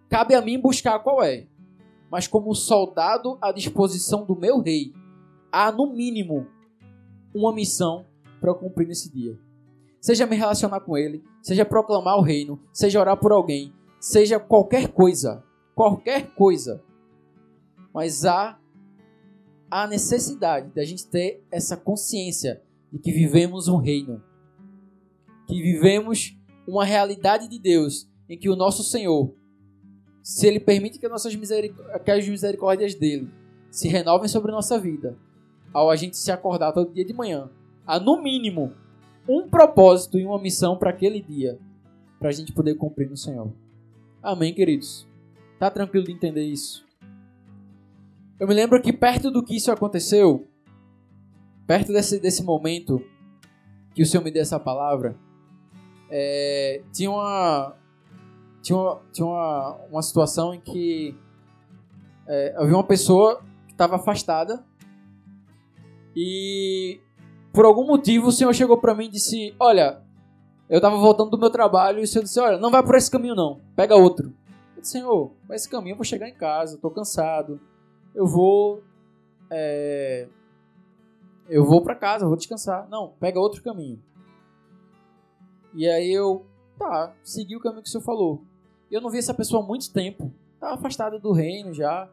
Cabe 0.09 0.35
a 0.35 0.41
mim 0.41 0.59
buscar 0.59 0.99
qual 1.01 1.23
é. 1.23 1.47
Mas, 2.11 2.27
como 2.27 2.55
soldado 2.55 3.37
à 3.43 3.53
disposição 3.53 4.25
do 4.25 4.35
meu 4.35 4.63
rei, 4.63 4.95
há, 5.53 5.71
no 5.71 5.93
mínimo, 5.93 6.47
uma 7.35 7.53
missão 7.53 8.08
para 8.41 8.51
eu 8.51 8.55
cumprir 8.55 8.87
nesse 8.87 9.13
dia. 9.13 9.39
Seja 10.01 10.27
me 10.27 10.37
relacionar 10.37 10.81
com 10.81 10.97
ele, 10.97 11.25
seja 11.43 11.65
proclamar 11.65 12.17
o 12.19 12.23
reino, 12.23 12.61
seja 12.73 13.01
orar 13.01 13.17
por 13.17 13.33
alguém, 13.33 13.73
seja 14.01 14.39
qualquer 14.39 14.89
coisa, 14.89 15.45
qualquer 15.75 16.35
coisa. 16.35 16.83
Mas 17.93 18.25
há 18.25 18.59
a 19.71 19.87
necessidade 19.87 20.71
da 20.73 20.85
gente 20.85 21.07
ter 21.07 21.45
essa 21.51 21.77
consciência 21.77 22.63
de 22.93 22.99
que 22.99 23.13
vivemos 23.13 23.69
um 23.69 23.77
reino, 23.77 24.23
que 25.47 25.61
vivemos 25.61 26.39
uma 26.67 26.85
realidade 26.85 27.49
de 27.49 27.59
Deus 27.59 28.09
em 28.29 28.39
que 28.39 28.49
o 28.49 28.57
nosso 28.57 28.83
Senhor, 28.83 29.35
se 30.23 30.47
Ele 30.47 30.61
permite 30.61 30.99
que, 30.99 31.09
nossas 31.09 31.35
que 31.35 32.11
as 32.11 32.29
misericórdias 32.29 32.95
dele 32.95 33.31
se 33.71 33.89
renovem 33.89 34.29
sobre 34.29 34.53
nossa 34.53 34.79
vida, 34.79 35.19
ao 35.73 35.91
a 35.91 35.97
gente 35.97 36.17
se 36.17 36.31
acordar 36.31 36.73
todo 36.73 36.93
dia 36.93 37.05
de 37.05 37.13
manhã, 37.13 37.51
há 37.89 37.99
no 37.99 38.23
mínimo 38.23 38.75
um 39.27 39.49
propósito 39.49 40.19
e 40.19 40.27
uma 40.27 40.39
missão 40.39 40.77
para 40.77 40.91
aquele 40.91 41.23
dia, 41.23 41.59
para 42.19 42.29
a 42.29 42.33
gente 42.33 42.53
poder 42.53 42.75
cumprir 42.75 43.09
no 43.09 43.17
Senhor. 43.17 43.51
Amém, 44.23 44.53
queridos? 44.53 45.09
Tá 45.59 45.71
tranquilo 45.71 46.05
de 46.05 46.13
entender 46.13 46.45
isso? 46.45 46.87
Eu 48.39 48.47
me 48.47 48.55
lembro 48.55 48.81
que 48.81 48.93
perto 48.93 49.31
do 49.31 49.43
que 49.43 49.57
isso 49.57 49.73
aconteceu, 49.73 50.47
perto 51.67 51.93
desse, 51.93 52.21
desse 52.21 52.43
momento 52.45 53.03
que 53.95 54.03
o 54.03 54.07
Senhor 54.07 54.23
me 54.23 54.31
deu 54.31 54.43
essa 54.43 54.61
palavra, 54.61 55.17
é, 56.11 56.83
tinha 56.93 57.11
uma 57.11 57.75
tinha, 58.63 58.99
tinha 59.13 59.27
uma, 59.27 59.77
uma 59.91 60.03
situação 60.03 60.55
em 60.55 60.61
que 60.61 61.17
é, 62.27 62.55
havia 62.57 62.75
uma 62.75 62.85
pessoa 62.85 63.43
que 63.67 63.73
estava 63.73 63.97
afastada 63.97 64.65
e 66.15 67.01
por 67.59 67.65
algum 67.65 67.85
motivo 67.85 68.29
o 68.29 68.31
Senhor 68.31 68.55
chegou 68.55 68.79
para 68.79 68.95
mim 68.95 69.07
e 69.07 69.11
disse: 69.11 69.53
Olha, 69.59 70.01
eu 70.71 70.77
estava 70.77 70.97
voltando 70.97 71.31
do 71.31 71.39
meu 71.39 71.51
trabalho 71.51 71.99
e 71.99 72.05
o 72.05 72.07
Senhor 72.07 72.23
disse: 72.23 72.39
Olha, 72.39 72.57
não 72.57 72.71
vai 72.71 72.85
por 72.85 72.95
esse 72.95 73.11
caminho 73.11 73.35
não, 73.35 73.61
pega 73.75 73.97
outro. 73.97 74.33
Eu 74.77 74.81
disse: 74.81 74.93
Senhor, 74.93 75.33
por 75.45 75.57
esse 75.57 75.69
caminho 75.69 75.95
eu 75.95 75.97
vou 75.97 76.05
chegar 76.05 76.29
em 76.29 76.35
casa, 76.35 76.77
estou 76.77 76.89
cansado, 76.89 77.61
eu 78.15 78.29
vou. 78.29 78.81
É, 79.51 80.29
eu 81.49 81.65
vou 81.65 81.83
para 81.83 81.97
casa, 81.97 82.29
vou 82.29 82.37
descansar. 82.37 82.89
Não, 82.89 83.15
pega 83.19 83.41
outro 83.41 83.61
caminho. 83.61 84.01
E 85.75 85.89
aí 85.89 86.13
eu, 86.13 86.47
tá, 86.79 87.13
segui 87.25 87.57
o 87.57 87.61
caminho 87.61 87.83
que 87.83 87.89
o 87.89 87.91
Senhor 87.91 88.05
falou. 88.05 88.41
Eu 88.89 89.01
não 89.01 89.11
vi 89.11 89.19
essa 89.19 89.35
pessoa 89.35 89.65
há 89.65 89.67
muito 89.67 89.93
tempo, 89.93 90.33
estava 90.55 90.75
afastada 90.75 91.19
do 91.19 91.33
reino 91.33 91.75
já. 91.75 92.09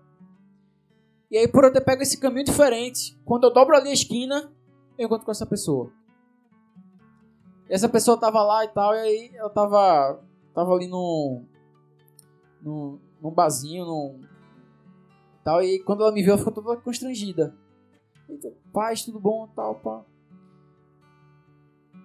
E 1.29 1.38
aí, 1.38 1.47
por 1.47 1.63
eu 1.65 1.71
ter 1.71 1.81
pego 1.81 2.01
esse 2.01 2.19
caminho 2.19 2.45
diferente, 2.45 3.15
quando 3.23 3.43
eu 3.43 3.53
dobro 3.53 3.75
ali 3.75 3.89
a 3.89 3.93
esquina, 3.93 4.54
eu 4.97 5.05
encontro 5.05 5.25
com 5.25 5.31
essa 5.31 5.45
pessoa. 5.45 5.91
E 7.69 7.73
essa 7.73 7.89
pessoa 7.89 8.19
tava 8.19 8.41
lá 8.43 8.63
e 8.63 8.67
tal, 8.69 8.93
e 8.93 8.99
aí 8.99 9.31
eu 9.36 9.49
tava, 9.49 10.21
tava 10.53 10.73
ali 10.73 10.88
num, 10.88 11.45
num, 12.62 12.99
num 13.21 13.31
barzinho, 13.31 13.86
num, 13.86 14.21
tal, 15.43 15.62
e 15.62 15.79
quando 15.79 16.01
ela 16.01 16.12
me 16.12 16.21
viu, 16.21 16.34
ela 16.34 16.38
ficou 16.38 16.53
toda 16.53 16.77
constrangida. 16.77 17.55
Eita, 18.29 18.53
paz, 18.71 19.03
tudo 19.03 19.19
bom, 19.19 19.47
tal, 19.55 19.75
pá. 19.75 20.03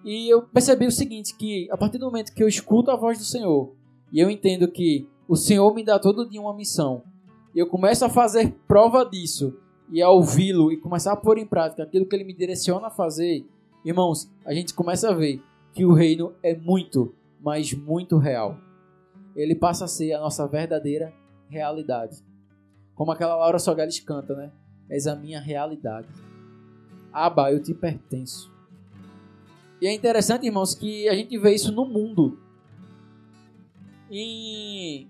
E 0.03 0.33
eu 0.33 0.41
percebi 0.41 0.87
o 0.87 0.91
seguinte, 0.91 1.35
que 1.35 1.69
a 1.71 1.77
partir 1.77 1.99
do 1.99 2.05
momento 2.05 2.33
que 2.33 2.43
eu 2.43 2.47
escuto 2.47 2.89
a 2.89 2.95
voz 2.95 3.17
do 3.17 3.23
Senhor, 3.23 3.75
e 4.11 4.19
eu 4.19 4.29
entendo 4.29 4.67
que 4.67 5.07
o 5.27 5.35
Senhor 5.35 5.73
me 5.73 5.83
dá 5.83 5.99
todo 5.99 6.27
dia 6.27 6.41
uma 6.41 6.55
missão, 6.55 7.03
e 7.53 7.59
eu 7.59 7.67
começo 7.67 8.03
a 8.03 8.09
fazer 8.09 8.51
prova 8.67 9.05
disso, 9.05 9.55
e 9.91 10.01
a 10.01 10.09
ouvi-lo 10.09 10.71
e 10.71 10.77
começar 10.77 11.11
a 11.11 11.17
pôr 11.17 11.37
em 11.37 11.45
prática 11.45 11.83
aquilo 11.83 12.05
que 12.05 12.15
ele 12.15 12.23
me 12.23 12.33
direciona 12.33 12.87
a 12.87 12.89
fazer, 12.89 13.45
irmãos, 13.83 14.31
a 14.45 14.53
gente 14.53 14.73
começa 14.73 15.09
a 15.09 15.13
ver 15.13 15.43
que 15.73 15.85
o 15.85 15.93
reino 15.93 16.33
é 16.41 16.55
muito, 16.55 17.13
mas 17.41 17.73
muito 17.73 18.17
real. 18.17 18.57
Ele 19.35 19.53
passa 19.53 19.85
a 19.85 19.87
ser 19.87 20.13
a 20.13 20.19
nossa 20.19 20.47
verdadeira 20.47 21.13
realidade. 21.49 22.17
Como 22.95 23.11
aquela 23.11 23.35
Laura 23.35 23.59
Sogales 23.59 23.99
canta, 23.99 24.33
né? 24.35 24.51
És 24.89 25.07
a 25.07 25.15
minha 25.15 25.39
realidade. 25.39 26.07
Aba, 27.11 27.51
eu 27.51 27.61
te 27.61 27.73
pertenço. 27.73 28.51
E 29.81 29.87
é 29.87 29.93
interessante, 29.93 30.45
irmãos, 30.45 30.75
que 30.75 31.09
a 31.09 31.15
gente 31.15 31.37
vê 31.37 31.53
isso 31.53 31.71
no 31.71 31.85
mundo. 31.85 32.39
Em 34.09 35.09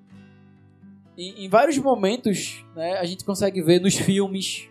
em, 1.18 1.46
em 1.46 1.50
vários 1.50 1.78
momentos, 1.78 2.66
né, 2.76 2.98
a 2.98 3.06
gente 3.06 3.24
consegue 3.24 3.62
ver 3.62 3.80
nos 3.80 3.96
filmes, 3.96 4.70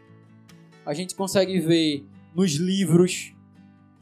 a 0.91 0.95
gente 0.95 1.15
consegue 1.15 1.61
ver 1.61 2.05
nos 2.35 2.55
livros. 2.57 3.33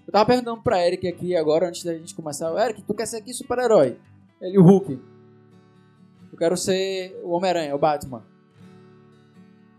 Eu 0.07 0.13
tava 0.13 0.25
perguntando 0.25 0.63
pra 0.63 0.87
Eric 0.87 1.07
aqui 1.07 1.37
agora, 1.37 1.69
antes 1.69 1.85
da 1.85 1.93
gente 1.93 2.15
começar. 2.15 2.51
Eric, 2.65 2.83
tu 2.83 2.95
quer 2.95 3.05
ser 3.05 3.19
aqui 3.19 3.35
super-herói? 3.35 3.99
Ele, 4.41 4.57
o 4.57 4.63
Hulk. 4.63 4.99
Eu 6.33 6.39
quero 6.39 6.57
ser 6.57 7.21
o 7.23 7.33
Homem-Aranha, 7.33 7.75
o 7.75 7.79
Batman. 7.79 8.25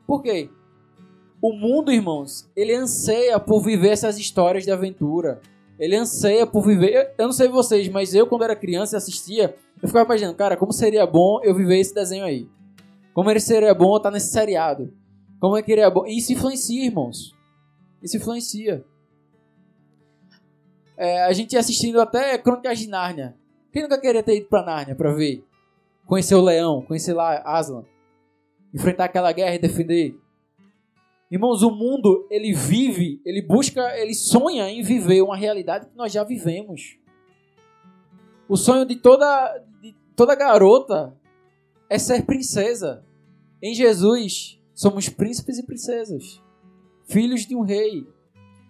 Por 0.06 0.22
quê? 0.22 0.52
O 1.42 1.52
mundo, 1.52 1.92
irmãos, 1.92 2.48
ele 2.56 2.76
anseia 2.76 3.40
por 3.40 3.64
viver 3.64 3.90
essas 3.90 4.20
histórias 4.20 4.64
de 4.64 4.72
aventura. 4.72 5.42
Ele 5.80 5.96
anseia 5.96 6.46
por 6.46 6.64
viver. 6.64 7.16
Eu 7.18 7.26
não 7.26 7.34
sei 7.34 7.48
vocês, 7.48 7.90
mas 7.90 8.14
eu, 8.14 8.28
quando 8.28 8.44
era 8.44 8.56
criança 8.56 8.96
e 8.96 8.98
assistia, 8.98 9.56
eu 9.82 9.88
ficava 9.88 10.06
imaginando, 10.06 10.38
cara, 10.38 10.56
como 10.56 10.72
seria 10.72 11.08
bom 11.08 11.40
eu 11.42 11.56
viver 11.56 11.80
esse 11.80 11.96
desenho 11.96 12.26
aí. 12.26 12.48
Como 13.16 13.32
ele 13.32 13.40
seria 13.40 13.74
bom 13.74 13.98
estar 13.98 14.12
nesse 14.12 14.32
seriado. 14.32 14.94
Como 15.40 15.56
é 15.56 15.64
que 15.64 15.72
ele 15.72 15.82
é 15.82 15.90
bom. 15.90 16.06
Isso 16.06 16.34
influencia, 16.34 16.86
irmãos. 16.86 17.34
Isso 18.04 18.18
influencia. 18.18 18.86
É, 20.98 21.24
a 21.24 21.32
gente 21.32 21.56
assistindo 21.56 22.02
até 22.02 22.38
Crônicas 22.38 22.80
de 22.80 22.88
Nárnia. 22.88 23.38
Quem 23.72 23.84
nunca 23.84 24.00
queria 24.00 24.22
ter 24.22 24.36
ido 24.36 24.48
pra 24.48 24.66
Nárnia 24.66 24.96
pra 24.96 25.14
ver? 25.14 25.46
Conhecer 26.06 26.36
o 26.36 26.42
leão, 26.42 26.82
conhecer 26.82 27.14
lá 27.14 27.38
Aslan. 27.46 27.86
Enfrentar 28.74 29.06
aquela 29.06 29.32
guerra 29.32 29.56
e 29.56 29.60
defender. 29.60 30.20
Irmãos, 31.32 31.62
o 31.62 31.70
mundo, 31.70 32.28
ele 32.30 32.54
vive, 32.54 33.22
ele 33.24 33.42
busca, 33.42 33.96
ele 33.98 34.16
sonha 34.16 34.68
em 34.70 34.82
viver 34.82 35.22
uma 35.22 35.38
realidade 35.38 35.86
que 35.86 35.96
nós 35.96 36.12
já 36.12 36.24
vivemos. 36.24 36.98
O 38.48 38.58
sonho 38.58 38.84
de 38.84 38.96
toda, 38.96 39.64
de 39.80 39.96
toda 40.16 40.36
garota 40.36 41.16
é 41.88 42.00
ser 42.00 42.26
princesa. 42.26 43.06
Em 43.62 43.76
Jesus, 43.76 44.59
somos 44.80 45.10
príncipes 45.10 45.58
e 45.58 45.66
princesas, 45.66 46.42
filhos 47.04 47.46
de 47.46 47.54
um 47.54 47.64
rei, 47.64 48.08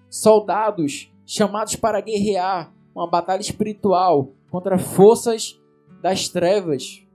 soldados 0.10 1.14
chamados 1.24 1.76
para 1.76 2.02
guerrear 2.02 2.74
uma 2.96 3.08
batalha 3.08 3.42
espiritual 3.42 4.32
contra 4.50 4.80
forças 4.80 5.62
das 6.02 6.28
trevas, 6.28 7.06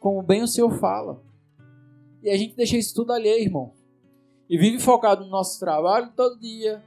como 0.00 0.22
bem 0.22 0.42
o 0.42 0.48
Senhor 0.48 0.70
fala. 0.78 1.22
E 2.22 2.30
a 2.30 2.36
gente 2.38 2.56
deixa 2.56 2.78
isso 2.78 2.94
tudo 2.94 3.12
alheio, 3.12 3.44
irmão. 3.44 3.74
E 4.48 4.56
vive 4.56 4.80
focado 4.80 5.22
no 5.22 5.30
nosso 5.30 5.60
trabalho 5.60 6.10
todo 6.16 6.40
dia, 6.40 6.82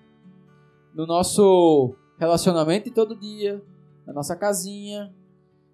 no 0.92 1.06
nosso 1.06 1.94
relacionamento 2.18 2.92
todo 2.92 3.16
dia, 3.16 3.64
na 4.08 4.14
nossa 4.14 4.36
casinha, 4.36 5.14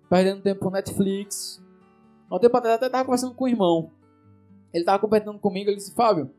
perdendo 0.10 0.42
tempo 0.42 0.66
no 0.66 0.72
Netflix. 0.72 1.64
Há 2.30 2.36
um 2.36 2.40
tempo 2.40 2.58
atrás 2.58 2.76
até 2.76 2.88
estava 2.88 3.06
conversando 3.06 3.34
com 3.34 3.46
o 3.46 3.48
irmão. 3.48 4.03
Ele 4.74 4.82
estava 4.82 5.00
comentando 5.00 5.40
comigo, 5.40 5.70
ele 5.70 5.78
disse, 5.78 5.94
Fábio, 5.94 6.32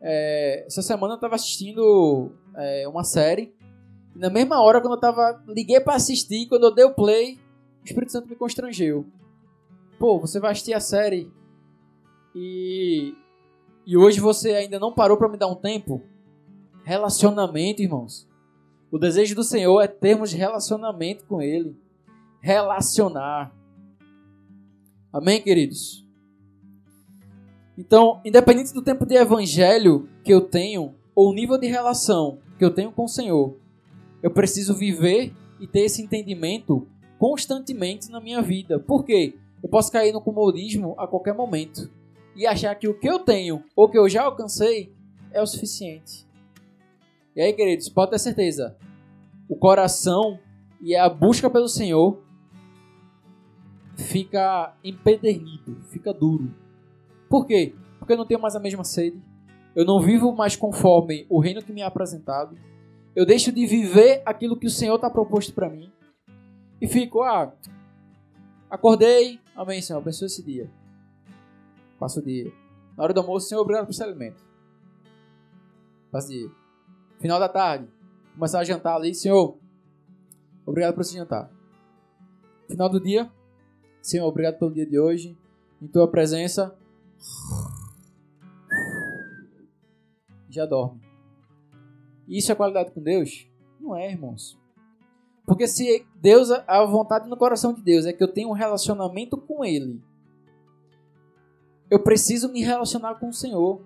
é, 0.00 0.64
essa 0.66 0.82
semana 0.82 1.14
eu 1.14 1.16
estava 1.16 1.34
assistindo 1.34 2.32
é, 2.56 2.86
uma 2.86 3.04
série 3.04 3.54
E 4.14 4.18
na 4.18 4.28
mesma 4.28 4.60
hora, 4.60 4.80
quando 4.80 4.94
eu 4.94 5.00
tava, 5.00 5.42
liguei 5.48 5.80
para 5.80 5.94
assistir, 5.94 6.46
quando 6.46 6.64
eu 6.64 6.74
dei 6.74 6.84
o 6.84 6.94
play, 6.94 7.38
o 7.82 7.84
Espírito 7.84 8.12
Santo 8.12 8.28
me 8.28 8.36
constrangeu. 8.36 9.06
Pô, 9.98 10.20
você 10.20 10.38
vai 10.38 10.52
assistir 10.52 10.74
a 10.74 10.80
série 10.80 11.32
e 12.34 13.14
e 13.86 13.98
hoje 13.98 14.18
você 14.18 14.52
ainda 14.52 14.78
não 14.78 14.94
parou 14.94 15.16
para 15.16 15.28
me 15.28 15.36
dar 15.36 15.46
um 15.46 15.54
tempo? 15.54 16.02
Relacionamento, 16.84 17.82
irmãos. 17.82 18.26
O 18.90 18.98
desejo 18.98 19.34
do 19.34 19.42
Senhor 19.42 19.80
é 19.80 19.86
termos 19.86 20.32
relacionamento 20.32 21.26
com 21.26 21.42
Ele. 21.42 21.76
Relacionar. 22.40 23.54
Amém, 25.12 25.42
queridos? 25.42 26.03
Então, 27.76 28.20
independente 28.24 28.72
do 28.72 28.82
tempo 28.82 29.04
de 29.04 29.16
evangelho 29.16 30.08
que 30.22 30.32
eu 30.32 30.40
tenho, 30.40 30.94
ou 31.14 31.30
o 31.30 31.34
nível 31.34 31.58
de 31.58 31.66
relação 31.66 32.38
que 32.58 32.64
eu 32.64 32.72
tenho 32.72 32.92
com 32.92 33.04
o 33.04 33.08
Senhor, 33.08 33.56
eu 34.22 34.30
preciso 34.30 34.74
viver 34.74 35.32
e 35.60 35.66
ter 35.66 35.80
esse 35.80 36.02
entendimento 36.02 36.86
constantemente 37.18 38.10
na 38.10 38.20
minha 38.20 38.40
vida. 38.40 38.78
Por 38.78 39.04
quê? 39.04 39.34
Eu 39.62 39.68
posso 39.68 39.90
cair 39.90 40.12
no 40.12 40.20
comodismo 40.20 40.94
a 40.98 41.06
qualquer 41.06 41.34
momento 41.34 41.90
e 42.36 42.46
achar 42.46 42.74
que 42.74 42.88
o 42.88 42.98
que 42.98 43.08
eu 43.08 43.18
tenho 43.18 43.64
ou 43.74 43.88
que 43.88 43.98
eu 43.98 44.08
já 44.08 44.24
alcancei 44.24 44.92
é 45.32 45.42
o 45.42 45.46
suficiente. 45.46 46.26
E 47.34 47.40
aí, 47.40 47.52
queridos, 47.52 47.88
pode 47.88 48.12
ter 48.12 48.18
certeza, 48.18 48.76
o 49.48 49.56
coração 49.56 50.38
e 50.80 50.94
a 50.94 51.08
busca 51.08 51.50
pelo 51.50 51.68
Senhor 51.68 52.22
fica 53.96 54.74
empedernido, 54.84 55.80
fica 55.90 56.12
duro. 56.12 56.54
Por 57.34 57.48
quê? 57.48 57.74
Porque 57.98 58.12
eu 58.12 58.16
não 58.16 58.24
tenho 58.24 58.40
mais 58.40 58.54
a 58.54 58.60
mesma 58.60 58.84
sede. 58.84 59.20
Eu 59.74 59.84
não 59.84 60.00
vivo 60.00 60.32
mais 60.32 60.54
conforme 60.54 61.26
o 61.28 61.40
reino 61.40 61.60
que 61.60 61.72
me 61.72 61.80
é 61.80 61.84
apresentado. 61.84 62.56
Eu 63.12 63.26
deixo 63.26 63.50
de 63.50 63.66
viver 63.66 64.22
aquilo 64.24 64.56
que 64.56 64.68
o 64.68 64.70
Senhor 64.70 64.94
está 64.94 65.10
proposto 65.10 65.52
para 65.52 65.68
mim. 65.68 65.90
E 66.80 66.86
fico, 66.86 67.22
ah, 67.22 67.52
acordei, 68.70 69.40
amém, 69.56 69.82
Senhor, 69.82 69.98
abençoe 69.98 70.26
esse 70.26 70.44
dia. 70.44 70.70
Passo 71.98 72.20
o 72.20 72.22
dia. 72.22 72.52
Na 72.96 73.02
hora 73.02 73.12
do 73.12 73.18
almoço, 73.18 73.48
Senhor, 73.48 73.62
obrigado 73.62 73.86
por 73.86 73.90
esse 73.90 74.04
alimento. 74.04 74.40
Passo 76.12 76.28
o 76.28 76.30
dia. 76.30 76.50
Final 77.18 77.40
da 77.40 77.48
tarde, 77.48 77.88
começar 78.32 78.60
a 78.60 78.64
jantar 78.64 78.94
ali, 78.94 79.12
Senhor, 79.12 79.58
obrigado 80.64 80.94
por 80.94 81.00
esse 81.00 81.14
jantar. 81.14 81.50
Final 82.68 82.88
do 82.88 83.00
dia, 83.00 83.28
Senhor, 84.00 84.24
obrigado 84.24 84.56
pelo 84.56 84.72
dia 84.72 84.86
de 84.86 85.00
hoje. 85.00 85.36
Em 85.82 85.88
tua 85.88 86.08
presença, 86.08 86.78
já 90.48 90.64
dorme. 90.64 91.00
Isso 92.28 92.50
é 92.50 92.54
qualidade 92.54 92.92
com 92.92 93.02
Deus? 93.02 93.46
Não 93.80 93.94
é, 93.94 94.10
irmãos. 94.10 94.58
Porque 95.44 95.66
se 95.66 96.06
Deus, 96.16 96.50
a 96.50 96.84
vontade 96.84 97.28
no 97.28 97.36
coração 97.36 97.74
de 97.74 97.82
Deus 97.82 98.06
é 98.06 98.12
que 98.12 98.22
eu 98.22 98.32
tenha 98.32 98.48
um 98.48 98.52
relacionamento 98.52 99.36
com 99.36 99.64
Ele, 99.64 100.02
eu 101.90 102.02
preciso 102.02 102.50
me 102.50 102.62
relacionar 102.62 103.16
com 103.16 103.28
o 103.28 103.32
Senhor. 103.32 103.82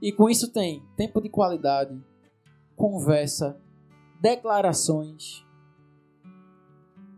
E 0.00 0.10
com 0.10 0.28
isso 0.28 0.52
tem 0.52 0.82
tempo 0.96 1.20
de 1.20 1.28
qualidade, 1.28 1.96
conversa, 2.74 3.60
declarações, 4.20 5.46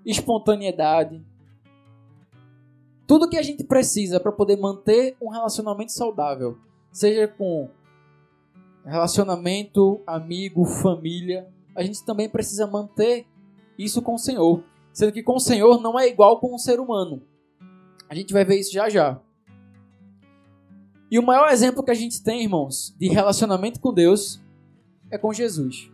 espontaneidade. 0.04 1.24
Tudo 3.06 3.28
que 3.28 3.36
a 3.36 3.42
gente 3.42 3.64
precisa 3.64 4.18
para 4.18 4.32
poder 4.32 4.56
manter 4.56 5.16
um 5.20 5.28
relacionamento 5.28 5.92
saudável, 5.92 6.58
seja 6.90 7.28
com 7.28 7.68
relacionamento, 8.84 10.00
amigo, 10.06 10.64
família, 10.64 11.48
a 11.74 11.82
gente 11.82 12.04
também 12.04 12.28
precisa 12.28 12.66
manter 12.66 13.26
isso 13.78 14.00
com 14.00 14.14
o 14.14 14.18
Senhor. 14.18 14.62
Sendo 14.92 15.12
que 15.12 15.22
com 15.22 15.36
o 15.36 15.40
Senhor 15.40 15.80
não 15.80 15.98
é 15.98 16.06
igual 16.06 16.38
com 16.38 16.54
o 16.54 16.58
ser 16.58 16.78
humano. 16.78 17.22
A 18.08 18.14
gente 18.14 18.32
vai 18.32 18.44
ver 18.44 18.58
isso 18.60 18.72
já 18.72 18.88
já. 18.88 19.20
E 21.10 21.18
o 21.18 21.22
maior 21.22 21.50
exemplo 21.50 21.82
que 21.82 21.90
a 21.90 21.94
gente 21.94 22.22
tem, 22.22 22.42
irmãos, 22.42 22.94
de 22.98 23.08
relacionamento 23.08 23.80
com 23.80 23.92
Deus 23.92 24.40
é 25.10 25.18
com 25.18 25.32
Jesus. 25.32 25.90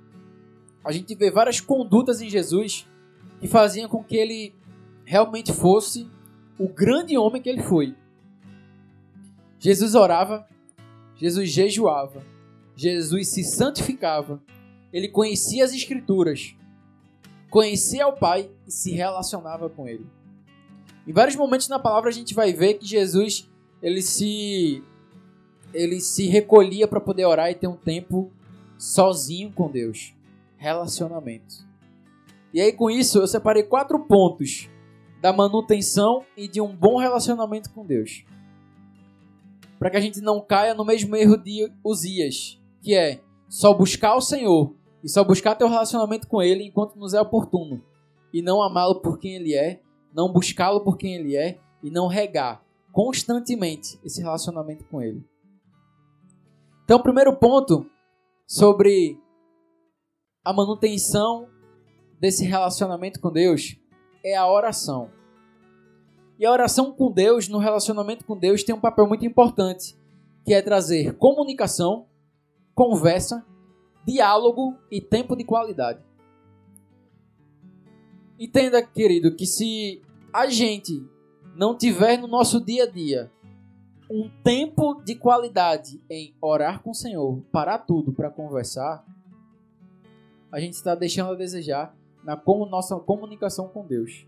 A 0.84 0.92
gente 0.92 1.14
vê 1.14 1.30
várias 1.30 1.60
condutas 1.60 2.20
em 2.20 2.28
Jesus 2.28 2.86
que 3.40 3.48
faziam 3.48 3.88
com 3.88 4.02
que 4.02 4.16
ele 4.16 4.54
realmente 5.04 5.52
fosse 5.52 6.08
o 6.60 6.68
grande 6.68 7.16
homem 7.16 7.40
que 7.40 7.48
ele 7.48 7.62
foi. 7.62 7.96
Jesus 9.58 9.94
orava, 9.94 10.46
Jesus 11.16 11.48
jejuava, 11.48 12.22
Jesus 12.76 13.28
se 13.28 13.42
santificava, 13.42 14.42
ele 14.92 15.08
conhecia 15.08 15.64
as 15.64 15.72
Escrituras, 15.72 16.54
conhecia 17.48 18.06
o 18.06 18.12
Pai 18.12 18.50
e 18.66 18.70
se 18.70 18.92
relacionava 18.92 19.70
com 19.70 19.88
ele. 19.88 20.06
Em 21.06 21.12
vários 21.14 21.34
momentos 21.34 21.66
na 21.66 21.78
palavra 21.78 22.10
a 22.10 22.12
gente 22.12 22.34
vai 22.34 22.52
ver 22.52 22.74
que 22.74 22.86
Jesus 22.86 23.48
ele 23.82 24.02
se 24.02 24.84
ele 25.72 25.98
se 25.98 26.26
recolhia 26.26 26.86
para 26.86 27.00
poder 27.00 27.24
orar 27.24 27.50
e 27.50 27.54
ter 27.54 27.68
um 27.68 27.76
tempo 27.76 28.30
sozinho 28.76 29.50
com 29.50 29.70
Deus. 29.70 30.14
Relacionamento. 30.58 31.66
E 32.52 32.60
aí, 32.60 32.72
com 32.72 32.90
isso, 32.90 33.18
eu 33.18 33.26
separei 33.26 33.62
quatro 33.62 34.00
pontos 34.00 34.68
da 35.20 35.32
manutenção 35.32 36.24
e 36.36 36.48
de 36.48 36.60
um 36.60 36.74
bom 36.74 36.98
relacionamento 36.98 37.70
com 37.70 37.84
Deus. 37.84 38.24
Para 39.78 39.90
que 39.90 39.96
a 39.96 40.00
gente 40.00 40.20
não 40.20 40.40
caia 40.40 40.74
no 40.74 40.84
mesmo 40.84 41.14
erro 41.16 41.36
de 41.36 41.70
Uzias, 41.84 42.60
que 42.82 42.94
é 42.94 43.20
só 43.48 43.74
buscar 43.74 44.14
o 44.14 44.20
Senhor 44.20 44.74
e 45.02 45.08
só 45.08 45.24
buscar 45.24 45.54
ter 45.54 45.64
um 45.64 45.70
relacionamento 45.70 46.26
com 46.26 46.42
Ele 46.42 46.64
enquanto 46.64 46.96
nos 46.96 47.14
é 47.14 47.20
oportuno, 47.20 47.82
e 48.32 48.42
não 48.42 48.62
amá-lo 48.62 49.00
por 49.00 49.18
quem 49.18 49.36
Ele 49.36 49.54
é, 49.54 49.80
não 50.14 50.32
buscá-lo 50.32 50.82
por 50.82 50.96
quem 50.96 51.14
Ele 51.14 51.36
é, 51.36 51.58
e 51.82 51.90
não 51.90 52.06
regar 52.06 52.62
constantemente 52.92 53.98
esse 54.04 54.20
relacionamento 54.20 54.84
com 54.84 55.00
Ele. 55.00 55.24
Então, 56.84 56.98
o 56.98 57.02
primeiro 57.02 57.36
ponto 57.36 57.86
sobre 58.46 59.18
a 60.44 60.52
manutenção 60.52 61.48
desse 62.18 62.44
relacionamento 62.44 63.20
com 63.20 63.30
Deus 63.32 63.79
é 64.22 64.36
a 64.36 64.46
oração. 64.46 65.10
E 66.38 66.46
a 66.46 66.50
oração 66.50 66.92
com 66.92 67.10
Deus, 67.10 67.48
no 67.48 67.58
relacionamento 67.58 68.24
com 68.24 68.36
Deus, 68.36 68.62
tem 68.62 68.74
um 68.74 68.80
papel 68.80 69.06
muito 69.06 69.26
importante, 69.26 69.96
que 70.44 70.54
é 70.54 70.62
trazer 70.62 71.16
comunicação, 71.16 72.06
conversa, 72.74 73.44
diálogo 74.06 74.76
e 74.90 75.00
tempo 75.00 75.36
de 75.36 75.44
qualidade. 75.44 76.00
Entenda, 78.38 78.82
querido, 78.82 79.36
que 79.36 79.44
se 79.44 80.00
a 80.32 80.46
gente 80.46 81.06
não 81.54 81.76
tiver 81.76 82.16
no 82.16 82.26
nosso 82.26 82.58
dia 82.58 82.84
a 82.84 82.90
dia 82.90 83.30
um 84.10 84.30
tempo 84.42 84.94
de 85.04 85.14
qualidade 85.14 86.02
em 86.08 86.34
orar 86.40 86.82
com 86.82 86.90
o 86.90 86.94
Senhor, 86.94 87.42
parar 87.52 87.80
tudo 87.80 88.12
para 88.12 88.30
conversar, 88.30 89.04
a 90.50 90.58
gente 90.58 90.72
está 90.72 90.94
deixando 90.94 91.32
a 91.32 91.36
desejar 91.36 91.94
na 92.24 92.36
como 92.36 92.66
nossa 92.66 92.96
comunicação 92.96 93.68
com 93.68 93.86
Deus. 93.86 94.26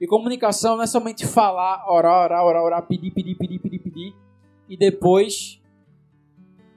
E 0.00 0.06
comunicação 0.06 0.76
não 0.76 0.84
é 0.84 0.86
somente 0.86 1.26
falar, 1.26 1.84
orar, 1.90 2.24
orar, 2.24 2.44
orar, 2.44 2.62
orar, 2.62 2.86
pedir, 2.86 3.10
pedir, 3.10 3.34
pedir, 3.34 3.58
pedir, 3.58 3.78
pedir, 3.78 4.16
e 4.68 4.76
depois 4.76 5.60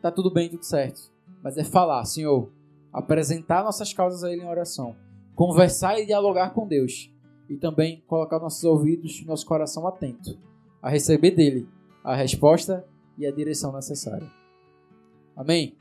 tá 0.01 0.11
tudo 0.11 0.31
bem, 0.31 0.49
tudo 0.49 0.65
certo. 0.65 1.11
Mas 1.41 1.57
é 1.57 1.63
falar, 1.63 2.03
Senhor, 2.05 2.51
apresentar 2.91 3.63
nossas 3.63 3.93
causas 3.93 4.23
a 4.23 4.31
Ele 4.31 4.41
em 4.41 4.49
oração, 4.49 4.95
conversar 5.35 5.99
e 5.99 6.05
dialogar 6.05 6.49
com 6.51 6.67
Deus, 6.67 7.09
e 7.49 7.57
também 7.57 8.03
colocar 8.07 8.39
nossos 8.39 8.63
ouvidos, 8.63 9.25
nosso 9.25 9.45
coração 9.45 9.87
atento 9.87 10.37
a 10.81 10.89
receber 10.89 11.31
dele 11.31 11.67
a 12.03 12.15
resposta 12.15 12.85
e 13.17 13.25
a 13.25 13.31
direção 13.31 13.71
necessária. 13.71 14.29
Amém? 15.35 15.77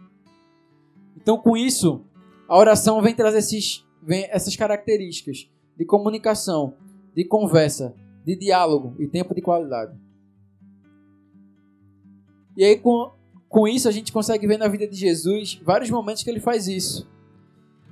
Então, 1.17 1.37
com 1.37 1.57
isso, 1.57 2.05
a 2.49 2.57
oração 2.57 3.03
vem 3.03 3.15
trazer 3.15 3.39
esses, 3.39 3.85
vem 4.03 4.27
essas 4.31 4.57
características 4.57 5.49
de 5.77 5.85
comunicação, 5.85 6.75
de 7.15 7.25
conversa, 7.25 7.95
de 8.25 8.37
diálogo 8.37 8.95
e 8.99 9.07
tempo 9.07 9.35
de 9.35 9.41
qualidade. 9.41 9.97
E 12.57 12.65
aí, 12.65 12.77
com, 12.77 13.11
com 13.49 13.67
isso, 13.67 13.89
a 13.89 13.93
gente 13.93 14.13
consegue 14.13 14.47
ver 14.47 14.59
na 14.59 14.69
vida 14.69 14.87
de 14.87 14.97
Jesus 14.97 15.61
vários 15.65 15.91
momentos 15.91 16.23
que 16.23 16.31
ele 16.31 16.41
faz 16.41 16.69
isso. 16.69 17.09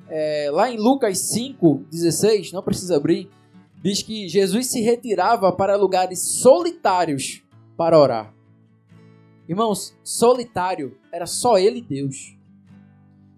É, 0.08 0.50
lá 0.52 0.70
em 0.70 0.76
Lucas 0.76 1.18
5, 1.18 1.86
16, 1.90 2.52
não 2.52 2.62
precisa 2.62 2.96
abrir, 2.96 3.30
diz 3.82 4.02
que 4.02 4.28
Jesus 4.28 4.66
se 4.66 4.80
retirava 4.80 5.52
para 5.52 5.76
lugares 5.76 6.20
solitários 6.20 7.42
para 7.76 7.98
orar. 7.98 8.34
Irmãos, 9.48 9.96
solitário 10.04 10.96
era 11.10 11.26
só 11.26 11.58
ele 11.58 11.78
e 11.78 11.82
Deus. 11.82 12.36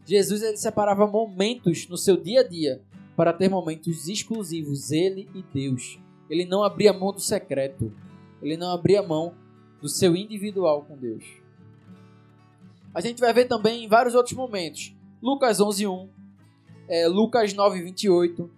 Jesus 0.04 0.42
ele 0.42 0.56
separava 0.56 1.06
momentos 1.06 1.88
no 1.88 1.96
seu 1.96 2.16
dia 2.16 2.40
a 2.40 2.48
dia 2.48 2.82
para 3.16 3.32
ter 3.32 3.48
momentos 3.48 4.08
exclusivos, 4.08 4.90
ele 4.90 5.28
e 5.34 5.42
Deus. 5.42 5.98
Ele 6.28 6.44
não 6.44 6.64
abria 6.64 6.92
mão 6.92 7.12
do 7.12 7.20
secreto. 7.20 7.92
Ele 8.40 8.56
não 8.56 8.72
abria 8.72 9.02
mão 9.02 9.34
do 9.80 9.88
seu 9.88 10.16
individual 10.16 10.82
com 10.82 10.96
Deus. 10.96 11.24
A 12.94 13.00
gente 13.00 13.20
vai 13.20 13.32
ver 13.32 13.46
também 13.46 13.84
em 13.84 13.88
vários 13.88 14.14
outros 14.14 14.34
momentos. 14.34 14.94
Lucas 15.22 15.60
11:1. 15.60 16.08
é, 16.88 17.06
Lucas 17.06 17.54
9, 17.54 17.82
28, 17.82 18.50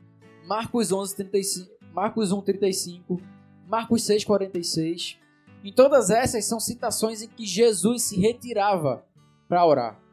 Marcos 0.47 0.91
11, 0.91 1.15
35, 1.17 1.71
Marcos 1.93 2.33
1, 2.33 2.41
35, 2.41 3.21
Marcos 3.69 4.05
6, 4.05 4.25
46. 4.25 5.19
Em 5.63 5.73
todas 5.73 6.11
essas 6.11 6.45
são 6.45 6.61
citações 6.61 7.23
em 7.23 7.29
que 7.29 7.47
Jesus 7.47 8.03
se 8.03 8.21
retirava 8.21 9.05
para 9.49 9.65
orar. 9.65 10.04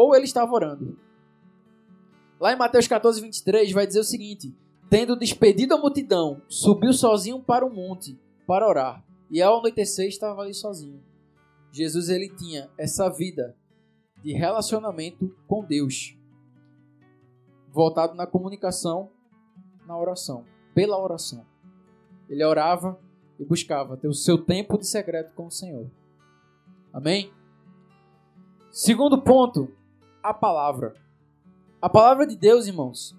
Ou 0.00 0.14
ele 0.14 0.26
estava 0.26 0.52
orando. 0.52 0.96
Lá 2.38 2.52
em 2.52 2.56
Mateus 2.56 2.86
14, 2.86 3.20
23, 3.20 3.72
vai 3.72 3.84
dizer 3.84 3.98
o 3.98 4.04
seguinte: 4.04 4.56
Tendo 4.88 5.18
despedido 5.18 5.74
a 5.74 5.76
multidão, 5.76 6.40
subiu 6.46 6.92
sozinho 6.92 7.42
para 7.42 7.66
o 7.66 7.74
monte 7.74 8.16
para 8.46 8.68
orar. 8.68 9.04
E 9.28 9.42
ao 9.42 9.58
anoitecer 9.58 10.06
estava 10.06 10.42
ali 10.42 10.54
sozinho. 10.54 11.02
Jesus 11.72 12.10
ele 12.10 12.28
tinha 12.28 12.70
essa 12.78 13.08
vida 13.08 13.56
de 14.22 14.32
relacionamento 14.34 15.34
com 15.48 15.64
Deus, 15.64 16.16
voltado 17.72 18.14
na 18.14 18.24
comunicação, 18.24 19.10
na 19.84 19.98
oração, 19.98 20.44
pela 20.76 20.96
oração. 20.96 21.44
Ele 22.28 22.44
orava 22.44 22.96
e 23.36 23.44
buscava 23.44 23.96
ter 23.96 24.06
o 24.06 24.14
seu 24.14 24.38
tempo 24.38 24.78
de 24.78 24.86
secreto 24.86 25.34
com 25.34 25.46
o 25.46 25.50
Senhor. 25.50 25.90
Amém? 26.92 27.32
Segundo 28.70 29.20
ponto, 29.20 29.76
a 30.22 30.34
palavra. 30.34 30.94
A 31.80 31.88
palavra 31.88 32.26
de 32.26 32.36
Deus, 32.36 32.66
irmãos, 32.66 33.16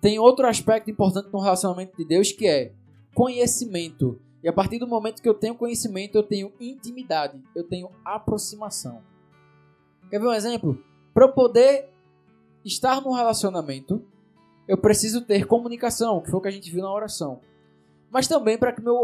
tem 0.00 0.18
outro 0.18 0.46
aspecto 0.46 0.90
importante 0.90 1.28
no 1.32 1.40
relacionamento 1.40 1.96
de 1.96 2.04
Deus 2.04 2.30
que 2.32 2.46
é 2.46 2.72
conhecimento. 3.14 4.20
E 4.42 4.48
a 4.48 4.52
partir 4.52 4.78
do 4.78 4.86
momento 4.86 5.20
que 5.20 5.28
eu 5.28 5.34
tenho 5.34 5.56
conhecimento, 5.56 6.16
eu 6.16 6.22
tenho 6.22 6.52
intimidade, 6.60 7.42
eu 7.54 7.64
tenho 7.64 7.90
aproximação. 8.04 9.02
Quer 10.08 10.20
ver 10.20 10.28
um 10.28 10.32
exemplo? 10.32 10.82
Para 11.12 11.26
eu 11.26 11.32
poder 11.32 11.90
estar 12.64 13.00
num 13.00 13.12
relacionamento, 13.12 14.04
eu 14.68 14.78
preciso 14.78 15.22
ter 15.22 15.46
comunicação, 15.46 16.20
que 16.20 16.30
foi 16.30 16.38
o 16.38 16.42
que 16.42 16.48
a 16.48 16.52
gente 16.52 16.70
viu 16.70 16.82
na 16.82 16.92
oração. 16.92 17.40
Mas 18.10 18.28
também 18.28 18.56
para 18.56 18.72
que 18.72 18.80
meu 18.80 19.02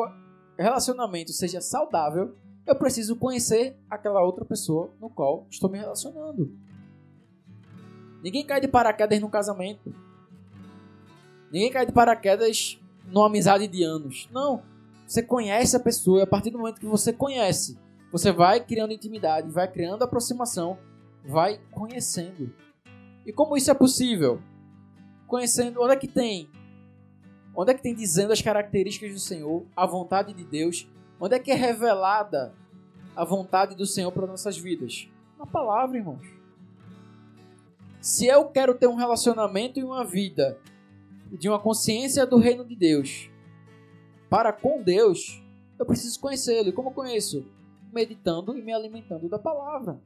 relacionamento 0.56 1.32
seja 1.32 1.60
saudável, 1.60 2.36
eu 2.66 2.76
preciso 2.76 3.16
conhecer 3.16 3.76
aquela 3.90 4.22
outra 4.22 4.44
pessoa 4.44 4.92
no 5.00 5.10
qual 5.10 5.46
estou 5.50 5.68
me 5.68 5.78
relacionando. 5.78 6.56
Ninguém 8.24 8.46
cai 8.46 8.58
de 8.58 8.66
paraquedas 8.66 9.20
no 9.20 9.28
casamento. 9.28 9.94
Ninguém 11.52 11.70
cai 11.70 11.84
de 11.84 11.92
paraquedas 11.92 12.80
numa 13.06 13.26
amizade 13.26 13.68
de 13.68 13.82
anos. 13.82 14.26
Não. 14.32 14.62
Você 15.06 15.22
conhece 15.22 15.76
a 15.76 15.80
pessoa 15.80 16.20
e 16.20 16.22
a 16.22 16.26
partir 16.26 16.48
do 16.48 16.56
momento 16.56 16.80
que 16.80 16.86
você 16.86 17.12
conhece, 17.12 17.78
você 18.10 18.32
vai 18.32 18.60
criando 18.60 18.94
intimidade, 18.94 19.50
vai 19.50 19.70
criando 19.70 20.02
aproximação, 20.02 20.78
vai 21.22 21.60
conhecendo. 21.70 22.50
E 23.26 23.32
como 23.32 23.58
isso 23.58 23.70
é 23.70 23.74
possível? 23.74 24.40
Conhecendo 25.26 25.82
onde 25.82 25.92
é 25.92 25.96
que 25.96 26.08
tem 26.08 26.48
Onde 27.54 27.72
é 27.72 27.74
que 27.74 27.82
tem 27.82 27.94
dizendo 27.94 28.32
as 28.32 28.40
características 28.40 29.12
do 29.12 29.20
Senhor, 29.20 29.66
a 29.76 29.86
vontade 29.86 30.32
de 30.32 30.44
Deus? 30.44 30.88
Onde 31.20 31.36
é 31.36 31.38
que 31.38 31.50
é 31.50 31.54
revelada 31.54 32.54
a 33.14 33.22
vontade 33.22 33.76
do 33.76 33.84
Senhor 33.84 34.10
para 34.10 34.26
nossas 34.26 34.56
vidas? 34.56 35.08
Na 35.38 35.44
palavra, 35.44 35.98
irmãos. 35.98 36.33
Se 38.04 38.26
eu 38.26 38.44
quero 38.44 38.74
ter 38.74 38.86
um 38.86 38.96
relacionamento 38.96 39.80
e 39.80 39.82
uma 39.82 40.04
vida 40.04 40.58
de 41.32 41.48
uma 41.48 41.58
consciência 41.58 42.26
do 42.26 42.36
reino 42.36 42.62
de 42.62 42.76
Deus 42.76 43.30
para 44.28 44.52
com 44.52 44.82
Deus, 44.82 45.42
eu 45.78 45.86
preciso 45.86 46.20
conhecê-lo. 46.20 46.68
E 46.68 46.72
como 46.72 46.92
conheço? 46.92 47.46
Meditando 47.90 48.58
e 48.58 48.62
me 48.62 48.74
alimentando 48.74 49.26
da 49.26 49.38
palavra. 49.38 49.98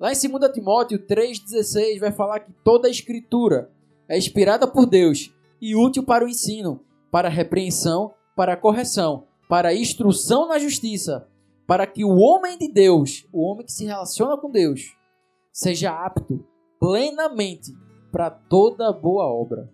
Lá 0.00 0.10
em 0.10 0.16
2 0.18 0.50
Timóteo 0.50 0.98
3,16 0.98 2.00
vai 2.00 2.10
falar 2.10 2.40
que 2.40 2.54
toda 2.64 2.88
a 2.88 2.90
escritura 2.90 3.70
é 4.08 4.16
inspirada 4.16 4.66
por 4.66 4.86
Deus 4.86 5.30
e 5.60 5.76
útil 5.76 6.02
para 6.02 6.24
o 6.24 6.28
ensino, 6.28 6.80
para 7.10 7.28
a 7.28 7.30
repreensão, 7.30 8.14
para 8.34 8.54
a 8.54 8.56
correção, 8.56 9.26
para 9.46 9.68
a 9.68 9.74
instrução 9.74 10.48
na 10.48 10.58
justiça, 10.58 11.28
para 11.66 11.86
que 11.86 12.02
o 12.02 12.16
homem 12.16 12.56
de 12.56 12.72
Deus, 12.72 13.28
o 13.30 13.42
homem 13.42 13.66
que 13.66 13.72
se 13.72 13.84
relaciona 13.84 14.38
com 14.38 14.50
Deus, 14.50 14.96
seja 15.52 15.92
apto 15.92 16.50
plenamente 16.82 17.72
para 18.10 18.28
toda 18.28 18.92
boa 18.92 19.24
obra. 19.24 19.72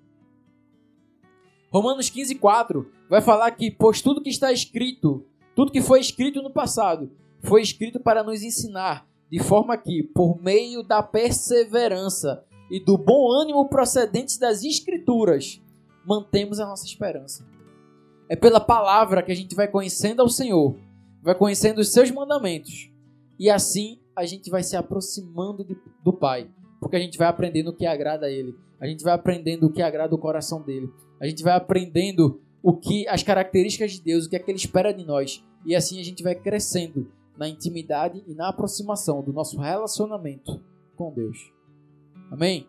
Romanos 1.73 2.11
15:4 2.11 2.85
vai 3.09 3.23
falar 3.23 3.51
que 3.53 3.71
pois 3.71 4.03
tudo 4.03 4.21
que 4.21 4.29
está 4.29 4.53
escrito, 4.53 5.25
tudo 5.57 5.73
que 5.73 5.81
foi 5.81 6.01
escrito 6.01 6.42
no 6.42 6.53
passado, 6.53 7.11
foi 7.42 7.62
escrito 7.62 7.99
para 7.99 8.23
nos 8.23 8.42
ensinar, 8.42 9.09
de 9.31 9.38
forma 9.38 9.75
que 9.79 10.03
por 10.03 10.38
meio 10.42 10.83
da 10.83 11.03
perseverança 11.03 12.44
e 12.71 12.79
do 12.79 12.99
bom 12.99 13.33
ânimo 13.33 13.71
procedentes 13.71 14.37
das 14.37 14.62
escrituras, 14.62 15.62
mantemos 16.05 16.61
a 16.61 16.66
nossa 16.66 16.85
esperança. 16.85 17.42
É 18.29 18.37
pela 18.37 18.61
palavra 18.61 19.23
que 19.23 19.33
a 19.33 19.35
gente 19.35 19.55
vai 19.55 19.66
conhecendo 19.66 20.21
ao 20.21 20.29
Senhor, 20.29 20.77
vai 21.23 21.35
conhecendo 21.35 21.79
os 21.79 21.90
seus 21.90 22.11
mandamentos, 22.11 22.90
e 23.38 23.49
assim 23.49 23.99
a 24.14 24.27
gente 24.27 24.51
vai 24.51 24.62
se 24.62 24.77
aproximando 24.77 25.64
do 26.05 26.12
Pai, 26.12 26.51
porque 26.81 26.97
a 26.97 27.01
gente 27.01 27.19
vai 27.19 27.29
aprendendo 27.29 27.69
o 27.69 27.77
que 27.77 27.87
agrada 27.87 28.27
a 28.27 28.31
Ele, 28.31 28.57
a 28.81 28.87
gente 28.87 29.03
vai 29.03 29.14
aprendendo 29.14 29.67
o 29.67 29.73
que 29.73 29.83
agrada 29.83 30.14
o 30.14 30.19
coração 30.19 30.62
dele, 30.62 30.93
a 31.21 31.27
gente 31.27 31.43
vai 31.43 31.55
aprendendo 31.55 32.41
o 32.62 32.77
que 32.77 33.07
as 33.09 33.23
características 33.23 33.93
de 33.93 34.03
Deus, 34.03 34.27
o 34.27 34.31
que 34.31 34.37
é 34.37 34.38
que 34.38 34.51
Ele 34.51 34.59
espera 34.59 34.93
de 34.93 35.05
nós, 35.05 35.45
e 35.64 35.75
assim 35.75 36.01
a 36.01 36.05
gente 36.05 36.23
vai 36.23 36.35
crescendo 36.35 37.11
na 37.37 37.49
intimidade 37.49 38.23
e 38.27 38.35
na 38.35 38.49
aproximação 38.49 39.23
do 39.23 39.33
nosso 39.33 39.59
relacionamento 39.59 40.61
com 40.97 41.12
Deus. 41.12 41.53
Amém? 42.31 42.67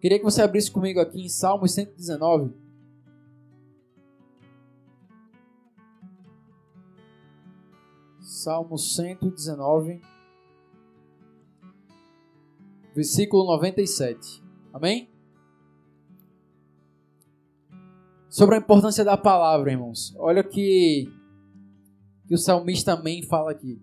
Queria 0.00 0.18
que 0.18 0.24
você 0.24 0.42
abrisse 0.42 0.70
comigo 0.70 0.98
aqui 0.98 1.24
em 1.24 1.28
Salmos 1.28 1.72
119. 1.74 2.52
Salmo 8.20 8.76
119, 8.76 10.00
versículo 12.94 13.44
97. 13.44 14.42
Amém? 14.72 15.08
Sobre 18.28 18.54
a 18.54 18.58
importância 18.58 19.04
da 19.04 19.16
palavra, 19.16 19.70
irmãos. 19.70 20.14
Olha 20.18 20.42
que, 20.42 21.08
que 22.26 22.34
o 22.34 22.38
salmista 22.38 22.96
também 22.96 23.22
fala 23.22 23.50
aqui. 23.50 23.80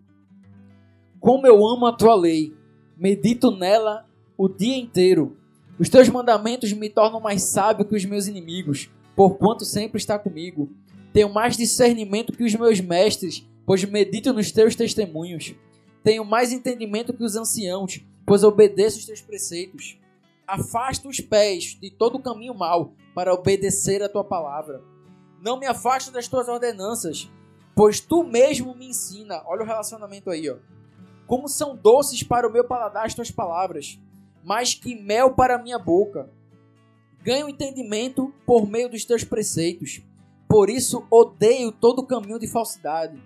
Como 1.19 1.45
eu 1.45 1.65
amo 1.67 1.85
a 1.85 1.95
tua 1.95 2.15
lei, 2.15 2.55
medito 2.97 3.51
nela 3.51 4.07
o 4.37 4.47
dia 4.47 4.77
inteiro. 4.77 5.37
Os 5.77 5.89
teus 5.89 6.09
mandamentos 6.09 6.73
me 6.73 6.89
tornam 6.89 7.19
mais 7.19 7.43
sábio 7.43 7.85
que 7.85 7.95
os 7.95 8.05
meus 8.05 8.27
inimigos, 8.27 8.89
porquanto 9.15 9.65
sempre 9.65 9.97
está 9.97 10.17
comigo. 10.17 10.69
Tenho 11.13 11.31
mais 11.31 11.55
discernimento 11.55 12.33
que 12.33 12.43
os 12.43 12.55
meus 12.55 12.79
mestres, 12.79 13.47
pois 13.65 13.83
medito 13.83 14.33
nos 14.33 14.51
teus 14.51 14.75
testemunhos. 14.75 15.53
Tenho 16.03 16.25
mais 16.25 16.51
entendimento 16.51 17.13
que 17.13 17.23
os 17.23 17.35
anciãos, 17.35 18.01
pois 18.29 18.43
obedeço 18.43 18.99
os 18.99 19.05
teus 19.07 19.21
preceitos. 19.21 19.99
Afasta 20.45 21.07
os 21.07 21.19
pés 21.19 21.75
de 21.81 21.89
todo 21.89 22.21
caminho 22.21 22.53
mau, 22.53 22.93
para 23.15 23.33
obedecer 23.33 24.03
a 24.03 24.07
tua 24.07 24.23
palavra. 24.23 24.83
Não 25.41 25.57
me 25.57 25.65
afasto 25.65 26.11
das 26.11 26.27
tuas 26.27 26.47
ordenanças, 26.47 27.27
pois 27.75 27.99
tu 27.99 28.23
mesmo 28.23 28.75
me 28.75 28.87
ensina. 28.87 29.41
Olha 29.47 29.63
o 29.63 29.65
relacionamento 29.65 30.29
aí, 30.29 30.47
ó. 30.47 30.57
Como 31.25 31.47
são 31.47 31.75
doces 31.75 32.21
para 32.21 32.47
o 32.47 32.51
meu 32.53 32.63
paladar 32.63 33.07
as 33.07 33.15
tuas 33.15 33.31
palavras, 33.31 33.99
mais 34.43 34.75
que 34.75 34.93
mel 34.93 35.33
para 35.33 35.55
a 35.55 35.63
minha 35.63 35.79
boca. 35.79 36.29
Ganho 37.23 37.49
entendimento 37.49 38.31
por 38.45 38.67
meio 38.67 38.89
dos 38.89 39.03
teus 39.05 39.23
preceitos. 39.23 40.03
Por 40.47 40.69
isso 40.69 41.03
odeio 41.09 41.71
todo 41.71 42.05
caminho 42.05 42.37
de 42.37 42.45
falsidade. 42.45 43.19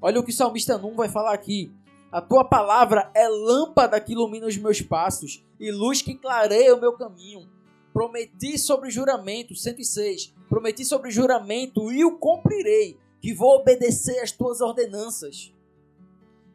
Olha 0.00 0.18
o 0.18 0.24
que 0.24 0.30
o 0.30 0.34
salmista 0.34 0.78
Num 0.78 0.96
vai 0.96 1.10
falar 1.10 1.34
aqui. 1.34 1.70
A 2.10 2.22
tua 2.22 2.44
palavra 2.44 3.10
é 3.14 3.28
lâmpada 3.28 4.00
que 4.00 4.12
ilumina 4.12 4.46
os 4.46 4.56
meus 4.56 4.80
passos 4.80 5.44
e 5.60 5.70
luz 5.70 6.00
que 6.00 6.14
clareia 6.14 6.74
o 6.74 6.80
meu 6.80 6.94
caminho. 6.94 7.48
Prometi 7.92 8.58
sobre 8.58 8.90
juramento, 8.90 9.54
106. 9.54 10.34
Prometi 10.48 10.84
sobre 10.84 11.10
juramento 11.10 11.92
e 11.92 12.04
o 12.04 12.18
cumprirei, 12.18 12.98
que 13.20 13.34
vou 13.34 13.56
obedecer 13.56 14.20
às 14.20 14.32
tuas 14.32 14.60
ordenanças. 14.60 15.52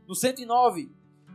No 0.08 0.16
109, 0.16 0.89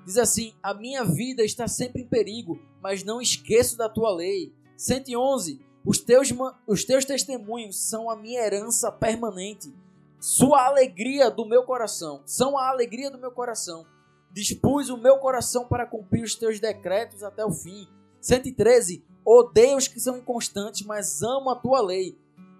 diz 0.04 0.16
assim: 0.16 0.52
A 0.62 0.74
minha 0.74 1.04
vida 1.04 1.44
está 1.44 1.68
sempre 1.68 2.02
em 2.02 2.08
perigo, 2.08 2.60
mas 2.82 3.04
não 3.04 3.20
esqueço 3.20 3.76
da 3.76 3.88
tua 3.88 4.12
lei. 4.12 4.52
111. 4.76 5.60
Os 5.84 5.98
teus, 5.98 6.28
os 6.66 6.84
teus 6.84 7.04
testemunhos 7.04 7.78
são 7.88 8.10
a 8.10 8.16
minha 8.16 8.40
herança 8.40 8.90
permanente 8.90 9.72
sua 10.20 10.66
alegria 10.66 11.30
do 11.30 11.46
meu 11.46 11.62
coração, 11.62 12.22
são 12.26 12.58
a 12.58 12.68
alegria 12.68 13.10
do 13.10 13.18
meu 13.18 13.30
coração. 13.30 13.86
Dispus 14.32 14.90
o 14.90 14.96
meu 14.96 15.18
coração 15.18 15.66
para 15.66 15.86
cumprir 15.86 16.22
os 16.22 16.34
teus 16.34 16.60
decretos 16.60 17.22
até 17.22 17.44
o 17.44 17.50
fim. 17.50 17.88
113. 18.20 19.04
Odeio 19.24 19.76
os 19.76 19.88
que 19.88 20.00
são 20.00 20.16
inconstantes, 20.16 20.86
mas 20.86 21.22
amo 21.22 21.50
a 21.50 21.56
tua 21.56 21.80
lei. 21.80 22.16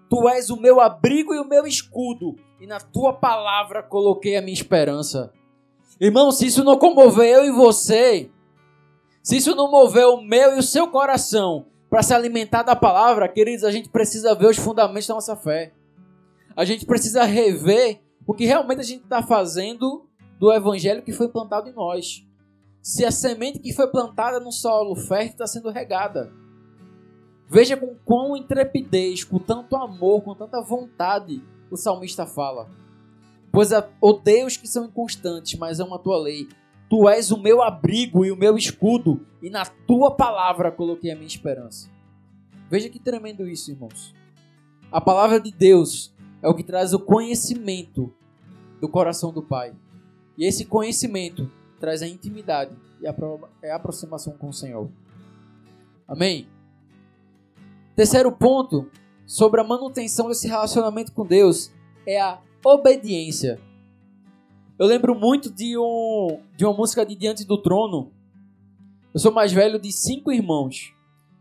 Tu 0.09 0.27
és 0.29 0.49
o 0.49 0.57
meu 0.57 0.79
abrigo 0.79 1.33
e 1.33 1.39
o 1.39 1.47
meu 1.47 1.67
escudo, 1.67 2.35
e 2.59 2.65
na 2.65 2.79
tua 2.79 3.13
palavra 3.13 3.83
coloquei 3.83 4.35
a 4.35 4.41
minha 4.41 4.53
esperança. 4.53 5.31
Irmão, 5.99 6.31
se 6.31 6.47
isso 6.47 6.63
não 6.63 6.77
comover 6.77 7.27
eu 7.27 7.45
e 7.45 7.51
você, 7.51 8.31
Se 9.21 9.37
isso 9.37 9.53
não 9.53 9.69
mover 9.69 10.07
o 10.07 10.21
meu 10.21 10.55
e 10.55 10.59
o 10.59 10.63
seu 10.63 10.87
coração 10.87 11.67
para 11.89 12.01
se 12.01 12.13
alimentar 12.13 12.63
da 12.63 12.75
palavra, 12.75 13.27
queridos, 13.27 13.63
a 13.63 13.71
gente 13.71 13.89
precisa 13.89 14.33
ver 14.33 14.47
os 14.47 14.57
fundamentos 14.57 15.07
da 15.07 15.13
nossa 15.13 15.35
fé. 15.35 15.73
A 16.55 16.65
gente 16.65 16.85
precisa 16.85 17.23
rever 17.25 18.01
o 18.25 18.33
que 18.33 18.45
realmente 18.45 18.79
a 18.79 18.83
gente 18.83 19.03
está 19.03 19.21
fazendo 19.21 20.08
do 20.39 20.51
evangelho 20.53 21.03
que 21.03 21.11
foi 21.11 21.27
plantado 21.27 21.69
em 21.69 21.73
nós. 21.73 22.25
Se 22.81 23.05
a 23.05 23.11
semente 23.11 23.59
que 23.59 23.73
foi 23.73 23.87
plantada 23.87 24.39
no 24.39 24.51
solo 24.51 24.95
fértil 24.95 25.33
está 25.33 25.45
sendo 25.45 25.69
regada. 25.69 26.31
Veja 27.47 27.75
com 27.75 27.93
quão 28.05 28.37
intrepidez, 28.37 29.23
com 29.23 29.37
tanto 29.37 29.75
amor, 29.75 30.21
com 30.21 30.33
tanta 30.33 30.61
vontade 30.61 31.43
o 31.69 31.75
salmista 31.75 32.25
fala. 32.25 32.69
Pois 33.51 33.71
odeio 33.99 34.47
os 34.47 34.55
que 34.55 34.67
são 34.67 34.85
inconstantes, 34.85 35.59
mas 35.59 35.79
amo 35.79 35.95
a 35.95 35.99
tua 35.99 36.17
lei. 36.17 36.47
Tu 36.89 37.09
és 37.09 37.31
o 37.31 37.37
meu 37.39 37.61
abrigo 37.61 38.25
e 38.25 38.31
o 38.31 38.37
meu 38.37 38.57
escudo, 38.57 39.25
e 39.41 39.49
na 39.49 39.65
tua 39.65 40.15
palavra 40.15 40.71
coloquei 40.71 41.11
a 41.11 41.15
minha 41.15 41.27
esperança. 41.27 41.89
Veja 42.69 42.89
que 42.89 42.99
tremendo 42.99 43.47
isso, 43.47 43.71
irmãos. 43.71 44.13
A 44.91 45.01
palavra 45.01 45.39
de 45.39 45.51
Deus 45.51 46.15
é 46.41 46.47
o 46.47 46.53
que 46.53 46.63
traz 46.63 46.93
o 46.93 46.99
conhecimento 46.99 48.13
do 48.79 48.87
coração 48.87 49.33
do 49.33 49.41
Pai. 49.41 49.73
E 50.39 50.45
esse 50.45 50.63
conhecimento 50.63 51.51
traz 51.81 52.01
a 52.01 52.07
intimidade 52.07 52.73
e 53.01 53.05
a, 53.05 53.13
é 53.61 53.71
a 53.71 53.75
aproximação 53.75 54.37
com 54.37 54.47
o 54.47 54.53
Senhor. 54.53 54.89
Amém? 56.07 56.47
Terceiro 57.93 58.31
ponto 58.31 58.89
sobre 59.25 59.59
a 59.59 59.65
manutenção 59.65 60.29
desse 60.29 60.47
relacionamento 60.47 61.11
com 61.11 61.25
Deus 61.25 61.73
é 62.07 62.21
a 62.21 62.39
obediência. 62.63 63.59
Eu 64.79 64.87
lembro 64.87 65.13
muito 65.13 65.51
de, 65.51 65.77
um, 65.77 66.41
de 66.55 66.63
uma 66.63 66.73
música 66.73 67.05
de 67.05 67.15
Diante 67.15 67.43
do 67.43 67.61
Trono. 67.61 68.13
Eu 69.13 69.19
sou 69.19 69.33
mais 69.33 69.51
velho 69.51 69.77
de 69.77 69.91
cinco 69.91 70.31
irmãos. 70.31 70.95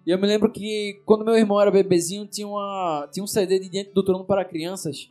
E 0.04 0.10
eu 0.10 0.18
me 0.18 0.26
lembro 0.26 0.50
que 0.50 1.00
quando 1.06 1.24
meu 1.24 1.36
irmão 1.36 1.60
era 1.60 1.70
bebezinho, 1.70 2.26
tinha, 2.26 2.48
uma, 2.48 3.08
tinha 3.12 3.22
um 3.22 3.28
CD 3.28 3.60
de 3.60 3.68
Diante 3.68 3.92
do 3.92 4.02
Trono 4.02 4.24
para 4.24 4.44
crianças. 4.44 5.08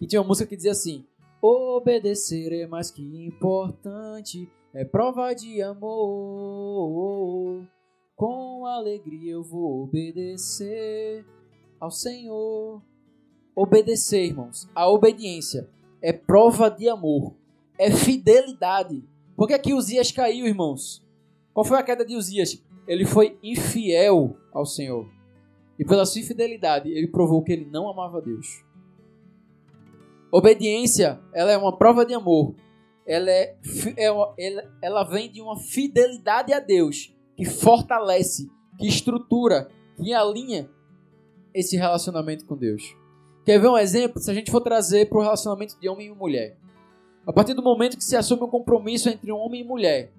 E 0.00 0.08
tinha 0.08 0.20
uma 0.20 0.26
música 0.26 0.48
que 0.48 0.56
dizia 0.56 0.72
assim: 0.72 1.06
Obedecer 1.40 2.52
é 2.52 2.66
mais 2.66 2.90
que 2.90 3.24
importante, 3.24 4.50
é 4.74 4.84
prova 4.84 5.32
de 5.34 5.62
amor. 5.62 7.64
Com 8.16 8.66
alegria 8.66 9.32
eu 9.32 9.42
vou 9.42 9.84
obedecer 9.84 11.24
ao 11.78 11.90
Senhor. 11.90 12.82
Obedecer, 13.54 14.26
irmãos, 14.26 14.68
a 14.74 14.88
obediência 14.88 15.68
é 16.02 16.12
prova 16.12 16.68
de 16.68 16.88
amor 16.88 17.34
é 17.78 17.90
fidelidade. 17.92 19.02
Por 19.36 19.46
que 19.46 19.54
aqui 19.54 19.72
Uzias 19.72 20.10
caiu, 20.10 20.46
irmãos? 20.46 21.06
Qual 21.54 21.64
foi 21.64 21.78
a 21.78 21.82
queda 21.82 22.04
de 22.04 22.16
Uzias? 22.16 22.62
Ele 22.86 23.06
foi 23.06 23.38
infiel 23.42 24.36
ao 24.52 24.66
Senhor. 24.66 25.08
E 25.78 25.84
pela 25.84 26.04
sua 26.04 26.20
infidelidade, 26.20 26.90
ele 26.90 27.06
provou 27.06 27.42
que 27.42 27.52
ele 27.52 27.66
não 27.66 27.88
amava 27.88 28.20
Deus. 28.20 28.64
Obediência, 30.30 31.20
ela 31.32 31.50
é 31.50 31.56
uma 31.56 31.76
prova 31.76 32.04
de 32.04 32.12
amor. 32.12 32.54
Ela, 33.06 33.30
é, 33.30 33.56
ela, 33.96 34.34
ela 34.82 35.04
vem 35.04 35.30
de 35.30 35.40
uma 35.40 35.58
fidelidade 35.58 36.52
a 36.52 36.60
Deus 36.60 37.14
que 37.34 37.46
fortalece, 37.46 38.50
que 38.78 38.86
estrutura, 38.86 39.68
que 39.96 40.12
alinha 40.12 40.68
esse 41.54 41.76
relacionamento 41.76 42.44
com 42.44 42.56
Deus. 42.56 42.94
Quer 43.44 43.58
ver 43.58 43.68
um 43.68 43.78
exemplo? 43.78 44.20
Se 44.20 44.30
a 44.30 44.34
gente 44.34 44.50
for 44.50 44.60
trazer 44.60 45.08
para 45.08 45.18
o 45.18 45.22
relacionamento 45.22 45.80
de 45.80 45.88
homem 45.88 46.08
e 46.08 46.14
mulher. 46.14 46.58
A 47.26 47.32
partir 47.32 47.54
do 47.54 47.62
momento 47.62 47.96
que 47.96 48.04
se 48.04 48.16
assume 48.16 48.42
um 48.42 48.48
compromisso 48.48 49.08
entre 49.08 49.32
homem 49.32 49.62
e 49.62 49.64
mulher, 49.64 50.12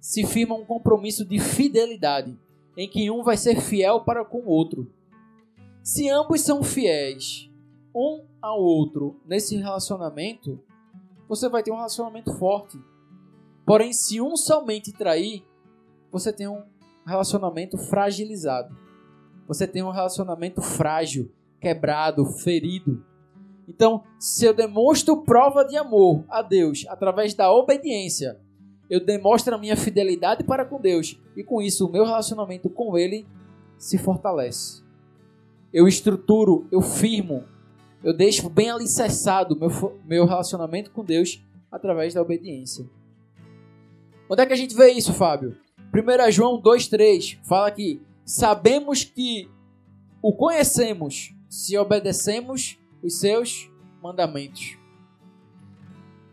se 0.00 0.24
firma 0.24 0.54
um 0.54 0.64
compromisso 0.64 1.24
de 1.24 1.40
fidelidade, 1.40 2.38
em 2.76 2.88
que 2.88 3.10
um 3.10 3.24
vai 3.24 3.36
ser 3.36 3.60
fiel 3.60 4.02
para 4.02 4.24
com 4.24 4.38
o 4.38 4.48
outro. 4.48 4.88
Se 5.82 6.08
ambos 6.08 6.40
são 6.42 6.62
fiéis 6.62 7.49
um 7.94 8.24
ao 8.40 8.60
outro 8.60 9.20
nesse 9.26 9.56
relacionamento, 9.56 10.60
você 11.28 11.48
vai 11.48 11.62
ter 11.62 11.70
um 11.70 11.76
relacionamento 11.76 12.32
forte. 12.34 12.78
Porém, 13.66 13.92
se 13.92 14.20
um 14.20 14.36
somente 14.36 14.92
trair, 14.92 15.44
você 16.10 16.32
tem 16.32 16.48
um 16.48 16.62
relacionamento 17.06 17.78
fragilizado. 17.78 18.76
Você 19.46 19.66
tem 19.66 19.82
um 19.82 19.90
relacionamento 19.90 20.60
frágil, 20.60 21.30
quebrado, 21.60 22.24
ferido. 22.24 23.04
Então, 23.68 24.02
se 24.18 24.44
eu 24.44 24.54
demonstro 24.54 25.22
prova 25.22 25.64
de 25.64 25.76
amor 25.76 26.24
a 26.28 26.42
Deus 26.42 26.84
através 26.88 27.34
da 27.34 27.52
obediência, 27.52 28.40
eu 28.88 29.04
demonstro 29.04 29.54
a 29.54 29.58
minha 29.58 29.76
fidelidade 29.76 30.42
para 30.42 30.64
com 30.64 30.80
Deus 30.80 31.20
e 31.36 31.44
com 31.44 31.62
isso 31.62 31.86
o 31.86 31.92
meu 31.92 32.04
relacionamento 32.04 32.68
com 32.68 32.98
Ele 32.98 33.26
se 33.78 33.96
fortalece. 33.96 34.82
Eu 35.72 35.86
estruturo, 35.86 36.66
eu 36.72 36.82
firmo, 36.82 37.44
eu 38.02 38.12
deixo 38.12 38.48
bem 38.48 38.70
alicerçado 38.70 39.56
meu, 39.56 40.00
meu 40.04 40.26
relacionamento 40.26 40.90
com 40.90 41.04
Deus 41.04 41.42
através 41.70 42.14
da 42.14 42.22
obediência. 42.22 42.88
Onde 44.28 44.42
é 44.42 44.46
que 44.46 44.52
a 44.52 44.56
gente 44.56 44.74
vê 44.74 44.90
isso, 44.90 45.12
Fábio? 45.12 45.56
1 45.92 46.30
João 46.30 46.60
2,3 46.62 47.38
fala 47.42 47.70
que 47.70 48.00
sabemos 48.24 49.04
que 49.04 49.48
o 50.22 50.32
conhecemos 50.32 51.34
se 51.48 51.76
obedecemos 51.76 52.78
os 53.02 53.18
seus 53.18 53.68
mandamentos. 54.02 54.78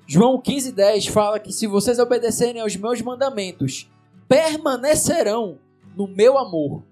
João 0.05 0.41
15,10 0.41 1.09
fala 1.09 1.39
que 1.39 1.51
se 1.51 1.67
vocês 1.67 1.99
obedecerem 1.99 2.61
aos 2.61 2.75
meus 2.75 3.01
mandamentos, 3.01 3.91
permanecerão 4.27 5.59
no 5.95 6.07
meu 6.07 6.37
amor, 6.37 6.83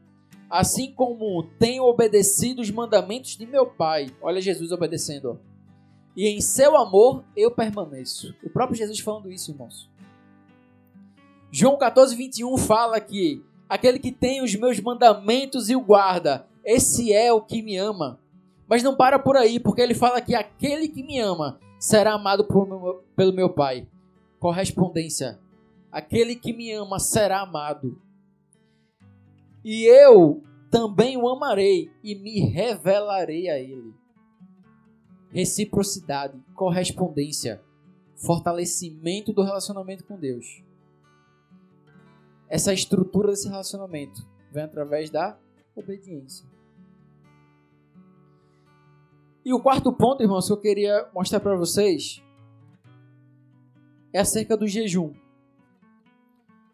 assim 0.49 0.91
como 0.93 1.43
tenho 1.59 1.83
obedecido 1.83 2.61
os 2.61 2.71
mandamentos 2.71 3.37
de 3.37 3.45
meu 3.45 3.65
Pai. 3.65 4.07
Olha 4.21 4.41
Jesus 4.41 4.71
obedecendo. 4.71 5.39
E 6.15 6.27
em 6.27 6.39
seu 6.39 6.77
amor 6.77 7.23
eu 7.35 7.51
permaneço. 7.51 8.33
O 8.43 8.49
próprio 8.49 8.77
Jesus 8.77 8.99
falando 8.99 9.31
isso, 9.31 9.51
irmãos. 9.51 9.89
João 11.51 11.77
14, 11.77 12.15
21 12.15 12.57
fala 12.57 12.99
que 12.99 13.43
aquele 13.67 13.99
que 13.99 14.11
tem 14.11 14.41
os 14.41 14.55
meus 14.55 14.79
mandamentos 14.79 15.69
e 15.69 15.75
o 15.75 15.81
guarda, 15.81 16.47
esse 16.63 17.13
é 17.13 17.31
o 17.31 17.41
que 17.41 17.61
me 17.61 17.77
ama. 17.77 18.19
Mas 18.67 18.81
não 18.81 18.95
para 18.95 19.19
por 19.19 19.37
aí, 19.37 19.59
porque 19.59 19.81
ele 19.81 19.93
fala 19.93 20.21
que 20.21 20.33
aquele 20.33 20.87
que 20.87 21.03
me 21.03 21.19
ama 21.19 21.59
será 21.79 22.13
amado 22.13 22.47
meu, 22.67 23.03
pelo 23.15 23.33
meu 23.33 23.49
Pai. 23.49 23.87
Correspondência. 24.39 25.39
Aquele 25.91 26.35
que 26.35 26.51
me 26.51 26.71
ama 26.71 26.99
será 26.99 27.41
amado. 27.41 28.01
E 29.65 29.83
eu 29.85 30.43
também 30.69 31.17
o 31.17 31.27
amarei 31.27 31.91
e 32.03 32.13
me 32.13 32.39
revelarei 32.39 33.49
a 33.49 33.57
ele. 33.57 33.95
Reciprocidade, 35.31 36.39
correspondência, 36.53 37.63
fortalecimento 38.15 39.33
do 39.33 39.41
relacionamento 39.41 40.03
com 40.03 40.19
Deus. 40.19 40.63
Essa 42.47 42.71
estrutura 42.73 43.29
desse 43.29 43.49
relacionamento 43.49 44.21
vem 44.51 44.63
através 44.63 45.09
da 45.09 45.35
obediência. 45.75 46.47
E 49.43 49.51
o 49.51 49.59
quarto 49.59 49.91
ponto, 49.91 50.21
irmãos, 50.21 50.45
que 50.45 50.53
eu 50.53 50.61
queria 50.61 51.09
mostrar 51.11 51.39
para 51.39 51.55
vocês 51.55 52.23
é 54.13 54.19
acerca 54.19 54.55
do 54.55 54.67
jejum. 54.67 55.11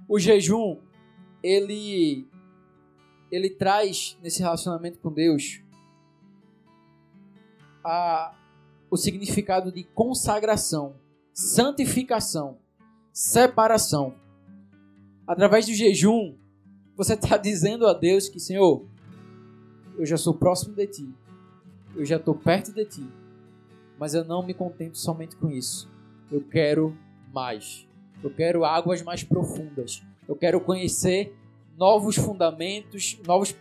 O 0.09 0.19
jejum, 0.19 0.77
ele 1.41 2.29
ele 3.32 3.49
traz 3.49 4.17
nesse 4.21 4.41
relacionamento 4.41 4.99
com 4.99 5.11
Deus 5.11 5.61
a, 7.84 8.36
o 8.89 8.97
significado 8.97 9.71
de 9.71 9.84
consagração, 9.84 10.95
santificação, 11.34 12.57
separação. 13.13 14.15
Através 15.25 15.65
do 15.65 15.73
jejum, 15.73 16.36
você 16.95 17.13
está 17.13 17.38
dizendo 17.38 17.88
a 17.88 17.93
Deus 17.93 18.27
que, 18.27 18.39
Senhor, 18.39 18.86
eu 19.97 20.05
já 20.05 20.17
sou 20.17 20.34
próximo 20.34 20.75
de 20.75 20.88
Ti 20.88 21.21
eu 21.95 22.05
já 22.05 22.17
estou 22.17 22.34
perto 22.34 22.71
de 22.71 22.86
ti, 22.86 23.07
mas 23.97 24.13
eu 24.13 24.23
não 24.23 24.45
me 24.45 24.53
contento 24.53 24.97
somente 24.97 25.36
com 25.36 25.49
isso. 25.49 25.89
Eu 26.32 26.41
quero 26.41 26.97
mais. 27.34 27.88
Eu 28.23 28.34
quero 28.34 28.63
águas 28.63 29.01
mais 29.01 29.23
profundas. 29.23 30.01
Eu 30.27 30.36
quero 30.36 30.61
conhecer 30.61 31.36
novos 31.82 32.15
fundamentos, 32.15 33.17
novos, 33.25 33.55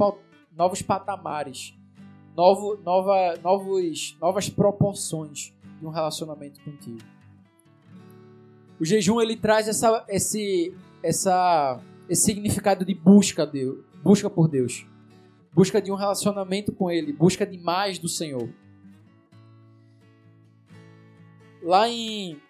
novos 0.55 0.83
patamares, 0.83 1.75
novo, 2.37 2.79
nova, 2.85 3.35
novos, 3.43 4.14
novas 4.21 4.51
proporções 4.51 5.55
de 5.79 5.87
um 5.87 5.89
relacionamento 5.89 6.61
contigo. 6.61 7.01
O 8.79 8.85
jejum 8.85 9.23
ele 9.23 9.39
traz 9.39 9.68
essa, 9.68 10.05
esse, 10.07 10.75
essa, 11.03 11.81
esse 12.11 12.27
significado 12.27 12.85
de 12.85 12.95
busca, 12.95 13.47
Deus, 13.47 13.83
busca 14.05 14.29
por 14.29 14.49
Deus 14.49 14.87
busca 15.53 15.83
de 15.83 15.91
um 15.91 15.97
relacionamento 15.97 16.71
com 16.73 16.89
Ele, 16.91 17.12
busca 17.12 17.45
de 17.45 17.59
mais 17.59 17.99
do 17.99 18.09
Senhor. 18.09 18.49
Lá 21.61 21.89
em, 21.89 22.41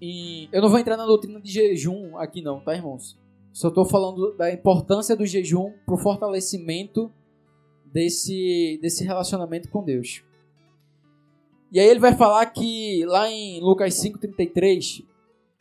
em. 0.00 0.48
Eu 0.52 0.62
não 0.62 0.68
vou 0.68 0.78
entrar 0.78 0.96
na 0.96 1.04
doutrina 1.04 1.40
de 1.40 1.50
jejum 1.50 2.16
aqui, 2.16 2.40
não, 2.40 2.60
tá, 2.60 2.74
irmãos? 2.74 3.18
Só 3.54 3.68
estou 3.68 3.84
falando 3.84 4.36
da 4.36 4.52
importância 4.52 5.14
do 5.14 5.24
jejum 5.24 5.72
para 5.86 5.94
o 5.94 5.98
fortalecimento 5.98 7.08
desse, 7.84 8.80
desse 8.82 9.04
relacionamento 9.04 9.70
com 9.70 9.84
Deus. 9.84 10.24
E 11.70 11.78
aí 11.78 11.86
ele 11.86 12.00
vai 12.00 12.16
falar 12.16 12.44
que 12.46 13.04
lá 13.06 13.30
em 13.30 13.60
Lucas 13.60 13.94
5,33, 13.94 15.04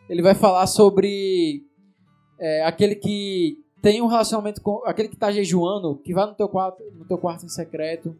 ele 0.10 0.24
vai 0.24 0.34
falar 0.34 0.66
sobre 0.66 1.68
é, 2.40 2.66
aquele 2.66 2.96
que 2.96 3.64
tem 3.80 4.02
um 4.02 4.08
relacionamento 4.08 4.60
com 4.60 4.82
aquele 4.86 5.08
que 5.08 5.16
está 5.16 5.32
jejuando, 5.32 5.96
que 5.98 6.16
vai 6.16 6.26
no 6.26 6.34
teu 6.34 6.50
quarto, 6.50 6.82
no 6.96 7.06
teu 7.06 7.20
quarto 7.20 7.46
em 7.46 7.50
secreto 7.50 8.18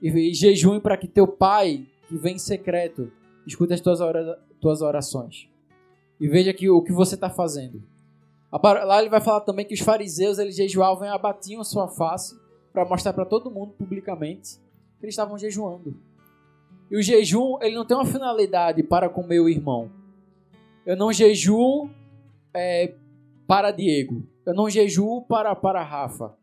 e, 0.00 0.08
e 0.08 0.32
jejue 0.32 0.80
para 0.80 0.96
que 0.96 1.06
teu 1.06 1.28
pai, 1.28 1.86
que 2.08 2.16
vem 2.16 2.36
em 2.36 2.38
secreto, 2.38 3.12
escute 3.46 3.74
as 3.74 3.82
tuas, 3.82 3.98
tuas 4.62 4.80
orações 4.80 5.46
e 6.18 6.26
veja 6.26 6.54
que, 6.54 6.70
o 6.70 6.80
que 6.80 6.92
você 6.92 7.16
está 7.16 7.28
fazendo. 7.28 7.82
Lá 8.52 9.00
ele 9.00 9.08
vai 9.08 9.20
falar 9.20 9.40
também 9.42 9.64
que 9.64 9.74
os 9.74 9.80
fariseus 9.80 10.38
eles 10.38 10.56
jejuavam 10.56 11.06
e 11.06 11.10
abatiam 11.10 11.60
a 11.60 11.64
sua 11.64 11.86
face 11.88 12.38
para 12.72 12.84
mostrar 12.84 13.12
para 13.12 13.24
todo 13.24 13.50
mundo 13.50 13.72
publicamente 13.72 14.56
que 14.98 15.06
eles 15.06 15.12
estavam 15.12 15.38
jejuando. 15.38 15.96
E 16.90 16.96
o 16.96 17.02
jejum 17.02 17.58
ele 17.62 17.76
não 17.76 17.86
tem 17.86 17.96
uma 17.96 18.06
finalidade 18.06 18.82
para 18.82 19.08
com 19.08 19.22
meu 19.22 19.48
irmão. 19.48 19.90
Eu 20.84 20.96
não 20.96 21.12
jejuo 21.12 21.88
é, 22.52 22.94
para 23.46 23.70
Diego. 23.70 24.26
Eu 24.44 24.54
não 24.54 24.68
jejuo 24.68 25.22
para, 25.22 25.54
para 25.54 25.82
Rafa. 25.82 26.34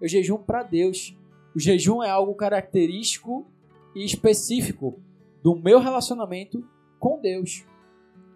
Eu 0.00 0.08
jejuo 0.08 0.38
para 0.40 0.64
Deus. 0.64 1.16
O 1.54 1.60
jejum 1.60 2.02
é 2.02 2.10
algo 2.10 2.34
característico 2.34 3.46
e 3.94 4.04
específico 4.04 5.00
do 5.42 5.54
meu 5.54 5.78
relacionamento 5.78 6.62
com 6.98 7.20
Deus, 7.20 7.64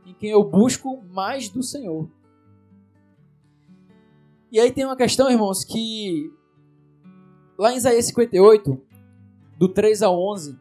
em 0.07 0.15
quem 0.15 0.31
eu 0.31 0.45
busco 0.45 1.03
mais 1.11 1.49
do 1.49 1.63
Senhor. 1.63 2.09
E 4.53 4.59
aí 4.59 4.73
tem 4.73 4.85
uma 4.85 4.97
questão, 4.97 5.31
irmãos, 5.31 5.65
que 5.65 6.33
lá 7.57 7.73
em 7.73 7.77
Isaías 7.77 8.07
58, 8.07 8.81
do 9.57 9.69
3 9.69 10.03
ao 10.03 10.19
11, 10.19 10.59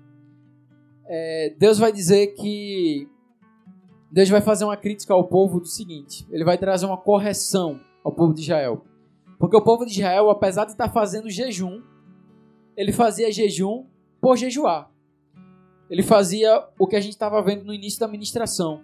é, 1.08 1.56
Deus 1.58 1.80
vai 1.80 1.92
dizer 1.92 2.28
que 2.36 3.08
Deus 4.12 4.30
vai 4.30 4.42
fazer 4.42 4.66
uma 4.66 4.78
crítica 4.78 5.14
ao 5.14 5.28
povo 5.28 5.60
do 5.60 5.66
seguinte: 5.66 6.28
ele 6.30 6.44
vai 6.44 6.58
trazer 6.58 6.86
uma 6.86 6.98
correção 6.98 7.80
ao 8.04 8.12
povo 8.12 8.34
de 8.34 8.42
Israel. 8.42 8.86
Porque 9.40 9.56
o 9.56 9.64
povo 9.64 9.86
de 9.86 9.94
Israel, 9.94 10.30
apesar 10.30 10.66
de 10.66 10.72
estar 10.72 10.90
fazendo 10.90 11.30
jejum, 11.30 11.82
ele 12.78 12.92
fazia 12.92 13.32
jejum 13.32 13.88
por 14.22 14.38
jejuar. 14.38 14.92
Ele 15.90 16.04
fazia 16.04 16.64
o 16.78 16.86
que 16.86 16.96
a 16.96 17.02
gente 17.02 17.14
estava 17.14 17.42
vendo 17.42 17.64
no 17.64 17.74
início 17.74 18.00
da 18.00 18.08
ministração, 18.08 18.84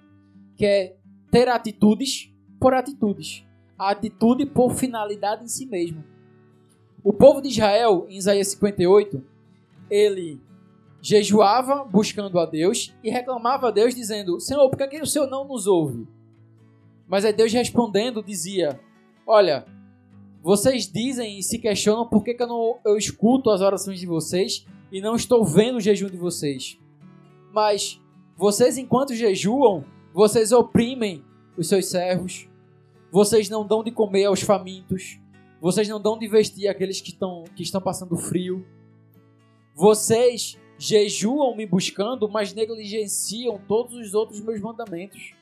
que 0.56 0.66
é 0.66 0.96
ter 1.30 1.48
atitudes 1.48 2.34
por 2.60 2.74
atitudes. 2.74 3.46
A 3.78 3.92
atitude 3.92 4.46
por 4.46 4.74
finalidade 4.74 5.44
em 5.44 5.48
si 5.48 5.66
mesmo. 5.66 6.04
O 7.04 7.14
povo 7.14 7.42
de 7.42 7.50
Israel, 7.50 8.06
em 8.10 8.18
Isaías 8.18 8.48
58, 8.50 9.24
ele 9.90 10.42
jejuava 11.02 11.84
buscando 11.84 12.40
a 12.40 12.46
Deus 12.46 12.96
e 13.04 13.12
reclamava 13.12 13.68
a 13.68 13.72
Deus 13.72 13.94
dizendo: 13.94 14.40
Senhor, 14.40 14.70
por 14.70 14.88
que 14.88 15.02
o 15.02 15.06
Senhor 15.06 15.28
não 15.28 15.48
nos 15.48 15.68
ouve? 15.68 16.08
Mas 17.08 17.24
aí 17.24 17.34
Deus 17.34 17.54
respondendo 17.54 18.24
dizia: 18.24 18.80
Olha, 19.28 19.66
vocês 20.42 20.92
dizem 20.92 21.40
e 21.40 21.44
se 21.44 21.60
questionam 21.60 22.08
por 22.08 22.24
que, 22.24 22.34
que 22.34 22.44
eu, 22.44 22.48
não, 22.48 22.80
eu 22.86 22.98
escuto 22.98 23.50
as 23.50 23.62
orações 23.62 24.00
de 24.00 24.06
vocês 24.06 24.66
e 24.92 25.02
não 25.02 25.16
estou 25.16 25.44
vendo 25.44 25.78
o 25.78 25.82
jejum 25.82 26.08
de 26.08 26.18
vocês. 26.18 26.80
Mas 27.52 28.02
vocês, 28.36 28.78
enquanto 28.78 29.14
jejuam, 29.14 29.86
vocês 30.14 30.52
oprimem 30.52 31.24
os 31.58 31.68
seus 31.68 31.86
servos, 31.88 32.48
vocês 33.16 33.48
não 33.48 33.66
dão 33.66 33.82
de 33.82 33.92
comer 33.92 34.26
aos 34.26 34.42
famintos, 34.42 35.22
vocês 35.62 35.88
não 35.88 36.02
dão 36.02 36.20
de 36.20 36.28
vestir 36.28 36.68
aqueles 36.68 37.00
que 37.00 37.12
estão, 37.12 37.46
que 37.56 37.64
estão 37.64 37.80
passando 37.80 38.18
frio. 38.18 38.68
Vocês 39.74 40.60
jejuam 40.78 41.56
me 41.56 41.66
buscando, 41.66 42.28
mas 42.28 42.54
negligenciam 42.54 43.58
todos 43.70 43.94
os 43.94 44.14
outros 44.14 44.42
meus 44.42 44.60
mandamentos. 44.60 45.34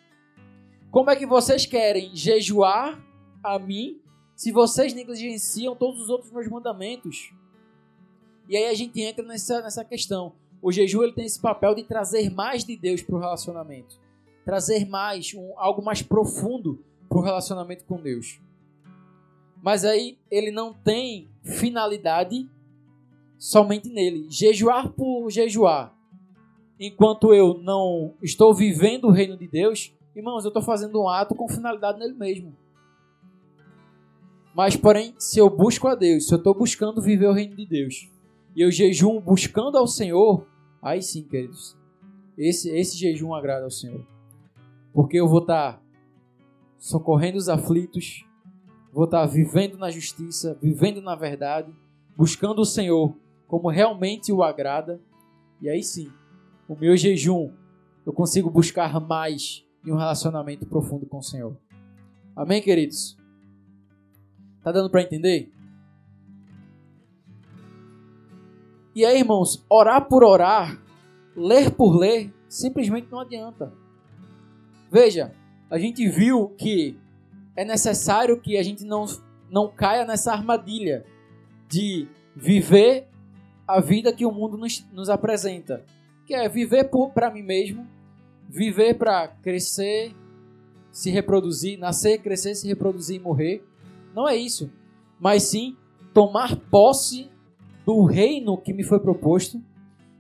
Como 0.92 1.10
é 1.10 1.16
que 1.16 1.26
vocês 1.26 1.66
querem 1.66 2.16
jejuar 2.16 3.04
a 3.44 3.58
mim 3.58 4.00
se 4.36 4.52
vocês 4.52 4.94
negligenciam 4.94 5.76
todos 5.76 6.00
os 6.00 6.10
outros 6.12 6.32
meus 6.32 6.48
mandamentos? 6.48 7.34
E 8.48 8.56
aí 8.56 8.68
a 8.68 8.74
gente 8.76 9.02
entra 9.02 9.26
nessa, 9.26 9.64
nessa 9.64 9.84
questão. 9.84 10.34
O 10.62 10.72
jejum 10.72 11.02
ele 11.02 11.14
tem 11.14 11.26
esse 11.26 11.42
papel 11.42 11.74
de 11.74 11.84
trazer 11.84 12.30
mais 12.30 12.64
de 12.64 12.78
Deus 12.78 13.02
para 13.02 13.16
o 13.16 13.20
relacionamento, 13.20 14.00
trazer 14.46 14.88
mais, 14.88 15.34
um, 15.34 15.54
algo 15.58 15.84
mais 15.84 16.04
profundo 16.04 16.80
para 17.14 17.20
o 17.20 17.24
relacionamento 17.24 17.86
com 17.86 18.02
Deus. 18.02 18.42
Mas 19.62 19.86
aí 19.86 20.18
ele 20.32 20.50
não 20.50 20.74
tem 20.74 21.30
finalidade 21.44 22.50
somente 23.38 23.88
nele. 23.88 24.26
Jejuar 24.30 24.90
por 24.90 25.30
jejuar, 25.30 25.96
enquanto 26.80 27.32
eu 27.32 27.60
não 27.60 28.16
estou 28.22 28.52
vivendo 28.52 29.06
o 29.06 29.12
reino 29.12 29.38
de 29.38 29.48
Deus, 29.48 29.94
irmãos, 30.16 30.44
eu 30.44 30.48
estou 30.48 30.64
fazendo 30.64 31.00
um 31.00 31.08
ato 31.08 31.36
com 31.36 31.48
finalidade 31.48 32.00
nele 32.00 32.14
mesmo. 32.14 32.58
Mas, 34.56 34.76
porém, 34.76 35.14
se 35.20 35.40
eu 35.40 35.50
busco 35.50 35.88
a 35.88 35.96
Deus, 35.96 36.28
se 36.28 36.34
eu 36.34 36.38
estou 36.38 36.54
buscando 36.56 37.02
viver 37.02 37.28
o 37.28 37.34
reino 37.34 37.56
de 37.56 37.66
Deus, 37.66 38.10
e 38.56 38.62
eu 38.62 38.72
jejum 38.72 39.20
buscando 39.20 39.78
ao 39.78 39.88
Senhor, 39.88 40.48
aí 40.82 41.02
sim, 41.02 41.24
queridos, 41.24 41.78
esse, 42.38 42.70
esse 42.70 42.98
jejum 42.98 43.34
agrada 43.34 43.66
ao 43.66 43.72
Senhor. 43.72 44.06
Porque 44.92 45.18
eu 45.18 45.28
vou 45.28 45.42
estar 45.42 45.74
tá 45.74 45.83
socorrendo 46.84 47.38
os 47.38 47.48
aflitos, 47.48 48.26
vou 48.92 49.06
estar 49.06 49.26
vivendo 49.26 49.78
na 49.78 49.90
justiça, 49.90 50.60
vivendo 50.62 51.02
na 51.02 51.16
verdade, 51.16 51.74
buscando 52.14 52.60
o 52.60 52.66
Senhor 52.66 53.16
como 53.48 53.70
realmente 53.70 54.34
o 54.34 54.44
agrada. 54.44 55.00
E 55.62 55.70
aí 55.70 55.82
sim, 55.82 56.12
o 56.68 56.76
meu 56.76 56.98
jejum, 56.98 57.54
eu 58.06 58.12
consigo 58.12 58.50
buscar 58.50 59.00
mais 59.00 59.66
em 59.88 59.94
um 59.94 59.96
relacionamento 59.96 60.66
profundo 60.66 61.06
com 61.06 61.20
o 61.20 61.24
Senhor. 61.24 61.56
Amém, 62.36 62.62
queridos? 62.62 63.18
Tá 64.62 64.70
dando 64.70 64.90
para 64.90 65.04
entender? 65.04 65.54
E 68.94 69.06
aí, 69.06 69.20
irmãos, 69.20 69.66
orar 69.70 70.06
por 70.10 70.22
orar, 70.22 70.84
ler 71.34 71.72
por 71.72 71.96
ler, 71.96 72.34
simplesmente 72.50 73.10
não 73.10 73.22
adianta. 73.22 73.72
Veja, 74.92 75.34
a 75.74 75.80
gente 75.80 76.08
viu 76.08 76.50
que 76.50 76.96
é 77.56 77.66
necessário 77.66 78.40
que 78.40 78.58
a 78.58 78.62
gente 78.62 78.86
não, 78.86 79.06
não 79.50 79.68
caia 79.68 80.06
nessa 80.06 80.32
armadilha 80.32 81.04
de 81.68 82.08
viver 82.36 83.08
a 83.68 83.82
vida 83.82 84.14
que 84.14 84.24
o 84.24 84.32
mundo 84.32 84.56
nos, 84.56 84.86
nos 84.94 85.10
apresenta, 85.10 85.84
que 86.28 86.36
é 86.36 86.48
viver 86.48 86.92
para 87.12 87.32
mim 87.32 87.42
mesmo, 87.42 87.88
viver 88.48 89.00
para 89.00 89.28
crescer, 89.28 90.14
se 90.92 91.10
reproduzir, 91.10 91.80
nascer, 91.80 92.20
crescer, 92.20 92.54
se 92.54 92.68
reproduzir 92.68 93.16
e 93.16 93.20
morrer. 93.20 93.66
Não 94.14 94.30
é 94.30 94.36
isso, 94.36 94.70
mas 95.20 95.42
sim 95.42 95.76
tomar 96.14 96.56
posse 96.56 97.32
do 97.84 98.04
reino 98.04 98.60
que 98.60 98.74
me 98.74 98.84
foi 98.84 99.00
proposto, 99.00 99.60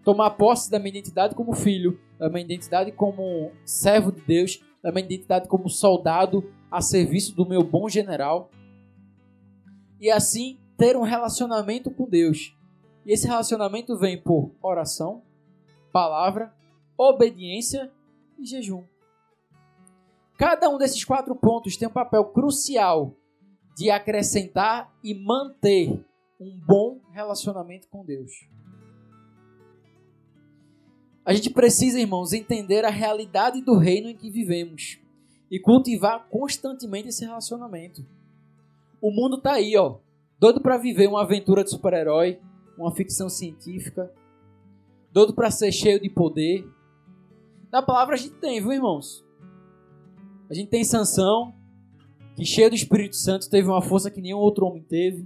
tomar 0.04 0.32
posse 0.32 0.72
da 0.72 0.80
minha 0.80 0.90
identidade 0.90 1.36
como 1.36 1.54
filho, 1.54 2.00
da 2.18 2.28
minha 2.28 2.44
identidade 2.44 2.92
como 2.92 3.52
servo 3.64 4.12
de 4.12 4.22
Deus, 4.22 4.60
da 4.84 4.92
minha 4.92 5.06
identidade 5.06 5.48
como 5.48 5.70
soldado 5.70 6.54
a 6.70 6.82
serviço 6.82 7.34
do 7.36 7.48
meu 7.48 7.64
bom 7.64 7.88
general. 7.88 8.52
E 10.00 10.12
assim 10.12 10.60
ter 10.78 10.98
um 10.98 11.04
relacionamento 11.04 11.90
com 11.90 12.08
Deus 12.08 12.54
e 13.06 13.12
esse 13.12 13.28
relacionamento 13.28 13.98
vem 13.98 14.22
por 14.22 14.52
oração, 14.62 15.22
palavra, 15.92 16.54
obediência 16.98 17.92
e 18.38 18.46
jejum. 18.46 18.84
Cada 20.38 20.70
um 20.70 20.78
desses 20.78 21.04
quatro 21.04 21.36
pontos 21.36 21.78
tem 21.78 21.88
um 21.88 21.92
papel 21.92 22.26
crucial 22.26 23.14
de 23.76 23.90
acrescentar 23.90 24.94
e 25.04 25.14
manter 25.14 26.04
um 26.40 26.58
bom 26.66 27.00
relacionamento 27.12 27.88
com 27.90 28.06
Deus. 28.06 28.32
A 31.26 31.34
gente 31.34 31.50
precisa, 31.50 32.00
irmãos, 32.00 32.34
entender 32.34 32.84
a 32.84 32.90
realidade 32.90 33.62
do 33.62 33.78
reino 33.78 34.10
em 34.10 34.16
que 34.16 34.30
vivemos 34.30 35.00
e 35.50 35.58
cultivar 35.58 36.28
constantemente 36.30 37.10
esse 37.10 37.24
relacionamento. 37.24 38.06
O 39.02 39.10
mundo 39.10 39.40
tá 39.40 39.54
aí, 39.54 39.78
ó, 39.78 40.00
doido 40.38 40.60
para 40.60 40.78
viver 40.78 41.08
uma 41.08 41.22
aventura 41.22 41.64
de 41.64 41.70
super-herói, 41.70 42.40
uma 42.78 42.94
ficção 42.94 43.30
científica, 43.30 44.12
doido 45.12 45.34
para 45.34 45.50
ser 45.50 45.72
cheio 45.72 46.02
de 46.02 46.10
poder. 46.10 46.68
Na 47.72 47.82
palavra 47.82 48.16
a 48.16 48.18
gente 48.18 48.36
tem, 48.36 48.60
viu, 48.60 48.74
irmãos? 48.74 49.24
A 50.50 50.54
gente 50.54 50.70
tem 50.70 50.84
Sansão, 50.84 51.54
que 52.36 52.44
cheio 52.46 52.70
do 52.70 52.76
Espírito 52.76 53.16
Santo 53.16 53.50
teve 53.50 53.68
uma 53.68 53.82
força 53.82 54.12
que 54.12 54.22
nenhum 54.22 54.40
outro 54.40 54.66
homem 54.66 54.84
teve. 54.84 55.26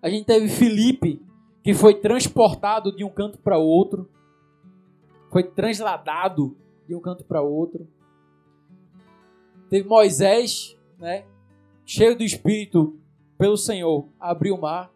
A 0.00 0.10
gente 0.10 0.26
teve 0.26 0.48
Felipe, 0.48 1.22
que 1.62 1.72
foi 1.74 1.94
transportado 1.94 2.94
de 2.94 3.04
um 3.04 3.10
canto 3.10 3.38
para 3.38 3.58
outro, 3.58 4.10
foi 5.32 5.42
transladado 5.42 6.54
de 6.86 6.94
um 6.94 7.00
canto 7.00 7.24
para 7.24 7.40
outro. 7.40 7.88
Teve 9.70 9.88
Moisés, 9.88 10.76
né, 10.98 11.24
cheio 11.86 12.16
do 12.16 12.22
Espírito 12.22 13.00
pelo 13.38 13.56
Senhor, 13.56 14.06
abriu 14.20 14.54
o 14.54 14.60
mar. 14.60 14.92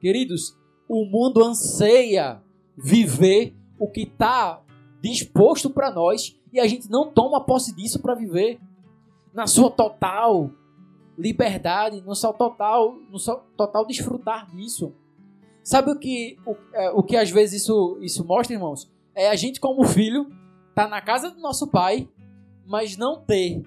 Queridos, 0.00 0.56
o 0.88 1.04
mundo 1.04 1.42
anseia 1.42 2.40
viver 2.76 3.54
o 3.78 3.90
que 3.90 4.02
está 4.02 4.62
disposto 5.02 5.68
para 5.68 5.90
nós 5.90 6.38
e 6.52 6.60
a 6.60 6.66
gente 6.68 6.88
não 6.88 7.10
toma 7.10 7.44
posse 7.44 7.74
disso 7.74 8.00
para 8.00 8.14
viver 8.14 8.60
na 9.34 9.46
sua 9.46 9.70
total 9.70 10.50
liberdade, 11.18 12.00
no 12.00 12.14
seu 12.14 12.32
total, 12.32 12.94
no 13.10 13.18
seu 13.18 13.36
total 13.56 13.84
desfrutar 13.84 14.48
disso. 14.50 14.94
Sabe 15.62 15.90
o 15.90 15.98
que, 15.98 16.38
o, 16.46 16.56
é, 16.72 16.90
o 16.90 17.02
que 17.02 17.16
às 17.16 17.30
vezes 17.30 17.62
isso, 17.62 17.98
isso 18.00 18.24
mostra, 18.24 18.54
irmãos? 18.54 18.90
É 19.20 19.28
a 19.28 19.36
gente 19.36 19.60
como 19.60 19.84
filho 19.84 20.32
tá 20.74 20.88
na 20.88 20.98
casa 21.02 21.30
do 21.30 21.42
nosso 21.42 21.66
pai, 21.66 22.08
mas 22.64 22.96
não 22.96 23.20
ter, 23.20 23.62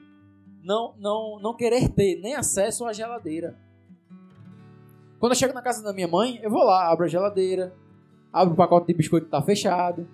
não, 0.64 0.95
não, 0.97 1.39
não 1.39 1.56
querer 1.56 1.89
ter 1.89 2.20
nem 2.20 2.34
acesso 2.34 2.88
à 2.88 2.91
geladeira. 2.91 3.56
Quando 5.20 5.34
eu 5.34 5.36
chego 5.36 5.54
na 5.54 5.62
casa 5.62 5.84
da 5.84 5.93
minha 5.93 6.08
mãe, 6.08 6.39
eu 6.41 6.49
vou 6.49 6.64
lá, 6.64 6.91
abro 6.91 7.06
a 7.06 7.08
geladeira, 7.08 7.72
abro 8.34 8.56
o 8.56 8.58
pacote 8.58 8.88
de 8.88 8.95
biscoito 8.95 9.28
que 9.28 9.32
tá 9.32 9.43
fechado, 9.43 10.08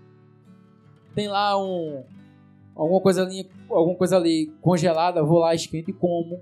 tem 1.16 1.30
lá 1.30 1.58
um 1.58 2.04
alguma 2.76 3.00
coisa 3.00 3.24
ali, 3.24 3.50
alguma 3.70 3.96
coisa 3.96 4.18
ali 4.18 4.54
congelada, 4.60 5.22
eu 5.22 5.26
vou 5.26 5.40
lá, 5.40 5.56
esquento 5.56 5.90
e 5.90 5.94
como. 5.94 6.42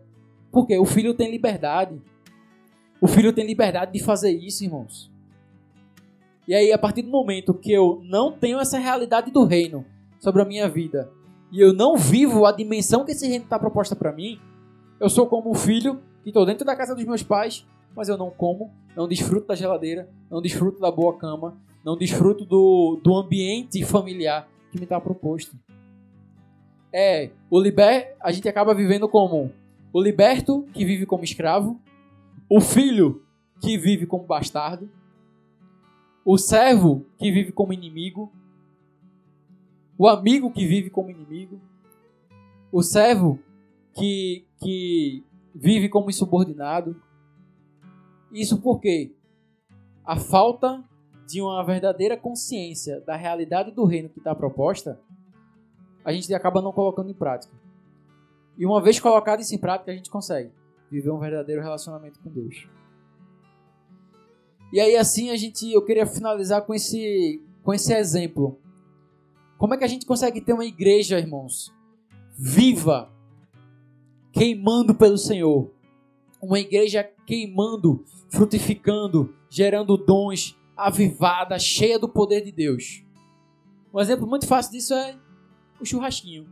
Porque 0.51 0.75
o 0.75 0.85
filho 0.85 1.13
tem 1.13 1.29
liberdade. 1.29 2.01
O 2.99 3.05
filho 3.07 3.31
tem 3.31 3.45
liberdade 3.45 3.93
de 3.93 4.03
fazer 4.03 4.31
isso, 4.31 4.63
irmãos. 4.63 5.15
E 6.47 6.55
aí, 6.55 6.71
a 6.71 6.77
partir 6.77 7.01
do 7.01 7.09
momento 7.09 7.53
que 7.53 7.73
eu 7.73 8.01
não 8.05 8.31
tenho 8.31 8.57
essa 8.57 8.77
realidade 8.77 9.31
do 9.31 9.43
reino 9.43 9.85
sobre 10.17 10.41
a 10.41 10.45
minha 10.45 10.69
vida 10.69 11.11
e 11.51 11.59
eu 11.59 11.73
não 11.73 11.97
vivo 11.97 12.45
a 12.45 12.53
dimensão 12.53 13.03
que 13.03 13.11
esse 13.11 13.27
reino 13.27 13.43
está 13.43 13.59
proposta 13.59 13.95
para 13.97 14.13
mim, 14.13 14.39
eu 14.97 15.09
sou 15.09 15.27
como 15.27 15.51
um 15.51 15.53
filho 15.53 15.99
que 16.23 16.29
estou 16.29 16.45
dentro 16.45 16.65
da 16.65 16.75
casa 16.75 16.95
dos 16.95 17.03
meus 17.03 17.21
pais, 17.21 17.65
mas 17.93 18.07
eu 18.07 18.17
não 18.17 18.29
como, 18.29 18.71
não 18.95 19.09
desfruto 19.09 19.47
da 19.47 19.55
geladeira, 19.55 20.09
não 20.31 20.41
desfruto 20.41 20.79
da 20.79 20.89
boa 20.89 21.17
cama, 21.17 21.57
não 21.83 21.97
desfruto 21.97 22.45
do, 22.45 22.97
do 23.03 23.13
ambiente 23.15 23.83
familiar 23.83 24.47
que 24.71 24.77
me 24.77 24.85
está 24.85 25.01
proposto. 25.01 25.57
É, 26.93 27.29
o 27.49 27.59
liber, 27.59 28.15
a 28.21 28.31
gente 28.31 28.47
acaba 28.47 28.73
vivendo 28.73 29.09
como? 29.09 29.51
O 29.91 30.01
liberto 30.01 30.65
que 30.73 30.85
vive 30.85 31.05
como 31.05 31.25
escravo, 31.25 31.77
o 32.49 32.61
filho 32.61 33.21
que 33.61 33.77
vive 33.77 34.05
como 34.05 34.23
bastardo, 34.23 34.89
o 36.29 36.37
servo 36.37 37.05
que 37.17 37.31
vive 37.31 37.53
como 37.53 37.71
inimigo, 37.71 38.29
o 39.97 40.09
amigo 40.09 40.51
que 40.51 40.67
vive 40.67 40.89
como 40.89 41.09
inimigo, 41.09 41.57
o 42.69 42.83
servo 42.83 43.39
que, 43.93 44.45
que 44.59 45.23
vive 45.55 45.87
como 45.87 46.09
insubordinado. 46.09 47.01
Isso 48.29 48.61
porque 48.61 49.15
a 50.03 50.17
falta 50.17 50.83
de 51.25 51.41
uma 51.41 51.63
verdadeira 51.63 52.17
consciência 52.17 52.99
da 52.99 53.15
realidade 53.15 53.71
do 53.71 53.85
reino 53.85 54.09
que 54.09 54.19
está 54.19 54.35
proposta, 54.35 54.99
a 56.03 56.11
gente 56.11 56.33
acaba 56.33 56.61
não 56.61 56.73
colocando 56.73 57.09
em 57.09 57.13
prática. 57.13 57.55
E 58.57 58.65
uma 58.65 58.81
vez 58.81 58.99
colocado 58.99 59.39
isso 59.39 59.55
em 59.55 59.59
prática, 59.59 59.93
a 59.93 59.95
gente 59.95 60.09
consegue 60.09 60.51
viver 60.91 61.09
um 61.09 61.19
verdadeiro 61.19 61.61
relacionamento 61.61 62.19
com 62.19 62.29
Deus. 62.29 62.67
E 64.71 64.79
aí 64.79 64.95
assim 64.95 65.29
a 65.29 65.37
gente, 65.37 65.71
eu 65.71 65.83
queria 65.83 66.05
finalizar 66.05 66.61
com 66.63 66.73
esse, 66.73 67.41
com 67.63 67.73
esse 67.73 67.93
exemplo. 67.93 68.59
Como 69.57 69.73
é 69.73 69.77
que 69.77 69.83
a 69.83 69.87
gente 69.87 70.05
consegue 70.05 70.41
ter 70.41 70.53
uma 70.53 70.65
igreja, 70.65 71.17
irmãos, 71.17 71.73
viva, 72.37 73.11
queimando 74.31 74.93
pelo 74.93 75.17
Senhor? 75.17 75.71
Uma 76.41 76.59
igreja 76.59 77.03
queimando, 77.25 78.05
frutificando, 78.29 79.33
gerando 79.49 79.97
dons, 79.97 80.55
avivada, 80.75 81.57
cheia 81.57 81.97
do 81.97 82.07
poder 82.07 82.41
de 82.41 82.51
Deus. 82.51 83.03
Um 83.91 83.99
exemplo 83.99 84.27
muito 84.27 84.45
fácil 84.45 84.73
disso 84.73 84.93
é 84.93 85.17
o 85.81 85.85
churrasquinho. 85.85 86.47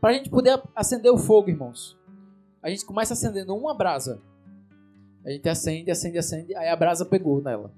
Para 0.00 0.10
a 0.10 0.12
gente 0.14 0.28
poder 0.28 0.60
acender 0.74 1.10
o 1.10 1.16
fogo, 1.16 1.48
irmãos, 1.48 1.96
a 2.62 2.68
gente 2.68 2.84
começa 2.84 3.14
acendendo 3.14 3.54
uma 3.54 3.72
brasa. 3.72 4.20
A 5.24 5.30
gente 5.30 5.48
acende, 5.48 5.90
acende, 5.90 6.18
acende, 6.18 6.54
aí 6.54 6.68
a 6.68 6.76
brasa 6.76 7.04
pegou 7.04 7.40
nela. 7.40 7.72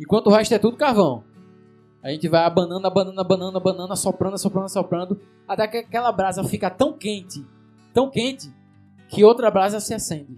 Enquanto 0.00 0.26
o 0.26 0.30
resto 0.30 0.54
é 0.54 0.58
tudo 0.58 0.76
carvão. 0.76 1.24
A 2.02 2.10
gente 2.10 2.28
vai 2.28 2.44
abanando, 2.44 2.86
abanando, 2.86 3.20
abanando, 3.20 3.58
abanando, 3.58 3.92
assoprando, 3.92 4.34
assoprando, 4.34 4.66
assoprando, 4.66 5.20
até 5.48 5.66
que 5.66 5.78
aquela 5.78 6.12
brasa 6.12 6.44
fica 6.44 6.68
tão 6.68 6.92
quente, 6.92 7.44
tão 7.94 8.10
quente, 8.10 8.52
que 9.08 9.24
outra 9.24 9.50
brasa 9.50 9.80
se 9.80 9.94
acende. 9.94 10.36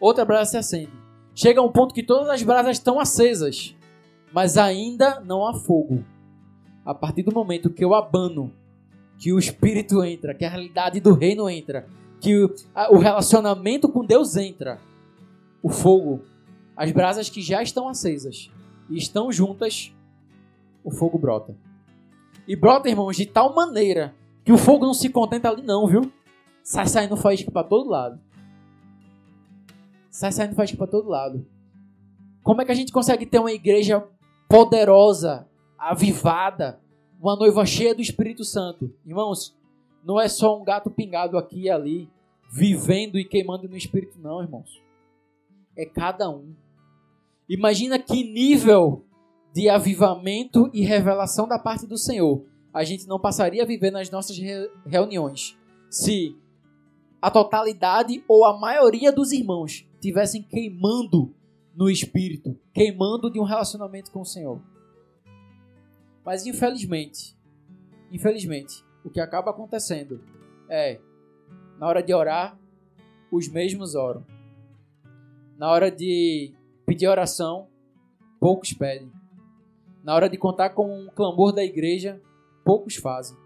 Outra 0.00 0.24
brasa 0.24 0.52
se 0.52 0.56
acende. 0.56 0.92
Chega 1.34 1.60
um 1.60 1.70
ponto 1.70 1.92
que 1.92 2.02
todas 2.02 2.28
as 2.28 2.42
brasas 2.42 2.78
estão 2.78 2.98
acesas, 2.98 3.76
mas 4.32 4.56
ainda 4.56 5.20
não 5.20 5.46
há 5.46 5.54
fogo. 5.54 6.04
A 6.84 6.94
partir 6.94 7.22
do 7.22 7.34
momento 7.34 7.70
que 7.70 7.84
eu 7.84 7.94
abano, 7.94 8.52
que 9.18 9.32
o 9.32 9.38
Espírito 9.38 10.02
entra, 10.02 10.34
que 10.34 10.44
a 10.44 10.48
realidade 10.48 11.00
do 11.00 11.12
reino 11.12 11.50
entra, 11.50 11.86
que 12.20 12.44
o 12.90 12.98
relacionamento 12.98 13.88
com 13.88 14.04
Deus 14.04 14.36
entra, 14.36 14.80
o 15.62 15.68
fogo, 15.68 16.22
as 16.76 16.90
brasas 16.92 17.28
que 17.28 17.42
já 17.42 17.62
estão 17.62 17.88
acesas 17.88 18.50
e 18.88 18.96
estão 18.96 19.32
juntas, 19.32 19.92
o 20.84 20.90
fogo 20.90 21.18
brota. 21.18 21.56
E 22.46 22.56
brota, 22.56 22.88
irmãos, 22.88 23.16
de 23.16 23.26
tal 23.26 23.54
maneira 23.54 24.14
que 24.44 24.52
o 24.52 24.58
fogo 24.58 24.86
não 24.86 24.94
se 24.94 25.10
contenta 25.10 25.50
ali, 25.50 25.62
não, 25.62 25.86
viu? 25.86 26.10
Sai 26.62 26.86
saindo 26.86 27.16
faísca 27.16 27.50
para 27.50 27.66
todo 27.66 27.90
lado. 27.90 28.20
Sai 30.10 30.32
saindo 30.32 30.54
faísca 30.54 30.76
para 30.76 30.86
todo 30.86 31.08
lado. 31.08 31.46
Como 32.42 32.62
é 32.62 32.64
que 32.64 32.72
a 32.72 32.74
gente 32.74 32.92
consegue 32.92 33.26
ter 33.26 33.38
uma 33.38 33.52
igreja 33.52 34.06
poderosa, 34.48 35.46
avivada, 35.78 36.80
uma 37.20 37.36
noiva 37.36 37.66
cheia 37.66 37.94
do 37.94 38.00
Espírito 38.00 38.44
Santo? 38.44 38.94
Irmãos, 39.04 39.54
não 40.02 40.18
é 40.18 40.28
só 40.28 40.58
um 40.58 40.64
gato 40.64 40.90
pingado 40.90 41.36
aqui 41.36 41.62
e 41.62 41.70
ali, 41.70 42.08
vivendo 42.50 43.18
e 43.18 43.24
queimando 43.24 43.68
no 43.68 43.76
Espírito, 43.76 44.18
não, 44.18 44.42
irmãos 44.42 44.87
é 45.78 45.86
cada 45.86 46.28
um. 46.28 46.52
Imagina 47.48 47.98
que 47.98 48.24
nível 48.24 49.06
de 49.54 49.68
avivamento 49.68 50.68
e 50.74 50.84
revelação 50.84 51.46
da 51.46 51.58
parte 51.58 51.86
do 51.86 51.96
Senhor 51.96 52.44
a 52.74 52.84
gente 52.84 53.06
não 53.06 53.18
passaria 53.18 53.62
a 53.62 53.66
viver 53.66 53.90
nas 53.90 54.10
nossas 54.10 54.36
reuniões 54.84 55.56
se 55.88 56.36
a 57.22 57.30
totalidade 57.30 58.22
ou 58.28 58.44
a 58.44 58.58
maioria 58.58 59.10
dos 59.10 59.32
irmãos 59.32 59.88
tivessem 60.00 60.42
queimando 60.42 61.34
no 61.74 61.88
espírito, 61.88 62.58
queimando 62.74 63.30
de 63.30 63.40
um 63.40 63.44
relacionamento 63.44 64.10
com 64.10 64.20
o 64.20 64.26
Senhor. 64.26 64.60
Mas 66.24 66.44
infelizmente, 66.44 67.36
infelizmente, 68.12 68.84
o 69.04 69.10
que 69.10 69.20
acaba 69.20 69.50
acontecendo 69.50 70.22
é 70.68 71.00
na 71.78 71.86
hora 71.86 72.02
de 72.02 72.12
orar, 72.12 72.58
os 73.32 73.48
mesmos 73.48 73.94
oram 73.94 74.37
na 75.58 75.68
hora 75.68 75.90
de 75.90 76.54
pedir 76.86 77.08
oração, 77.08 77.66
poucos 78.38 78.72
pedem. 78.72 79.10
Na 80.04 80.14
hora 80.14 80.28
de 80.28 80.38
contar 80.38 80.70
com 80.70 81.06
o 81.06 81.10
clamor 81.10 81.52
da 81.52 81.64
igreja, 81.64 82.22
poucos 82.64 82.94
fazem. 82.94 83.36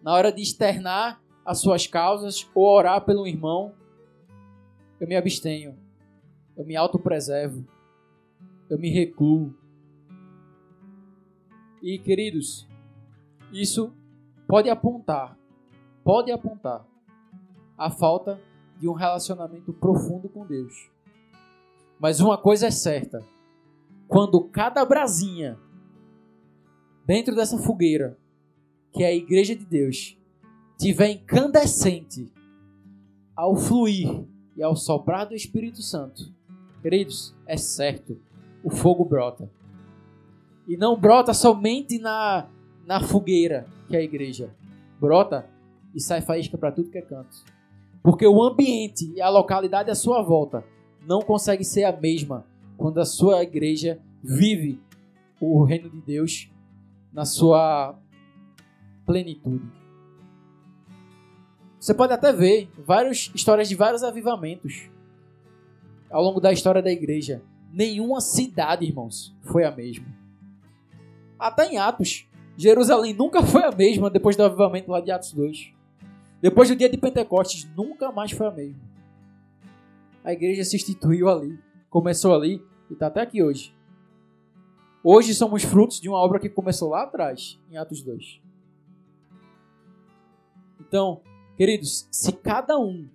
Na 0.00 0.14
hora 0.14 0.32
de 0.32 0.40
externar 0.40 1.20
as 1.44 1.60
suas 1.60 1.88
causas 1.88 2.48
ou 2.54 2.64
orar 2.64 3.04
pelo 3.04 3.26
irmão, 3.26 3.74
eu 5.00 5.08
me 5.08 5.16
abstenho, 5.16 5.76
eu 6.56 6.64
me 6.64 6.76
autopreservo, 6.76 7.66
eu 8.70 8.78
me 8.78 8.88
recluo. 8.88 9.52
E 11.82 11.98
queridos, 11.98 12.68
isso 13.52 13.92
pode 14.46 14.70
apontar, 14.70 15.36
pode 16.04 16.30
apontar 16.30 16.86
a 17.76 17.90
falta 17.90 18.40
de 18.78 18.88
um 18.88 18.92
relacionamento 18.92 19.72
profundo 19.72 20.28
com 20.28 20.46
Deus. 20.46 20.90
Mas 21.98 22.20
uma 22.20 22.38
coisa 22.38 22.66
é 22.66 22.70
certa: 22.70 23.24
quando 24.06 24.40
cada 24.44 24.84
brasinha 24.84 25.58
dentro 27.04 27.34
dessa 27.34 27.58
fogueira, 27.58 28.18
que 28.92 29.02
é 29.02 29.06
a 29.06 29.14
igreja 29.14 29.56
de 29.56 29.64
Deus, 29.64 30.16
tiver 30.78 31.10
incandescente 31.10 32.30
ao 33.34 33.56
fluir 33.56 34.24
e 34.56 34.62
ao 34.62 34.76
soprar 34.76 35.26
do 35.26 35.34
Espírito 35.34 35.82
Santo, 35.82 36.32
queridos, 36.82 37.34
é 37.46 37.56
certo, 37.56 38.20
o 38.62 38.70
fogo 38.70 39.04
brota. 39.04 39.50
E 40.66 40.76
não 40.76 41.00
brota 41.00 41.32
somente 41.32 41.98
na, 41.98 42.46
na 42.84 43.00
fogueira, 43.00 43.66
que 43.88 43.96
é 43.96 44.00
a 44.00 44.02
igreja. 44.02 44.54
Brota 45.00 45.48
e 45.94 46.00
sai 46.00 46.20
faísca 46.20 46.58
para 46.58 46.72
tudo 46.72 46.90
que 46.90 46.98
é 46.98 47.02
canto. 47.02 47.42
Porque 48.02 48.26
o 48.26 48.42
ambiente 48.42 49.12
e 49.14 49.20
a 49.20 49.28
localidade 49.28 49.90
à 49.90 49.94
sua 49.94 50.22
volta 50.22 50.64
não 51.06 51.20
consegue 51.20 51.64
ser 51.64 51.84
a 51.84 51.92
mesma 51.92 52.46
quando 52.76 52.98
a 52.98 53.04
sua 53.04 53.42
igreja 53.42 54.00
vive 54.22 54.80
o 55.40 55.64
reino 55.64 55.90
de 55.90 56.00
Deus 56.00 56.50
na 57.12 57.24
sua 57.24 57.98
plenitude. 59.06 59.64
Você 61.80 61.94
pode 61.94 62.12
até 62.12 62.32
ver 62.32 62.68
várias 62.84 63.30
histórias 63.34 63.68
de 63.68 63.74
vários 63.74 64.02
avivamentos 64.02 64.90
ao 66.10 66.22
longo 66.22 66.40
da 66.40 66.52
história 66.52 66.82
da 66.82 66.90
igreja. 66.90 67.42
Nenhuma 67.72 68.20
cidade, 68.20 68.84
irmãos, 68.84 69.34
foi 69.42 69.64
a 69.64 69.70
mesma. 69.70 70.06
Até 71.38 71.70
em 71.70 71.78
Atos, 71.78 72.26
Jerusalém 72.56 73.14
nunca 73.14 73.42
foi 73.42 73.64
a 73.64 73.70
mesma 73.70 74.10
depois 74.10 74.36
do 74.36 74.42
avivamento 74.42 74.90
lá 74.90 75.00
de 75.00 75.10
Atos 75.10 75.32
2. 75.32 75.72
Depois 76.40 76.68
do 76.68 76.76
dia 76.76 76.88
de 76.88 76.96
Pentecostes, 76.96 77.68
nunca 77.76 78.12
mais 78.12 78.30
foi 78.30 78.46
a 78.46 78.50
mesma. 78.50 78.80
A 80.22 80.32
igreja 80.32 80.64
se 80.64 80.76
instituiu 80.76 81.28
ali, 81.28 81.58
começou 81.90 82.34
ali 82.34 82.62
e 82.88 82.92
está 82.92 83.08
até 83.08 83.22
aqui 83.22 83.42
hoje. 83.42 83.74
Hoje 85.02 85.34
somos 85.34 85.62
frutos 85.64 86.00
de 86.00 86.08
uma 86.08 86.18
obra 86.18 86.38
que 86.38 86.48
começou 86.48 86.90
lá 86.90 87.02
atrás, 87.02 87.58
em 87.70 87.76
Atos 87.76 88.02
2. 88.02 88.40
Então, 90.80 91.22
queridos, 91.56 92.08
se 92.10 92.32
cada 92.32 92.78
um 92.78 93.08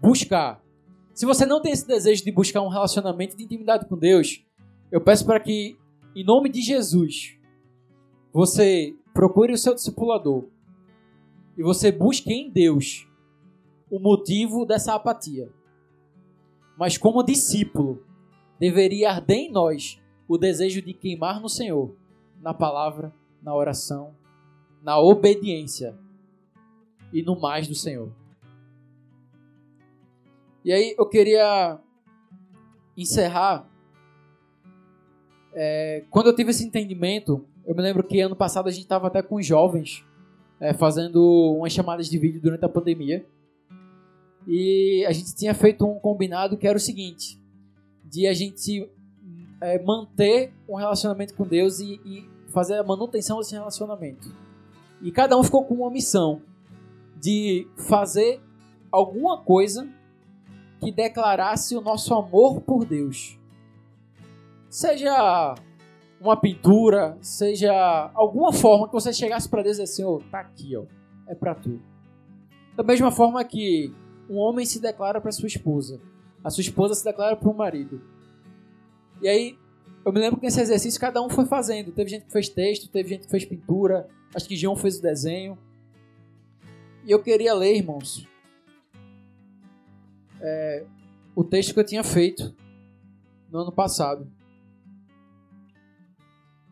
buscar, 0.00 0.62
se 1.14 1.26
você 1.26 1.44
não 1.44 1.60
tem 1.60 1.72
esse 1.72 1.86
desejo 1.86 2.24
de 2.24 2.32
buscar 2.32 2.62
um 2.62 2.68
relacionamento 2.68 3.36
de 3.36 3.44
intimidade 3.44 3.86
com 3.86 3.96
Deus, 3.96 4.44
eu 4.90 5.00
peço 5.00 5.26
para 5.26 5.40
que, 5.40 5.78
em 6.14 6.24
nome 6.24 6.48
de 6.48 6.62
Jesus, 6.62 7.38
você 8.32 8.94
procure 9.12 9.52
o 9.52 9.58
seu 9.58 9.74
discipulador 9.74 10.48
e 11.56 11.62
você 11.62 11.92
busque 11.92 12.32
em 12.32 12.50
Deus 12.50 13.06
o 13.90 13.98
motivo 13.98 14.64
dessa 14.64 14.94
apatia. 14.94 15.52
Mas 16.78 16.96
como 16.96 17.22
discípulo, 17.22 18.02
deveria 18.58 19.10
arder 19.10 19.36
em 19.36 19.50
nós 19.50 20.00
o 20.26 20.38
desejo 20.38 20.80
de 20.80 20.94
queimar 20.94 21.40
no 21.40 21.48
Senhor, 21.48 21.94
na 22.40 22.54
palavra, 22.54 23.12
na 23.42 23.54
oração, 23.54 24.14
na 24.82 24.98
obediência 24.98 25.98
e 27.12 27.22
no 27.22 27.38
mais 27.38 27.68
do 27.68 27.74
Senhor. 27.74 28.10
E 30.64 30.72
aí 30.72 30.94
eu 30.96 31.06
queria 31.06 31.78
encerrar. 32.96 33.68
É, 35.52 36.04
quando 36.08 36.28
eu 36.28 36.34
tive 36.34 36.50
esse 36.50 36.64
entendimento, 36.64 37.44
eu 37.66 37.74
me 37.74 37.82
lembro 37.82 38.02
que 38.02 38.20
ano 38.20 38.34
passado 38.34 38.68
a 38.68 38.70
gente 38.70 38.84
estava 38.84 39.08
até 39.08 39.22
com 39.22 39.34
os 39.34 39.44
jovens 39.44 40.04
é, 40.62 40.72
fazendo 40.72 41.20
umas 41.58 41.72
chamadas 41.72 42.08
de 42.08 42.16
vídeo 42.16 42.40
durante 42.40 42.64
a 42.64 42.68
pandemia. 42.68 43.26
E 44.46 45.04
a 45.08 45.12
gente 45.12 45.34
tinha 45.34 45.52
feito 45.52 45.84
um 45.84 45.98
combinado 45.98 46.56
que 46.56 46.68
era 46.68 46.76
o 46.76 46.80
seguinte: 46.80 47.36
de 48.04 48.28
a 48.28 48.32
gente 48.32 48.88
é, 49.60 49.82
manter 49.82 50.54
um 50.68 50.76
relacionamento 50.76 51.34
com 51.34 51.44
Deus 51.44 51.80
e, 51.80 52.00
e 52.04 52.30
fazer 52.52 52.76
a 52.76 52.84
manutenção 52.84 53.38
desse 53.38 53.54
relacionamento. 53.54 54.32
E 55.02 55.10
cada 55.10 55.36
um 55.36 55.42
ficou 55.42 55.64
com 55.64 55.74
uma 55.74 55.90
missão 55.90 56.40
de 57.20 57.66
fazer 57.88 58.40
alguma 58.90 59.38
coisa 59.38 59.88
que 60.78 60.92
declarasse 60.92 61.76
o 61.76 61.80
nosso 61.80 62.14
amor 62.14 62.60
por 62.60 62.84
Deus. 62.84 63.36
Seja 64.70 65.56
uma 66.22 66.36
pintura, 66.36 67.18
seja 67.20 68.10
alguma 68.14 68.52
forma 68.52 68.86
que 68.86 68.92
você 68.92 69.12
chegasse 69.12 69.48
para 69.48 69.62
Deus 69.62 69.76
e 69.76 69.80
dissesse, 69.80 69.96
Senhor, 69.96 70.22
tá 70.30 70.38
aqui, 70.38 70.76
ó, 70.76 70.84
é 71.26 71.34
para 71.34 71.54
tu. 71.54 71.80
Da 72.76 72.82
mesma 72.84 73.10
forma 73.10 73.42
que 73.44 73.92
um 74.30 74.36
homem 74.36 74.64
se 74.64 74.80
declara 74.80 75.20
para 75.20 75.32
sua 75.32 75.48
esposa, 75.48 76.00
a 76.44 76.48
sua 76.48 76.62
esposa 76.62 76.94
se 76.94 77.04
declara 77.04 77.36
para 77.36 77.50
o 77.50 77.56
marido. 77.56 78.00
E 79.20 79.28
aí, 79.28 79.58
eu 80.04 80.12
me 80.12 80.20
lembro 80.20 80.38
que 80.38 80.46
nesse 80.46 80.60
exercício 80.60 81.00
cada 81.00 81.20
um 81.20 81.28
foi 81.28 81.44
fazendo. 81.44 81.92
Teve 81.92 82.10
gente 82.10 82.24
que 82.24 82.32
fez 82.32 82.48
texto, 82.48 82.88
teve 82.88 83.08
gente 83.08 83.24
que 83.24 83.30
fez 83.30 83.44
pintura, 83.44 84.08
acho 84.34 84.48
que 84.48 84.56
João 84.56 84.76
fez 84.76 84.98
o 84.98 85.02
desenho. 85.02 85.58
E 87.04 87.10
eu 87.10 87.20
queria 87.20 87.52
ler, 87.52 87.76
irmãos, 87.76 88.28
é, 90.40 90.84
o 91.34 91.42
texto 91.42 91.74
que 91.74 91.80
eu 91.80 91.84
tinha 91.84 92.04
feito 92.04 92.54
no 93.50 93.60
ano 93.60 93.72
passado. 93.72 94.26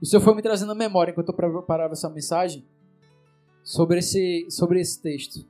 O 0.01 0.07
Senhor 0.07 0.23
foi 0.23 0.35
me 0.35 0.43
trazendo 0.43 0.73
a 0.73 0.75
memória 0.75 1.11
enquanto 1.11 1.29
eu 1.29 1.35
preparava 1.35 1.93
essa 1.93 2.09
mensagem 2.09 2.67
sobre 3.63 3.99
esse, 3.99 4.47
sobre 4.51 4.81
esse 4.81 5.01
texto. 5.03 5.47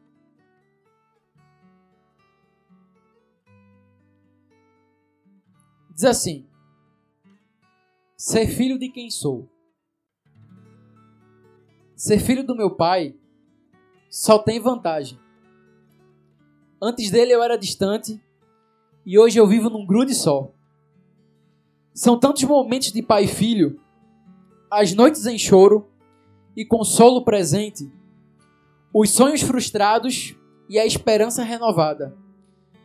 Diz 5.94 6.04
assim: 6.04 6.48
Ser 8.16 8.46
filho 8.48 8.78
de 8.78 8.88
quem 8.88 9.08
sou. 9.10 9.48
Ser 11.94 12.18
filho 12.18 12.44
do 12.44 12.56
meu 12.56 12.74
pai 12.74 13.14
só 14.08 14.38
tem 14.38 14.58
vantagem. 14.58 15.18
Antes 16.82 17.10
dele 17.10 17.32
eu 17.32 17.42
era 17.42 17.58
distante 17.58 18.20
e 19.04 19.18
hoje 19.18 19.38
eu 19.38 19.46
vivo 19.46 19.70
num 19.70 19.86
grude 19.86 20.14
só. 20.14 20.52
São 21.92 22.18
tantos 22.18 22.42
momentos 22.44 22.90
de 22.90 23.02
pai 23.02 23.24
e 23.24 23.28
filho, 23.28 23.78
as 24.70 24.94
noites 24.94 25.26
em 25.26 25.36
choro 25.36 25.88
e 26.56 26.64
consolo 26.64 27.24
presente, 27.24 27.90
os 28.94 29.10
sonhos 29.10 29.42
frustrados 29.42 30.36
e 30.68 30.78
a 30.78 30.86
esperança 30.86 31.42
renovada, 31.42 32.16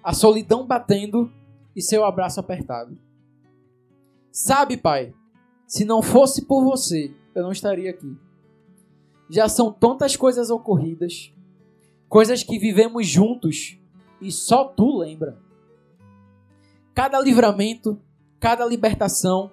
a 0.04 0.14
solidão 0.14 0.66
batendo 0.66 1.32
e 1.76 1.82
seu 1.82 2.04
abraço 2.04 2.40
apertado. 2.40 2.98
Sabe, 4.32 4.78
pai, 4.78 5.14
se 5.68 5.86
não 5.86 6.02
fosse 6.02 6.46
por 6.46 6.64
você, 6.64 7.14
eu 7.34 7.44
não 7.44 7.52
estaria 7.52 7.90
aqui. 7.90 8.18
Já 9.30 9.48
são 9.48 9.72
tantas 9.72 10.16
coisas 10.16 10.50
ocorridas, 10.50 11.34
coisas 12.10 12.44
que 12.44 12.60
vivemos 12.60 13.08
juntos 13.08 13.80
e 14.22 14.32
só 14.32 14.66
tu 14.66 14.98
lembra. 14.98 15.38
Cada 16.94 17.20
livramento, 17.20 18.00
cada 18.40 18.66
libertação, 18.66 19.52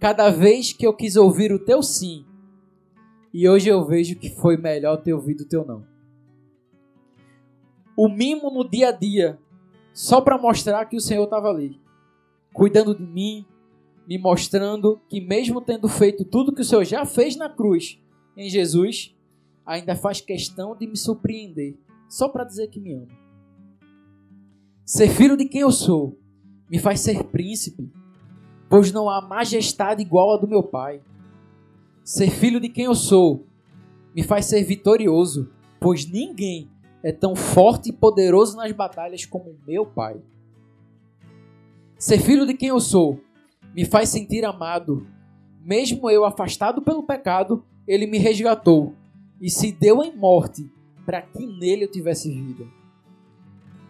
cada 0.00 0.30
vez 0.30 0.72
que 0.72 0.86
eu 0.86 0.94
quis 0.94 1.14
ouvir 1.14 1.52
o 1.52 1.58
teu 1.58 1.82
sim, 1.82 2.24
e 3.32 3.46
hoje 3.46 3.68
eu 3.68 3.84
vejo 3.84 4.18
que 4.18 4.30
foi 4.30 4.56
melhor 4.56 4.96
ter 4.96 5.12
ouvido 5.12 5.42
o 5.42 5.48
teu 5.48 5.64
não. 5.64 5.86
O 7.94 8.08
mimo 8.08 8.50
no 8.50 8.68
dia 8.68 8.88
a 8.88 8.92
dia, 8.92 9.38
só 9.92 10.22
para 10.22 10.38
mostrar 10.38 10.86
que 10.86 10.96
o 10.96 11.00
Senhor 11.00 11.24
estava 11.24 11.48
ali, 11.50 11.78
cuidando 12.52 12.96
de 12.96 13.02
mim, 13.02 13.44
me 14.08 14.18
mostrando 14.18 14.98
que, 15.06 15.20
mesmo 15.20 15.60
tendo 15.60 15.86
feito 15.86 16.24
tudo 16.24 16.54
que 16.54 16.62
o 16.62 16.64
Senhor 16.64 16.84
já 16.84 17.04
fez 17.04 17.36
na 17.36 17.48
cruz 17.48 18.00
em 18.34 18.48
Jesus, 18.48 19.14
ainda 19.66 19.94
faz 19.94 20.20
questão 20.20 20.74
de 20.74 20.86
me 20.86 20.96
surpreender, 20.96 21.76
só 22.08 22.28
para 22.28 22.44
dizer 22.44 22.68
que 22.68 22.80
me 22.80 22.94
ama. 22.94 23.20
Ser 24.84 25.08
filho 25.10 25.36
de 25.36 25.44
quem 25.44 25.60
eu 25.60 25.70
sou 25.70 26.18
me 26.68 26.78
faz 26.78 27.00
ser 27.00 27.22
príncipe, 27.24 27.92
pois 28.70 28.92
não 28.92 29.10
há 29.10 29.20
majestade 29.20 30.00
igual 30.00 30.32
a 30.32 30.36
do 30.36 30.46
meu 30.46 30.62
Pai. 30.62 31.02
Ser 32.04 32.30
filho 32.30 32.60
de 32.60 32.68
quem 32.68 32.84
eu 32.84 32.94
sou 32.94 33.44
me 34.14 34.22
faz 34.22 34.46
ser 34.46 34.62
vitorioso, 34.62 35.50
pois 35.80 36.08
ninguém 36.08 36.70
é 37.02 37.10
tão 37.10 37.34
forte 37.34 37.90
e 37.90 37.92
poderoso 37.92 38.56
nas 38.56 38.70
batalhas 38.70 39.26
como 39.26 39.58
meu 39.66 39.84
Pai. 39.84 40.22
Ser 41.98 42.20
filho 42.20 42.46
de 42.46 42.54
quem 42.54 42.68
eu 42.68 42.80
sou 42.80 43.20
me 43.74 43.84
faz 43.84 44.08
sentir 44.08 44.44
amado. 44.44 45.04
Mesmo 45.62 46.08
eu 46.08 46.24
afastado 46.24 46.80
pelo 46.80 47.02
pecado, 47.02 47.64
ele 47.86 48.06
me 48.06 48.18
resgatou 48.18 48.94
e 49.40 49.50
se 49.50 49.72
deu 49.72 50.02
em 50.02 50.16
morte 50.16 50.70
para 51.04 51.20
que 51.20 51.44
nele 51.44 51.84
eu 51.84 51.90
tivesse 51.90 52.30
vida. 52.30 52.64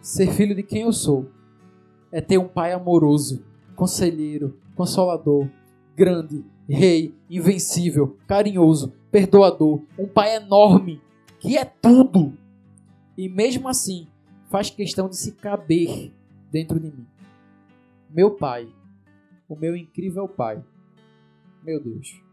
Ser 0.01 0.31
filho 0.31 0.55
de 0.55 0.63
quem 0.63 0.81
eu 0.81 0.91
sou 0.91 1.27
é 2.11 2.19
ter 2.19 2.39
um 2.39 2.47
pai 2.47 2.73
amoroso, 2.73 3.45
conselheiro, 3.75 4.57
consolador, 4.75 5.47
grande, 5.95 6.43
rei, 6.67 7.13
invencível, 7.29 8.17
carinhoso, 8.27 8.93
perdoador, 9.11 9.81
um 9.97 10.07
pai 10.07 10.35
enorme 10.35 11.01
que 11.39 11.57
é 11.57 11.65
tudo. 11.65 12.37
E 13.17 13.27
mesmo 13.27 13.67
assim, 13.67 14.07
faz 14.49 14.69
questão 14.69 15.09
de 15.09 15.17
se 15.17 15.33
caber 15.33 16.11
dentro 16.51 16.79
de 16.79 16.87
mim. 16.87 17.05
Meu 18.09 18.31
pai 18.31 18.67
o 19.51 19.55
meu 19.55 19.75
incrível 19.75 20.29
Pai. 20.29 20.63
Meu 21.61 21.83
Deus. 21.83 22.23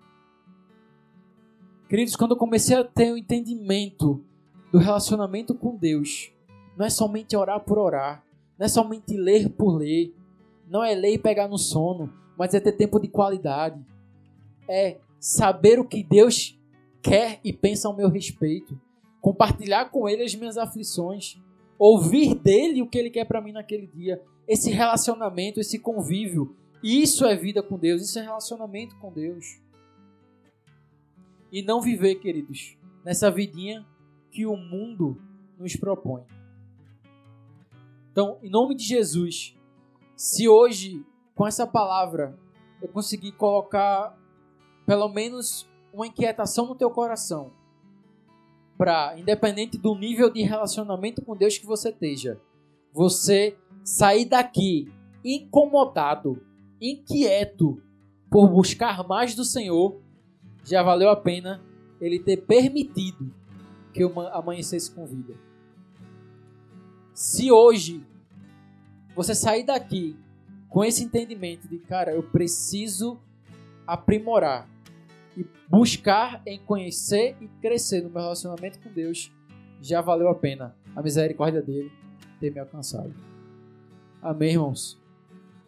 Queridos, 1.88 2.14
quando 2.14 2.32
eu 2.32 2.36
comecei 2.36 2.76
a 2.76 2.84
ter 2.84 3.10
o 3.10 3.14
um 3.14 3.16
entendimento 3.16 4.24
do 4.70 4.78
relacionamento 4.78 5.52
com 5.52 5.74
Deus, 5.74 6.30
não 6.76 6.86
é 6.86 6.90
somente 6.90 7.36
orar 7.36 7.58
por 7.58 7.76
orar, 7.76 8.24
não 8.56 8.66
é 8.66 8.68
somente 8.68 9.16
ler 9.16 9.48
por 9.50 9.76
ler, 9.76 10.14
não 10.68 10.84
é 10.84 10.94
ler 10.94 11.14
e 11.14 11.18
pegar 11.18 11.48
no 11.48 11.58
sono, 11.58 12.12
mas 12.38 12.54
é 12.54 12.60
ter 12.60 12.72
tempo 12.72 13.00
de 13.00 13.08
qualidade. 13.08 13.84
É 14.68 14.98
saber 15.18 15.80
o 15.80 15.84
que 15.84 16.04
Deus 16.04 16.56
quer 17.02 17.40
e 17.42 17.52
pensa 17.52 17.88
ao 17.88 17.96
meu 17.96 18.08
respeito, 18.08 18.80
compartilhar 19.20 19.86
com 19.86 20.08
Ele 20.08 20.22
as 20.22 20.34
minhas 20.34 20.56
aflições, 20.56 21.36
ouvir 21.76 22.34
dele 22.36 22.80
o 22.80 22.86
que 22.86 22.96
Ele 22.96 23.10
quer 23.10 23.24
para 23.24 23.40
mim 23.40 23.52
naquele 23.52 23.88
dia. 23.88 24.22
Esse 24.46 24.70
relacionamento, 24.70 25.58
esse 25.58 25.78
convívio, 25.78 26.54
isso 26.82 27.26
é 27.26 27.34
vida 27.34 27.62
com 27.62 27.76
Deus, 27.76 28.02
isso 28.02 28.18
é 28.18 28.22
relacionamento 28.22 28.96
com 28.98 29.12
Deus. 29.12 29.60
E 31.50 31.62
não 31.62 31.80
viver, 31.80 32.16
queridos, 32.16 32.76
nessa 33.04 33.30
vidinha 33.30 33.84
que 34.30 34.46
o 34.46 34.56
mundo 34.56 35.20
nos 35.58 35.74
propõe. 35.74 36.22
Então, 38.12 38.38
em 38.42 38.50
nome 38.50 38.74
de 38.74 38.84
Jesus, 38.84 39.56
se 40.16 40.48
hoje, 40.48 41.04
com 41.38 41.46
essa 41.46 41.64
palavra, 41.64 42.36
eu 42.82 42.88
conseguir 42.88 43.30
colocar 43.30 44.18
pelo 44.84 45.08
menos 45.08 45.68
uma 45.94 46.04
inquietação 46.04 46.66
no 46.66 46.74
teu 46.74 46.90
coração, 46.90 47.52
para, 48.76 49.16
independente 49.16 49.78
do 49.78 49.94
nível 49.94 50.30
de 50.30 50.42
relacionamento 50.42 51.22
com 51.22 51.36
Deus 51.36 51.56
que 51.56 51.64
você 51.64 51.90
esteja, 51.90 52.40
você 52.92 53.56
sair 53.84 54.24
daqui 54.24 54.92
incomodado, 55.24 56.42
inquieto 56.80 57.80
por 58.28 58.48
buscar 58.48 59.06
mais 59.06 59.36
do 59.36 59.44
Senhor, 59.44 60.02
já 60.64 60.82
valeu 60.82 61.08
a 61.08 61.16
pena 61.16 61.62
ele 62.00 62.18
ter 62.18 62.38
permitido 62.38 63.32
que 63.92 64.02
eu 64.02 64.12
amanhecesse 64.32 64.90
com 64.90 65.06
vida. 65.06 65.34
Se 67.14 67.52
hoje 67.52 68.04
você 69.14 69.36
sair 69.36 69.62
daqui 69.62 70.16
com 70.68 70.84
esse 70.84 71.02
entendimento 71.02 71.66
de, 71.68 71.78
cara, 71.78 72.12
eu 72.12 72.22
preciso 72.22 73.18
aprimorar 73.86 74.68
e 75.36 75.46
buscar 75.68 76.42
em 76.46 76.58
conhecer 76.58 77.36
e 77.40 77.48
crescer 77.60 78.02
no 78.02 78.10
meu 78.10 78.22
relacionamento 78.22 78.78
com 78.80 78.92
Deus, 78.92 79.32
já 79.80 80.00
valeu 80.00 80.28
a 80.28 80.34
pena 80.34 80.76
a 80.94 81.02
misericórdia 81.02 81.62
dele 81.62 81.92
ter 82.40 82.52
me 82.52 82.58
alcançado. 82.58 83.14
Amém, 84.20 84.52
irmãos? 84.52 85.00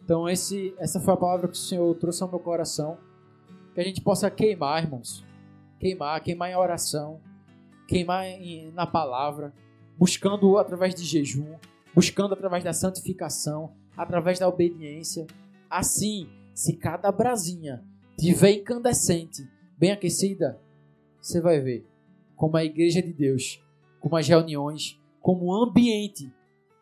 Então, 0.03 0.27
esse, 0.27 0.75
essa 0.77 0.99
foi 0.99 1.13
a 1.13 1.17
palavra 1.17 1.47
que 1.47 1.53
o 1.53 1.57
Senhor 1.57 1.95
trouxe 1.95 2.21
ao 2.21 2.29
meu 2.29 2.39
coração. 2.39 2.97
Que 3.73 3.79
a 3.79 3.83
gente 3.83 4.01
possa 4.01 4.29
queimar, 4.29 4.83
irmãos. 4.83 5.23
Queimar, 5.79 6.21
queimar 6.21 6.49
em 6.49 6.55
oração, 6.55 7.21
queimar 7.87 8.25
em, 8.25 8.71
na 8.71 8.85
palavra, 8.85 9.53
buscando 9.97 10.57
através 10.57 10.93
de 10.93 11.03
jejum, 11.03 11.55
buscando 11.95 12.33
através 12.33 12.63
da 12.63 12.73
santificação, 12.73 13.73
através 13.95 14.39
da 14.39 14.47
obediência. 14.47 15.25
Assim, 15.69 16.29
se 16.53 16.73
cada 16.73 17.11
brasinha 17.11 17.83
tiver 18.17 18.51
incandescente, 18.51 19.47
bem 19.77 19.91
aquecida, 19.91 20.59
você 21.19 21.39
vai 21.39 21.59
ver 21.59 21.85
como 22.35 22.57
a 22.57 22.63
igreja 22.63 23.01
de 23.01 23.13
Deus, 23.13 23.63
como 23.99 24.15
as 24.15 24.27
reuniões, 24.27 24.99
como 25.19 25.45
o 25.45 25.53
ambiente 25.53 26.31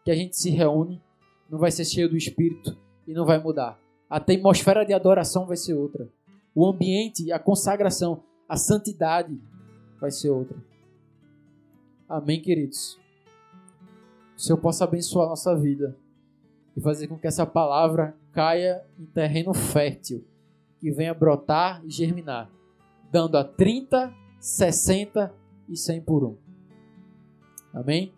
que 0.04 0.12
a 0.12 0.16
gente 0.16 0.38
se 0.38 0.50
reúne, 0.50 1.02
não 1.50 1.60
vai 1.60 1.72
ser 1.72 1.86
cheio 1.86 2.10
do 2.10 2.18
Espírito 2.18 2.78
e 3.08 3.14
não 3.14 3.26
vai 3.26 3.42
mudar. 3.42 3.80
A 4.10 4.18
atmosfera 4.18 4.86
de 4.86 4.94
adoração 4.94 5.46
vai 5.46 5.58
ser 5.58 5.74
outra. 5.74 6.10
O 6.56 6.66
ambiente, 6.66 7.32
a 7.32 7.40
consagração, 7.40 8.24
a 8.48 8.56
santidade 8.56 9.40
vai 10.00 10.12
ser 10.12 10.30
outra. 10.30 10.58
Amém, 12.08 12.42
queridos 12.42 12.98
o 14.40 14.42
Senhor 14.42 14.58
possa 14.58 14.86
abençoar 14.86 15.26
a 15.26 15.30
nossa 15.32 15.54
vida 15.54 15.98
e 16.80 16.82
fazer 16.82 17.08
com 17.08 17.20
que 17.20 17.28
essa 17.28 17.46
palavra 17.46 18.16
caia 18.32 18.82
em 18.98 19.06
terreno 19.06 19.54
fértil 19.54 20.26
e 20.82 20.90
venha 20.90 21.14
brotar 21.14 21.82
e 21.84 21.92
germinar, 21.92 22.50
dando 23.12 23.38
a 23.38 23.44
30, 23.44 24.14
60 24.40 25.34
e 25.68 25.76
100 25.76 26.02
por 26.02 26.24
um. 26.24 26.38
Amém? 27.74 28.14